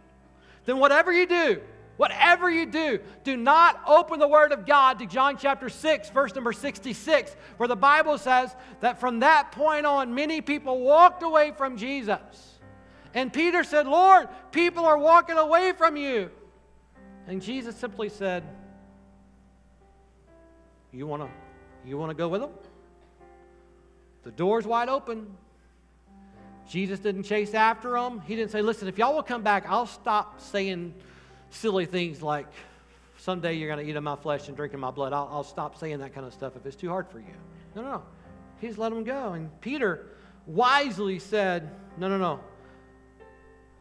Then, 0.66 0.78
whatever 0.78 1.12
you 1.12 1.26
do, 1.26 1.60
whatever 1.96 2.48
you 2.48 2.64
do, 2.64 3.00
do 3.24 3.36
not 3.36 3.80
open 3.88 4.20
the 4.20 4.28
Word 4.28 4.52
of 4.52 4.66
God 4.66 5.00
to 5.00 5.06
John 5.06 5.36
chapter 5.36 5.68
6, 5.68 6.10
verse 6.10 6.32
number 6.34 6.52
66, 6.52 7.34
where 7.56 7.66
the 7.66 7.74
Bible 7.74 8.18
says 8.18 8.54
that 8.80 9.00
from 9.00 9.20
that 9.20 9.50
point 9.50 9.84
on, 9.84 10.14
many 10.14 10.40
people 10.40 10.80
walked 10.80 11.24
away 11.24 11.52
from 11.56 11.76
Jesus. 11.76 12.20
And 13.14 13.32
Peter 13.32 13.64
said, 13.64 13.86
Lord, 13.88 14.28
people 14.52 14.84
are 14.84 14.98
walking 14.98 15.38
away 15.38 15.72
from 15.72 15.96
you. 15.96 16.30
And 17.26 17.42
Jesus 17.42 17.74
simply 17.76 18.08
said, 18.08 18.44
You 20.92 21.06
want 21.06 21.22
to 21.22 21.28
you 21.84 21.98
want 21.98 22.10
to 22.10 22.14
go 22.14 22.28
with 22.28 22.42
them? 22.42 22.50
The 24.28 24.32
door's 24.32 24.66
wide 24.66 24.90
open. 24.90 25.26
Jesus 26.68 27.00
didn't 27.00 27.22
chase 27.22 27.54
after 27.54 27.92
them. 27.92 28.20
He 28.26 28.36
didn't 28.36 28.50
say, 28.50 28.60
Listen, 28.60 28.86
if 28.86 28.98
y'all 28.98 29.14
will 29.14 29.22
come 29.22 29.42
back, 29.42 29.64
I'll 29.66 29.86
stop 29.86 30.42
saying 30.42 30.92
silly 31.48 31.86
things 31.86 32.20
like, 32.20 32.44
Someday 33.16 33.54
you're 33.54 33.74
going 33.74 33.82
to 33.82 33.90
eat 33.90 33.96
of 33.96 34.02
my 34.02 34.16
flesh 34.16 34.48
and 34.48 34.54
drink 34.54 34.74
of 34.74 34.80
my 34.80 34.90
blood. 34.90 35.14
I'll, 35.14 35.30
I'll 35.32 35.44
stop 35.44 35.78
saying 35.78 36.00
that 36.00 36.14
kind 36.14 36.26
of 36.26 36.34
stuff 36.34 36.56
if 36.56 36.66
it's 36.66 36.76
too 36.76 36.90
hard 36.90 37.08
for 37.08 37.20
you. 37.20 37.34
No, 37.74 37.80
no, 37.80 37.90
no. 37.90 38.02
He 38.60 38.66
just 38.66 38.78
let 38.78 38.90
them 38.90 39.02
go. 39.02 39.32
And 39.32 39.48
Peter 39.62 40.08
wisely 40.46 41.18
said, 41.18 41.70
No, 41.96 42.10
no, 42.10 42.18
no. 42.18 42.40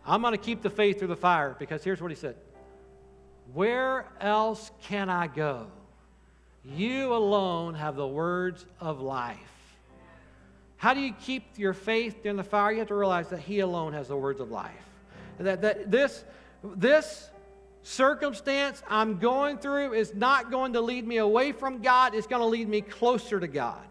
I'm 0.05 0.21
going 0.21 0.31
to 0.31 0.37
keep 0.37 0.61
the 0.61 0.69
faith 0.69 0.97
through 0.97 1.09
the 1.09 1.17
fire 1.17 1.57
because 1.59 1.83
here's 1.83 2.01
what 2.01 2.09
he 2.09 2.15
said 2.15 2.37
Where 3.53 4.05
else 4.21 4.71
can 4.83 5.09
I 5.09 5.27
go? 5.27 5.67
You 6.63 7.13
alone 7.13 7.73
have 7.73 7.97
the 7.97 8.07
words 8.07 8.65
of 8.79 9.01
life. 9.01 9.56
How 10.77 10.93
do 10.93 10.99
you 11.01 11.13
keep 11.13 11.57
your 11.57 11.73
faith 11.73 12.21
during 12.21 12.37
the 12.37 12.43
fire? 12.43 12.71
You 12.71 12.79
have 12.79 12.87
to 12.89 12.95
realize 12.95 13.29
that 13.29 13.39
He 13.39 13.59
alone 13.59 13.93
has 13.93 14.07
the 14.07 14.15
words 14.15 14.39
of 14.39 14.51
life. 14.51 14.71
That, 15.39 15.61
that 15.61 15.91
this, 15.91 16.23
this 16.63 17.29
circumstance 17.83 18.81
I'm 18.87 19.17
going 19.17 19.57
through 19.57 19.93
is 19.93 20.13
not 20.13 20.51
going 20.51 20.73
to 20.73 20.81
lead 20.81 21.07
me 21.07 21.17
away 21.17 21.51
from 21.51 21.81
God, 21.81 22.13
it's 22.13 22.27
going 22.27 22.41
to 22.41 22.47
lead 22.47 22.69
me 22.69 22.81
closer 22.81 23.39
to 23.39 23.47
God. 23.47 23.81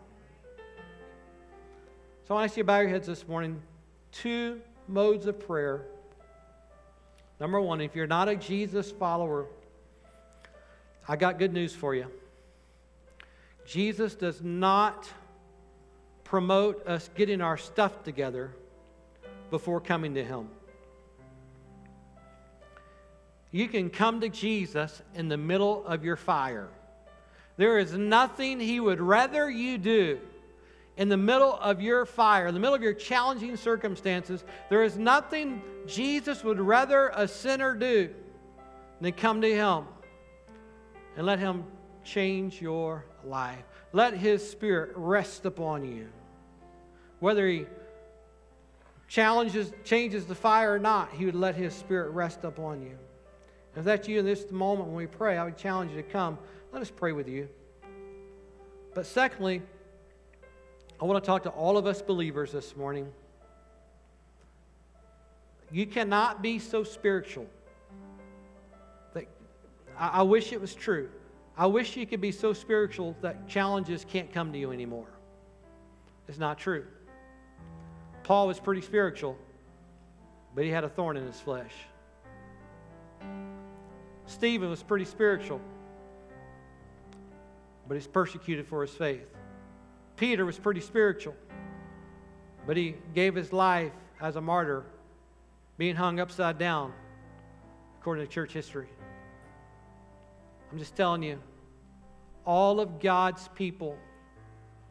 So 2.27 2.35
I 2.35 2.41
want 2.41 2.53
to 2.53 2.59
you 2.59 2.63
to 2.63 2.67
bow 2.67 2.81
your 2.81 2.89
heads 2.89 3.07
this 3.07 3.27
morning. 3.29 3.63
Two 4.11 4.61
modes 4.89 5.27
of 5.27 5.39
prayer. 5.47 5.83
Number 7.39 7.61
one, 7.61 7.81
if 7.81 7.95
you're 7.95 8.07
not 8.07 8.29
a 8.29 8.37
Jesus 8.37 8.91
follower, 8.91 9.47
I 11.09 11.17
got 11.17 11.39
good 11.39 11.53
news 11.53 11.75
for 11.75 11.95
you. 11.95 12.07
Jesus 13.65 14.15
does 14.15 14.43
not 14.43 15.09
promote 16.27 16.87
us 16.87 17.09
getting 17.15 17.41
our 17.41 17.57
stuff 17.57 18.05
together 18.05 18.53
before 19.51 19.81
coming 19.81 20.15
to 20.15 20.25
Him. 20.25 20.49
You 23.51 23.69
can 23.69 23.91
come 23.91 24.21
to 24.21 24.29
Jesus 24.29 25.03
in 25.15 25.29
the 25.29 25.37
middle 25.37 25.87
of 25.87 26.05
your 26.05 26.17
fire. 26.17 26.69
There 27.57 27.79
is 27.79 27.93
nothing 27.95 28.61
He 28.61 28.81
would 28.81 29.01
rather 29.01 29.49
you 29.49 29.79
do 29.79 30.21
in 30.97 31.09
the 31.09 31.17
middle 31.17 31.55
of 31.55 31.81
your 31.81 32.07
fire, 32.07 32.47
in 32.47 32.55
the 32.55 32.61
middle 32.61 32.75
of 32.75 32.83
your 32.83 32.95
challenging 32.95 33.57
circumstances, 33.57 34.45
there 34.71 34.83
is 34.83 34.97
nothing 34.97 35.63
Jesus 35.87 36.43
would 36.43 36.59
rather 36.59 37.11
a 37.15 37.29
sinner 37.29 37.75
do 37.75 38.11
than 39.01 39.13
come 39.13 39.43
to 39.43 39.51
Him 39.55 39.85
and 41.17 41.27
let 41.27 41.39
Him 41.39 41.65
change 42.03 42.63
your 42.63 43.05
life. 43.25 43.63
Let 43.93 44.15
His 44.15 44.49
Spirit 44.49 44.93
rest 44.95 45.45
upon 45.45 45.85
you. 45.85 46.09
Whether 47.21 47.49
He 47.49 47.67
challenges, 49.09 49.73
changes 49.85 50.27
the 50.27 50.35
fire 50.35 50.75
or 50.75 50.79
not, 50.79 51.13
He 51.13 51.25
would 51.25 51.35
let 51.35 51.55
His 51.55 51.75
Spirit 51.75 52.11
rest 52.11 52.45
upon 52.45 52.83
you. 52.83 52.99
If 53.77 53.85
that's 53.85 54.09
you 54.09 54.19
in 54.19 54.25
this 54.25 54.51
moment 54.51 54.89
when 54.89 54.97
we 54.97 55.07
pray, 55.07 55.37
I 55.37 55.45
would 55.45 55.59
challenge 55.59 55.91
you 55.93 55.99
to 55.99 56.03
come. 56.03 56.39
Let 56.73 56.81
us 56.83 56.91
pray 56.91 57.13
with 57.13 57.29
you. 57.29 57.49
But 58.95 59.07
secondly, 59.07 59.63
I 61.01 61.05
want 61.05 61.23
to 61.23 61.27
talk 61.27 61.43
to 61.43 61.51
all 61.51 61.77
of 61.77 61.87
us 61.87 62.01
believers 62.01 62.53
this 62.53 62.75
morning. 62.75 63.13
You 65.71 65.87
cannot 65.87 66.43
be 66.43 66.59
so 66.59 66.85
spiritual 66.85 67.47
that 69.13 69.27
I, 69.99 70.09
I 70.09 70.23
wish 70.23 70.53
it 70.53 70.61
was 70.61 70.75
true. 70.75 71.11
I 71.59 71.67
wish 71.67 71.97
you 71.97 72.07
could 72.07 72.21
be 72.21 72.33
so 72.33 72.53
spiritual 72.53 73.17
that 73.21 73.49
challenges 73.49 74.07
can't 74.09 74.33
come 74.33 74.53
to 74.53 74.59
you 74.59 74.73
anymore. 74.73 75.09
It's 76.29 76.39
not 76.39 76.59
true. 76.59 76.87
Paul 78.27 78.49
was 78.49 78.59
pretty 78.59 78.81
spiritual, 78.81 79.39
but 80.53 80.65
he 80.65 80.71
had 80.71 80.83
a 80.83 80.89
thorn 80.89 81.17
in 81.17 81.25
his 81.25 81.39
flesh. 81.39 81.71
Stephen 84.27 84.69
was 84.69 84.83
pretty 84.83 85.05
spiritual, 85.05 85.61
but 87.87 87.95
he's 87.95 88.09
persecuted 88.09 88.67
for 88.67 88.83
his 88.83 88.91
faith. 88.91 89.29
Peter 90.17 90.45
was 90.45 90.59
pretty 90.59 90.81
spiritual, 90.81 91.37
but 92.67 92.77
he 92.77 92.97
gave 93.15 93.37
his 93.37 93.53
life 93.53 93.93
as 94.21 94.35
a 94.35 94.41
martyr, 94.41 94.83
being 95.79 95.95
hung 95.95 96.19
upside 96.19 96.59
down, 96.59 96.93
according 98.01 98.27
to 98.27 98.33
church 98.33 98.53
history. 98.53 98.89
I'm 100.73 100.81
just 100.81 100.97
telling 100.97 101.23
you, 101.23 101.39
all 102.45 102.81
of 102.81 102.99
God's 102.99 103.47
people, 103.55 103.97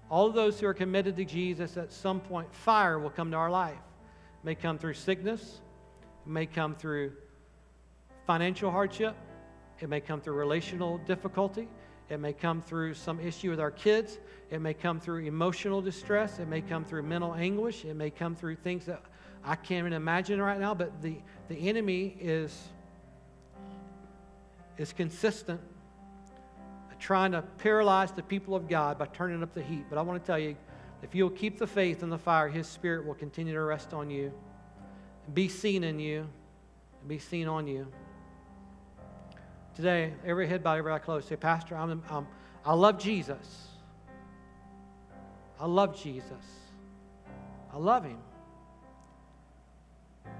all 0.10 0.28
of 0.28 0.34
those 0.34 0.60
who 0.60 0.68
are 0.68 0.74
committed 0.74 1.16
to 1.18 1.26
Jesus, 1.26 1.78
at 1.78 1.92
some 1.92 2.20
point, 2.20 2.54
fire 2.54 3.00
will 3.00 3.10
come 3.10 3.32
to 3.32 3.38
our 3.38 3.50
life. 3.50 3.74
It 3.74 4.46
may 4.46 4.56
come 4.56 4.78
through 4.78 4.94
sickness, 4.94 5.62
it 6.26 6.30
may 6.30 6.46
come 6.46 6.76
through 6.76 7.14
financial 8.28 8.72
hardship, 8.72 9.16
it 9.80 9.90
may 9.90 10.00
come 10.00 10.22
through 10.22 10.36
relational 10.36 11.00
difficulty, 11.00 11.68
it 12.10 12.20
may 12.20 12.34
come 12.34 12.62
through 12.62 12.94
some 12.94 13.20
issue 13.20 13.50
with 13.50 13.60
our 13.60 13.72
kids. 13.72 14.20
It 14.52 14.62
may 14.62 14.74
come 14.74 15.00
through 15.00 15.26
emotional 15.26 15.82
distress. 15.82 16.40
It 16.40 16.48
may 16.48 16.62
come 16.62 16.86
through 16.86 17.04
mental 17.04 17.34
anguish. 17.34 17.84
It 17.84 17.96
may 17.96 18.12
come 18.12 18.36
through 18.36 18.58
things 18.58 18.86
that 18.86 19.02
I 19.44 19.56
can't 19.56 19.80
even 19.80 19.94
imagine 19.94 20.40
right 20.40 20.60
now. 20.60 20.76
But 20.76 21.02
the, 21.02 21.18
the 21.50 21.68
enemy 21.68 22.16
is, 22.20 22.68
is 24.78 24.94
consistent 24.94 25.62
trying 27.06 27.32
to 27.32 27.44
paralyze 27.60 28.12
the 28.12 28.24
people 28.24 28.56
of 28.56 28.68
God 28.68 28.98
by 28.98 29.06
turning 29.06 29.44
up 29.44 29.54
the 29.54 29.62
heat. 29.62 29.86
But 29.92 30.00
I 30.00 30.02
want 30.02 30.20
to 30.20 30.26
tell 30.26 30.40
you 30.40 30.56
if 31.04 31.14
you'll 31.14 31.30
keep 31.30 31.60
the 31.60 31.68
faith 31.68 32.02
in 32.02 32.10
the 32.10 32.18
fire, 32.18 32.50
His 32.50 32.66
Spirit 32.66 33.06
will 33.06 33.14
continue 33.14 33.54
to 33.54 33.62
rest 33.62 33.94
on 33.94 34.10
you, 34.10 34.34
be 35.36 35.48
seen 35.48 35.84
in 35.84 36.00
you, 36.00 36.28
be 37.08 37.20
seen 37.20 37.48
on 37.48 37.68
you. 37.68 37.86
Today, 39.76 40.14
every 40.26 40.48
head 40.48 40.64
bowed, 40.64 40.80
every 40.80 40.92
eye 40.92 40.98
closed. 40.98 41.28
Say, 41.28 41.36
Pastor, 41.36 41.78
I'm, 41.78 42.02
I'm, 42.10 42.26
I 42.66 42.74
love 42.74 42.98
Jesus. 42.98 43.68
I 45.60 45.68
love 45.68 46.02
Jesus. 46.02 46.44
I 47.72 47.78
love 47.78 48.04
Him. 48.04 48.18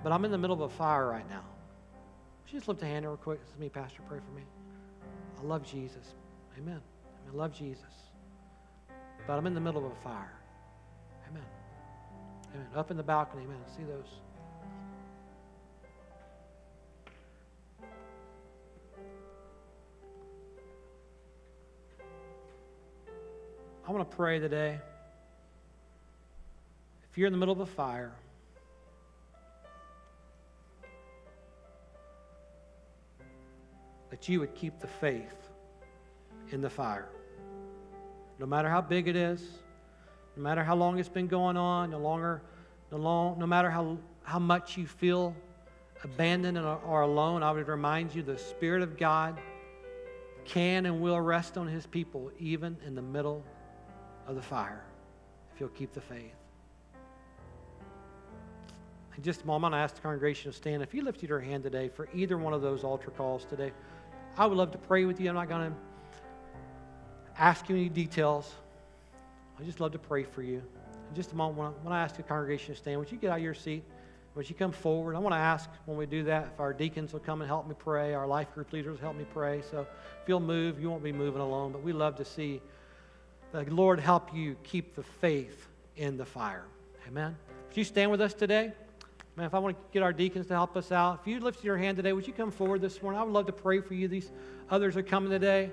But 0.02 0.12
I'm 0.12 0.26
in 0.26 0.32
the 0.32 0.38
middle 0.40 0.56
of 0.56 0.62
a 0.62 0.70
fire 0.70 1.08
right 1.08 1.30
now. 1.30 1.44
Just 2.48 2.68
lift 2.68 2.82
a 2.82 2.88
hand 2.88 3.06
real 3.06 3.18
quick? 3.18 3.40
Let 3.52 3.60
me, 3.60 3.70
Pastor, 3.70 4.02
pray 4.10 4.18
for 4.18 4.36
me. 4.36 4.42
I 5.40 5.46
love 5.46 5.64
Jesus. 5.64 6.16
Amen. 6.58 6.82
I 7.28 7.36
love 7.36 7.54
Jesus. 7.54 7.84
But 9.28 9.34
I'm 9.34 9.48
in 9.48 9.54
the 9.54 9.60
middle 9.60 9.86
of 9.86 9.92
a 9.92 9.96
fire. 9.96 10.34
Amen. 11.30 11.44
Amen. 12.54 12.68
Up 12.76 12.92
in 12.92 12.98
the 12.98 13.04
balcony, 13.04 13.44
amen. 13.44 13.58
See 13.76 13.84
those. 13.84 14.08
I 23.88 23.92
want 23.92 24.10
to 24.10 24.16
pray 24.16 24.40
today. 24.40 24.80
If 27.12 27.18
you're 27.18 27.28
in 27.28 27.34
the 27.34 27.40
middle 27.40 27.54
of 27.54 27.60
a 27.60 27.66
fire, 27.66 28.14
that 34.10 34.28
you 34.28 34.40
would 34.40 34.56
keep 34.56 34.80
the 34.80 34.88
faith 34.88 35.45
in 36.52 36.62
the 36.62 36.70
fire. 36.70 37.10
No 38.40 38.46
matter 38.46 38.70
how 38.70 38.82
big 38.82 39.08
it 39.08 39.16
is, 39.16 39.42
no 40.36 40.44
matter 40.44 40.64
how 40.64 40.76
long 40.76 41.00
it's 41.00 41.10
been 41.10 41.28
going 41.28 41.58
on, 41.58 41.92
no 41.92 42.00
longer, 42.00 42.42
no, 42.92 42.98
long, 42.98 43.40
no 43.40 43.48
matter 43.48 43.70
how, 43.70 43.98
how 44.24 44.40
much 44.40 44.78
you 44.78 44.86
feel 44.86 45.36
abandoned 46.04 46.58
or 46.58 47.02
alone, 47.02 47.44
I 47.44 47.52
would 47.52 47.68
remind 47.68 48.14
you 48.14 48.22
the 48.22 48.38
Spirit 48.38 48.82
of 48.82 48.98
God 48.98 49.40
can 50.44 50.86
and 50.86 51.02
will 51.02 51.20
rest 51.20 51.58
on 51.58 51.68
His 51.68 51.86
people 51.86 52.32
even 52.38 52.78
in 52.86 52.96
the 52.96 53.02
middle 53.02 53.44
of 54.28 54.36
the 54.36 54.42
fire 54.42 54.84
if 55.54 55.60
you'll 55.60 55.70
keep 55.70 55.94
the 55.94 56.02
faith. 56.02 56.36
In 59.18 59.24
just 59.24 59.44
a 59.44 59.48
moment, 59.48 59.74
I 59.74 59.80
ask 59.80 59.96
the 59.96 60.02
congregation 60.02 60.52
to 60.52 60.58
stand. 60.58 60.84
If 60.84 60.94
you 60.94 61.02
lifted 61.02 61.30
your 61.30 61.40
hand 61.40 61.64
today 61.64 61.88
for 61.88 62.10
either 62.14 62.38
one 62.38 62.54
of 62.54 62.62
those 62.62 62.84
altar 62.84 63.12
calls 63.12 63.46
today, 63.46 63.72
I 64.38 64.46
would 64.46 64.58
love 64.58 64.72
to 64.72 64.78
pray 64.78 65.06
with 65.06 65.22
you. 65.22 65.30
I'm 65.30 65.36
not 65.36 65.48
going 65.48 65.72
to 65.72 65.78
ask 67.38 67.70
you 67.70 67.76
any 67.76 67.90
details. 67.90 68.54
I 69.60 69.64
just 69.64 69.80
love 69.80 69.92
to 69.94 70.00
pray 70.00 70.24
for 70.24 70.42
you. 70.42 70.62
In 71.10 71.16
just 71.16 71.32
a 71.32 71.36
moment, 71.36 71.58
when 71.58 71.68
I, 71.68 71.72
when 71.84 71.94
I 71.94 72.04
ask 72.04 72.16
the 72.16 72.24
congregation 72.24 72.74
to 72.74 72.80
stand, 72.80 73.00
would 73.00 73.12
you 73.12 73.18
get 73.18 73.32
out 73.32 73.38
of 73.38 73.44
your 73.44 73.54
seat? 73.54 73.84
Would 74.36 74.50
you 74.50 74.56
come 74.56 74.74
forward? 74.74 75.16
I 75.16 75.20
want 75.20 75.34
to 75.34 75.40
ask 75.40 75.70
when 75.86 75.98
we 75.98 76.06
do 76.06 76.24
that 76.24 76.50
if 76.54 76.60
our 76.60 76.74
deacons 76.74 77.14
will 77.14 77.22
come 77.22 77.42
and 77.42 77.48
help 77.48 77.68
me 77.68 77.76
pray, 77.78 78.14
our 78.14 78.28
life 78.28 78.54
group 78.54 78.74
leaders 78.74 79.00
help 79.00 79.16
me 79.16 79.26
pray. 79.34 79.62
So 79.72 79.82
if 79.82 80.28
you'll 80.28 80.42
move, 80.42 80.80
you 80.80 80.90
won't 80.90 81.04
be 81.04 81.14
moving 81.14 81.42
alone, 81.42 81.72
but 81.72 81.82
we 81.84 81.94
love 81.94 82.18
to 82.18 82.26
see 82.26 82.62
the 83.54 83.64
Lord 83.64 84.00
help 84.00 84.36
you 84.36 84.58
keep 84.64 84.96
the 84.96 85.04
faith 85.04 85.68
in 85.96 86.18
the 86.18 86.26
fire. 86.26 86.66
Amen. 87.08 87.38
Would 87.70 87.78
you 87.78 87.86
stand 87.86 88.12
with 88.12 88.20
us 88.20 88.34
today? 88.34 88.74
Man, 89.38 89.46
if 89.46 89.54
I 89.54 89.60
want 89.60 89.78
to 89.78 89.84
get 89.94 90.04
our 90.04 90.12
deacons 90.12 90.48
to 90.48 90.54
help 90.54 90.76
us 90.76 90.92
out, 90.92 91.20
if 91.22 91.28
you 91.28 91.40
lifted 91.40 91.64
your 91.64 91.78
hand 91.78 91.96
today, 91.96 92.12
would 92.12 92.28
you 92.28 92.34
come 92.34 92.52
forward 92.52 92.82
this 92.82 93.02
morning? 93.02 93.20
I 93.20 93.24
would 93.24 93.34
love 93.34 93.46
to 93.46 93.54
pray 93.54 93.80
for 93.80 93.94
you. 93.94 94.08
These 94.08 94.32
others 94.70 94.98
are 94.98 95.04
coming 95.04 95.30
today. 95.30 95.72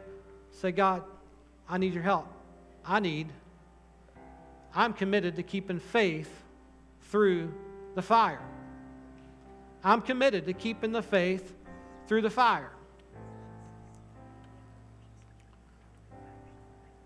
Say, 0.50 0.70
God, 0.70 1.02
I 1.68 1.78
need 1.78 1.94
your 1.94 2.02
help. 2.02 2.26
I 2.84 3.00
need, 3.00 3.28
I'm 4.74 4.92
committed 4.92 5.36
to 5.36 5.42
keeping 5.42 5.78
faith 5.78 6.30
through 7.10 7.52
the 7.94 8.02
fire. 8.02 8.40
I'm 9.84 10.00
committed 10.00 10.46
to 10.46 10.52
keeping 10.52 10.92
the 10.92 11.02
faith 11.02 11.54
through 12.06 12.22
the 12.22 12.30
fire. 12.30 12.70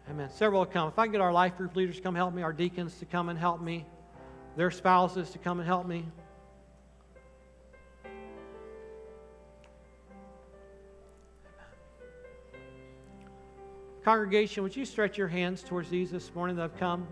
Amen. 0.08 0.30
Several 0.30 0.60
will 0.60 0.66
come. 0.66 0.88
If 0.88 0.98
I 0.98 1.06
can 1.06 1.12
get 1.12 1.20
our 1.20 1.32
life 1.32 1.56
group 1.56 1.74
leaders 1.74 1.96
to 1.96 2.02
come 2.02 2.14
help 2.14 2.32
me, 2.32 2.42
our 2.42 2.52
deacons 2.52 2.98
to 2.98 3.04
come 3.04 3.28
and 3.28 3.38
help 3.38 3.60
me, 3.60 3.84
their 4.56 4.70
spouses 4.70 5.30
to 5.30 5.38
come 5.38 5.58
and 5.58 5.66
help 5.66 5.86
me. 5.86 6.04
Congregation, 14.06 14.62
would 14.62 14.76
you 14.76 14.84
stretch 14.84 15.18
your 15.18 15.26
hands 15.26 15.64
towards 15.64 15.90
these 15.90 16.12
this 16.12 16.32
morning 16.32 16.54
that 16.54 16.62
have 16.62 16.78
come? 16.78 17.08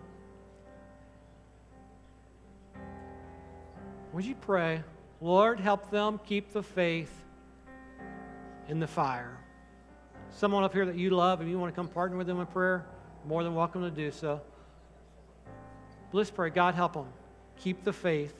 Would 4.12 4.24
you 4.24 4.36
pray, 4.36 4.80
Lord, 5.20 5.58
help 5.58 5.90
them 5.90 6.20
keep 6.24 6.52
the 6.52 6.62
faith 6.62 7.12
in 8.68 8.78
the 8.78 8.86
fire? 8.86 9.36
Someone 10.30 10.62
up 10.62 10.72
here 10.72 10.86
that 10.86 10.94
you 10.94 11.10
love 11.10 11.40
and 11.40 11.50
you 11.50 11.58
want 11.58 11.74
to 11.74 11.76
come 11.76 11.88
partner 11.88 12.16
with 12.16 12.28
them 12.28 12.38
in 12.38 12.46
prayer, 12.46 12.86
more 13.26 13.42
than 13.42 13.56
welcome 13.56 13.82
to 13.82 13.90
do 13.90 14.12
so. 14.12 14.40
let's 16.12 16.30
pray, 16.30 16.50
God, 16.50 16.76
help 16.76 16.92
them 16.92 17.08
keep 17.58 17.82
the 17.82 17.92
faith 17.92 18.36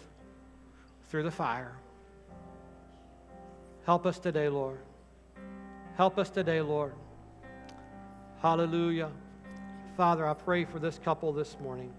through 1.09 1.25
the 1.25 1.31
fire. 1.33 1.73
Help 3.85 4.07
us 4.07 4.21
today, 4.21 4.49
Lord. 4.49 4.79
Help 5.97 6.19
us 6.19 6.31
today, 6.31 6.61
Lord. 6.61 6.95
Hallelujah. 8.45 9.09
Father, 9.97 10.29
I 10.29 10.35
pray 10.35 10.67
for 10.67 10.79
this 10.79 11.01
couple 11.03 11.33
this 11.33 11.57
morning. 11.63 11.91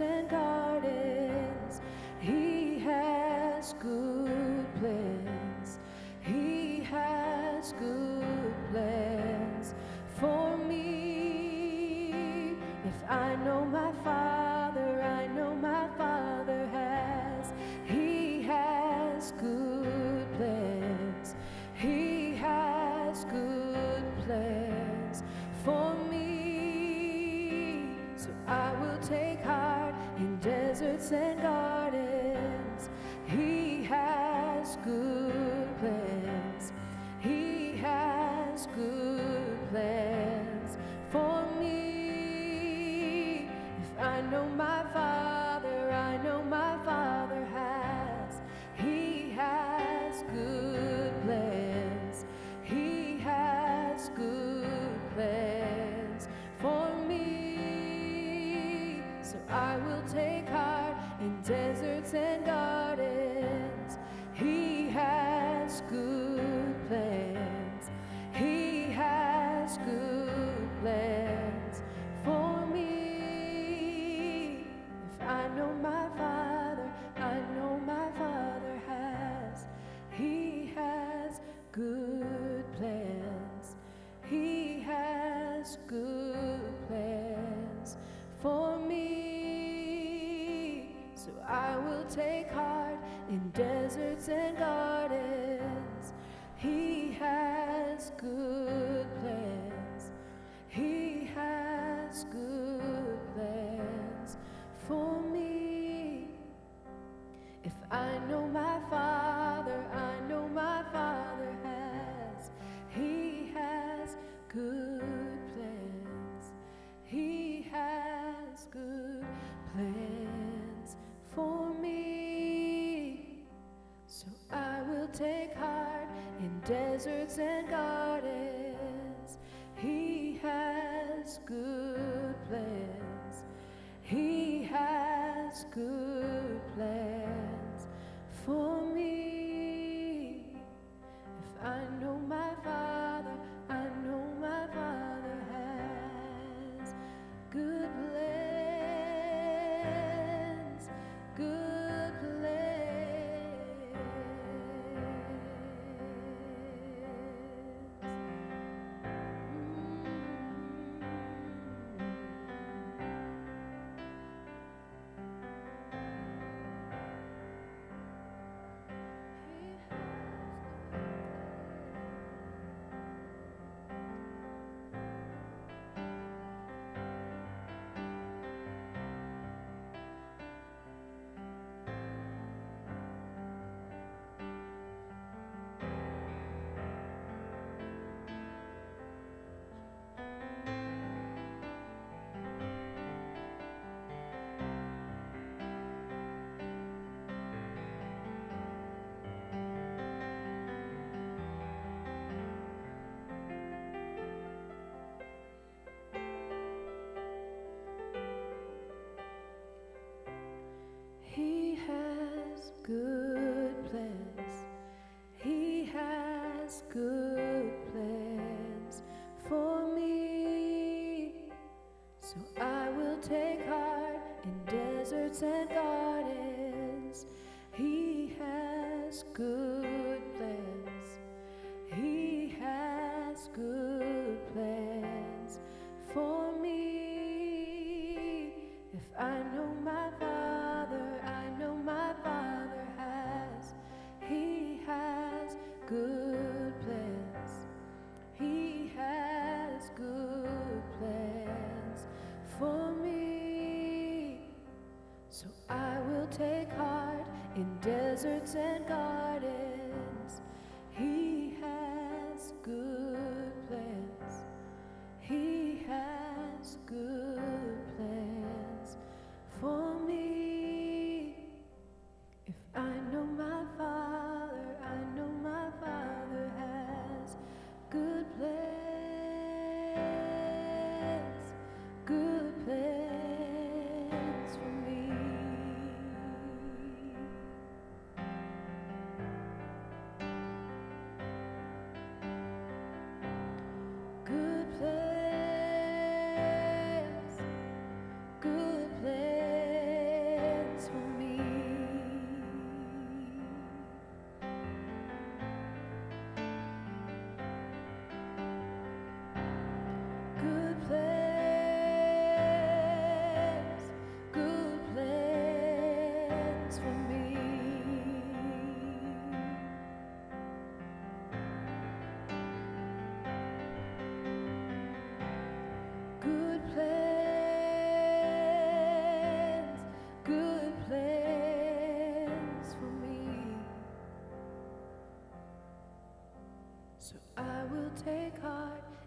And 0.00 0.28
gardens. 0.28 0.65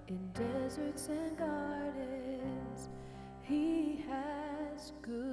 In 0.10 0.18
deserts 0.34 1.10
and 1.10 1.38
gardens. 1.38 2.90
He 3.44 4.04
has 4.10 4.92
good 5.04 5.29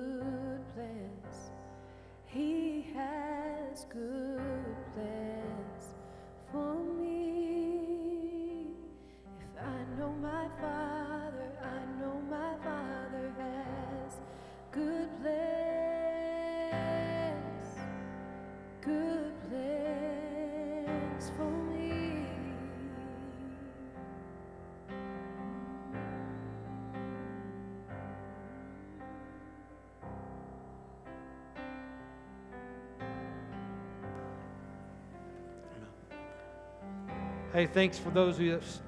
Hey, 37.52 37.66
thanks 37.66 37.96
for 37.96 38.10
those 38.10 38.36
who 38.38 38.50
have 38.50 38.62
s- 38.62 38.80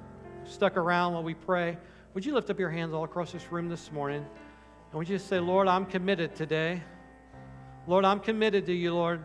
stuck 0.45 0.75
around 0.75 1.13
while 1.13 1.23
we 1.23 1.33
pray. 1.33 1.77
Would 2.13 2.25
you 2.25 2.33
lift 2.33 2.49
up 2.49 2.59
your 2.59 2.69
hands 2.69 2.93
all 2.93 3.05
across 3.05 3.31
this 3.31 3.51
room 3.51 3.69
this 3.69 3.91
morning? 3.91 4.25
And 4.91 4.97
would 4.97 5.07
you 5.07 5.15
just 5.15 5.29
say, 5.29 5.39
Lord, 5.39 5.67
I'm 5.67 5.85
committed 5.85 6.35
today. 6.35 6.81
Lord, 7.87 8.03
I'm 8.03 8.19
committed 8.19 8.65
to 8.65 8.73
you, 8.73 8.93
Lord. 8.93 9.21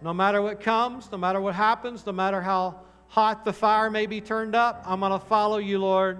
No 0.00 0.14
matter 0.14 0.40
what 0.40 0.60
comes, 0.60 1.12
no 1.12 1.18
matter 1.18 1.40
what 1.40 1.54
happens, 1.54 2.06
no 2.06 2.12
matter 2.12 2.40
how 2.40 2.80
hot 3.08 3.44
the 3.44 3.52
fire 3.52 3.90
may 3.90 4.06
be 4.06 4.20
turned 4.20 4.54
up, 4.54 4.82
I'm 4.86 5.00
going 5.00 5.12
to 5.12 5.18
follow 5.18 5.58
you, 5.58 5.78
Lord. 5.78 6.18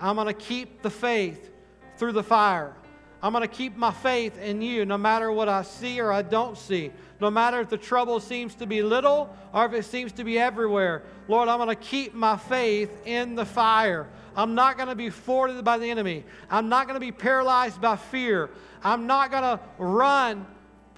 I'm 0.00 0.16
going 0.16 0.26
to 0.26 0.34
keep 0.34 0.82
the 0.82 0.90
faith 0.90 1.50
through 1.96 2.12
the 2.12 2.22
fire. 2.22 2.74
I'm 3.22 3.32
going 3.32 3.42
to 3.42 3.48
keep 3.48 3.76
my 3.76 3.90
faith 3.90 4.38
in 4.38 4.62
you 4.62 4.84
no 4.84 4.96
matter 4.96 5.32
what 5.32 5.48
I 5.48 5.62
see 5.62 6.00
or 6.00 6.12
I 6.12 6.22
don't 6.22 6.56
see. 6.56 6.92
No 7.20 7.30
matter 7.30 7.60
if 7.60 7.68
the 7.68 7.76
trouble 7.76 8.20
seems 8.20 8.54
to 8.56 8.66
be 8.66 8.80
little 8.82 9.34
or 9.52 9.66
if 9.66 9.72
it 9.72 9.84
seems 9.84 10.12
to 10.12 10.24
be 10.24 10.38
everywhere. 10.38 11.02
Lord, 11.26 11.48
I'm 11.48 11.58
going 11.58 11.68
to 11.68 11.74
keep 11.74 12.14
my 12.14 12.36
faith 12.36 12.90
in 13.04 13.34
the 13.34 13.44
fire. 13.44 14.06
I'm 14.36 14.54
not 14.54 14.76
going 14.76 14.88
to 14.88 14.94
be 14.94 15.10
thwarted 15.10 15.64
by 15.64 15.78
the 15.78 15.90
enemy. 15.90 16.24
I'm 16.48 16.68
not 16.68 16.86
going 16.86 16.94
to 16.94 17.04
be 17.04 17.10
paralyzed 17.10 17.80
by 17.80 17.96
fear. 17.96 18.50
I'm 18.84 19.08
not 19.08 19.32
going 19.32 19.42
to 19.42 19.60
run 19.78 20.46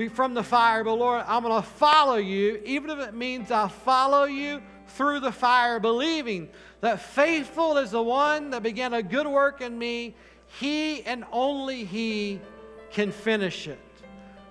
from 0.08 0.32
the 0.32 0.42
fire, 0.42 0.82
but 0.82 0.94
Lord, 0.94 1.24
I'm 1.26 1.42
going 1.42 1.60
to 1.60 1.68
follow 1.68 2.16
you, 2.16 2.62
even 2.64 2.88
if 2.90 2.98
it 3.00 3.14
means 3.14 3.50
I 3.50 3.68
follow 3.68 4.24
you 4.24 4.62
through 4.88 5.20
the 5.20 5.32
fire, 5.32 5.78
believing 5.78 6.48
that 6.80 7.00
faithful 7.00 7.76
is 7.76 7.90
the 7.90 8.02
one 8.02 8.50
that 8.50 8.62
began 8.62 8.94
a 8.94 9.02
good 9.02 9.26
work 9.26 9.60
in 9.60 9.78
me. 9.78 10.14
He 10.58 11.02
and 11.02 11.24
only 11.32 11.84
He 11.84 12.40
can 12.90 13.12
finish 13.12 13.68
it. 13.68 13.78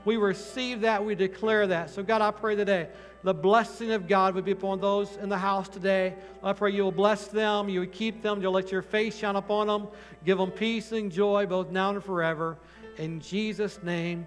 We 0.05 0.17
receive 0.17 0.81
that, 0.81 1.03
we 1.03 1.13
declare 1.13 1.67
that. 1.67 1.89
So, 1.89 2.01
God, 2.01 2.21
I 2.21 2.31
pray 2.31 2.55
today 2.55 2.87
the 3.23 3.33
blessing 3.33 3.91
of 3.91 4.07
God 4.07 4.33
would 4.35 4.45
be 4.45 4.51
upon 4.51 4.79
those 4.79 5.17
in 5.17 5.27
the 5.27 5.37
house 5.37 5.67
today. 5.67 6.15
I 6.41 6.53
pray 6.53 6.71
you 6.71 6.83
will 6.83 6.91
bless 6.91 7.27
them, 7.27 7.67
you 7.67 7.81
would 7.81 7.91
keep 7.91 8.21
them, 8.21 8.41
you'll 8.41 8.53
let 8.53 8.71
your 8.71 8.81
face 8.81 9.17
shine 9.17 9.35
upon 9.35 9.67
them, 9.67 9.87
give 10.25 10.37
them 10.37 10.51
peace 10.51 10.93
and 10.93 11.11
joy 11.11 11.45
both 11.45 11.69
now 11.69 11.89
and 11.89 12.03
forever. 12.03 12.57
In 12.97 13.19
Jesus' 13.19 13.83
name, 13.83 14.25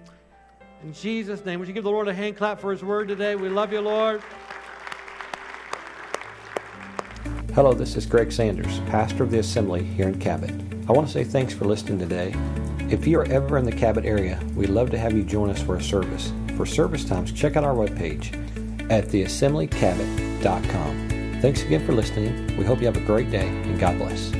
in 0.83 0.93
Jesus' 0.93 1.45
name, 1.45 1.59
would 1.59 1.68
you 1.68 1.75
give 1.75 1.85
the 1.85 1.91
Lord 1.91 2.09
a 2.09 2.14
hand 2.14 2.37
clap 2.37 2.61
for 2.61 2.70
his 2.70 2.83
word 2.83 3.09
today? 3.09 3.35
We 3.35 3.49
love 3.49 3.73
you, 3.73 3.81
Lord. 3.81 4.23
Hello, 7.55 7.72
this 7.74 7.98
is 7.98 8.07
Greg 8.07 8.32
Sanders, 8.32 8.80
pastor 8.86 9.24
of 9.24 9.30
the 9.30 9.40
Assembly 9.40 9.84
here 9.84 10.09
in 10.09 10.18
Cabot. 10.18 10.50
I 10.88 10.92
want 10.92 11.07
to 11.07 11.12
say 11.12 11.22
thanks 11.22 11.53
for 11.53 11.66
listening 11.66 11.98
today. 11.98 12.34
If 12.88 13.07
you 13.07 13.18
are 13.18 13.26
ever 13.26 13.59
in 13.59 13.66
the 13.66 13.72
Cabot 13.72 14.07
area, 14.07 14.40
we'd 14.57 14.70
love 14.70 14.88
to 14.92 14.98
have 14.98 15.12
you 15.12 15.22
join 15.22 15.50
us 15.50 15.62
for 15.62 15.76
a 15.76 15.82
service. 15.82 16.32
For 16.57 16.64
service 16.64 17.05
times, 17.05 17.30
check 17.30 17.57
out 17.57 17.64
our 17.64 17.74
webpage 17.74 18.32
at 18.90 19.09
theassemblycabot.com. 19.09 21.09
Thanks 21.42 21.62
again 21.62 21.84
for 21.84 21.92
listening. 21.92 22.57
We 22.57 22.64
hope 22.64 22.80
you 22.80 22.86
have 22.86 22.96
a 22.96 23.00
great 23.00 23.30
day 23.30 23.46
and 23.46 23.78
God 23.78 23.98
bless. 23.98 24.32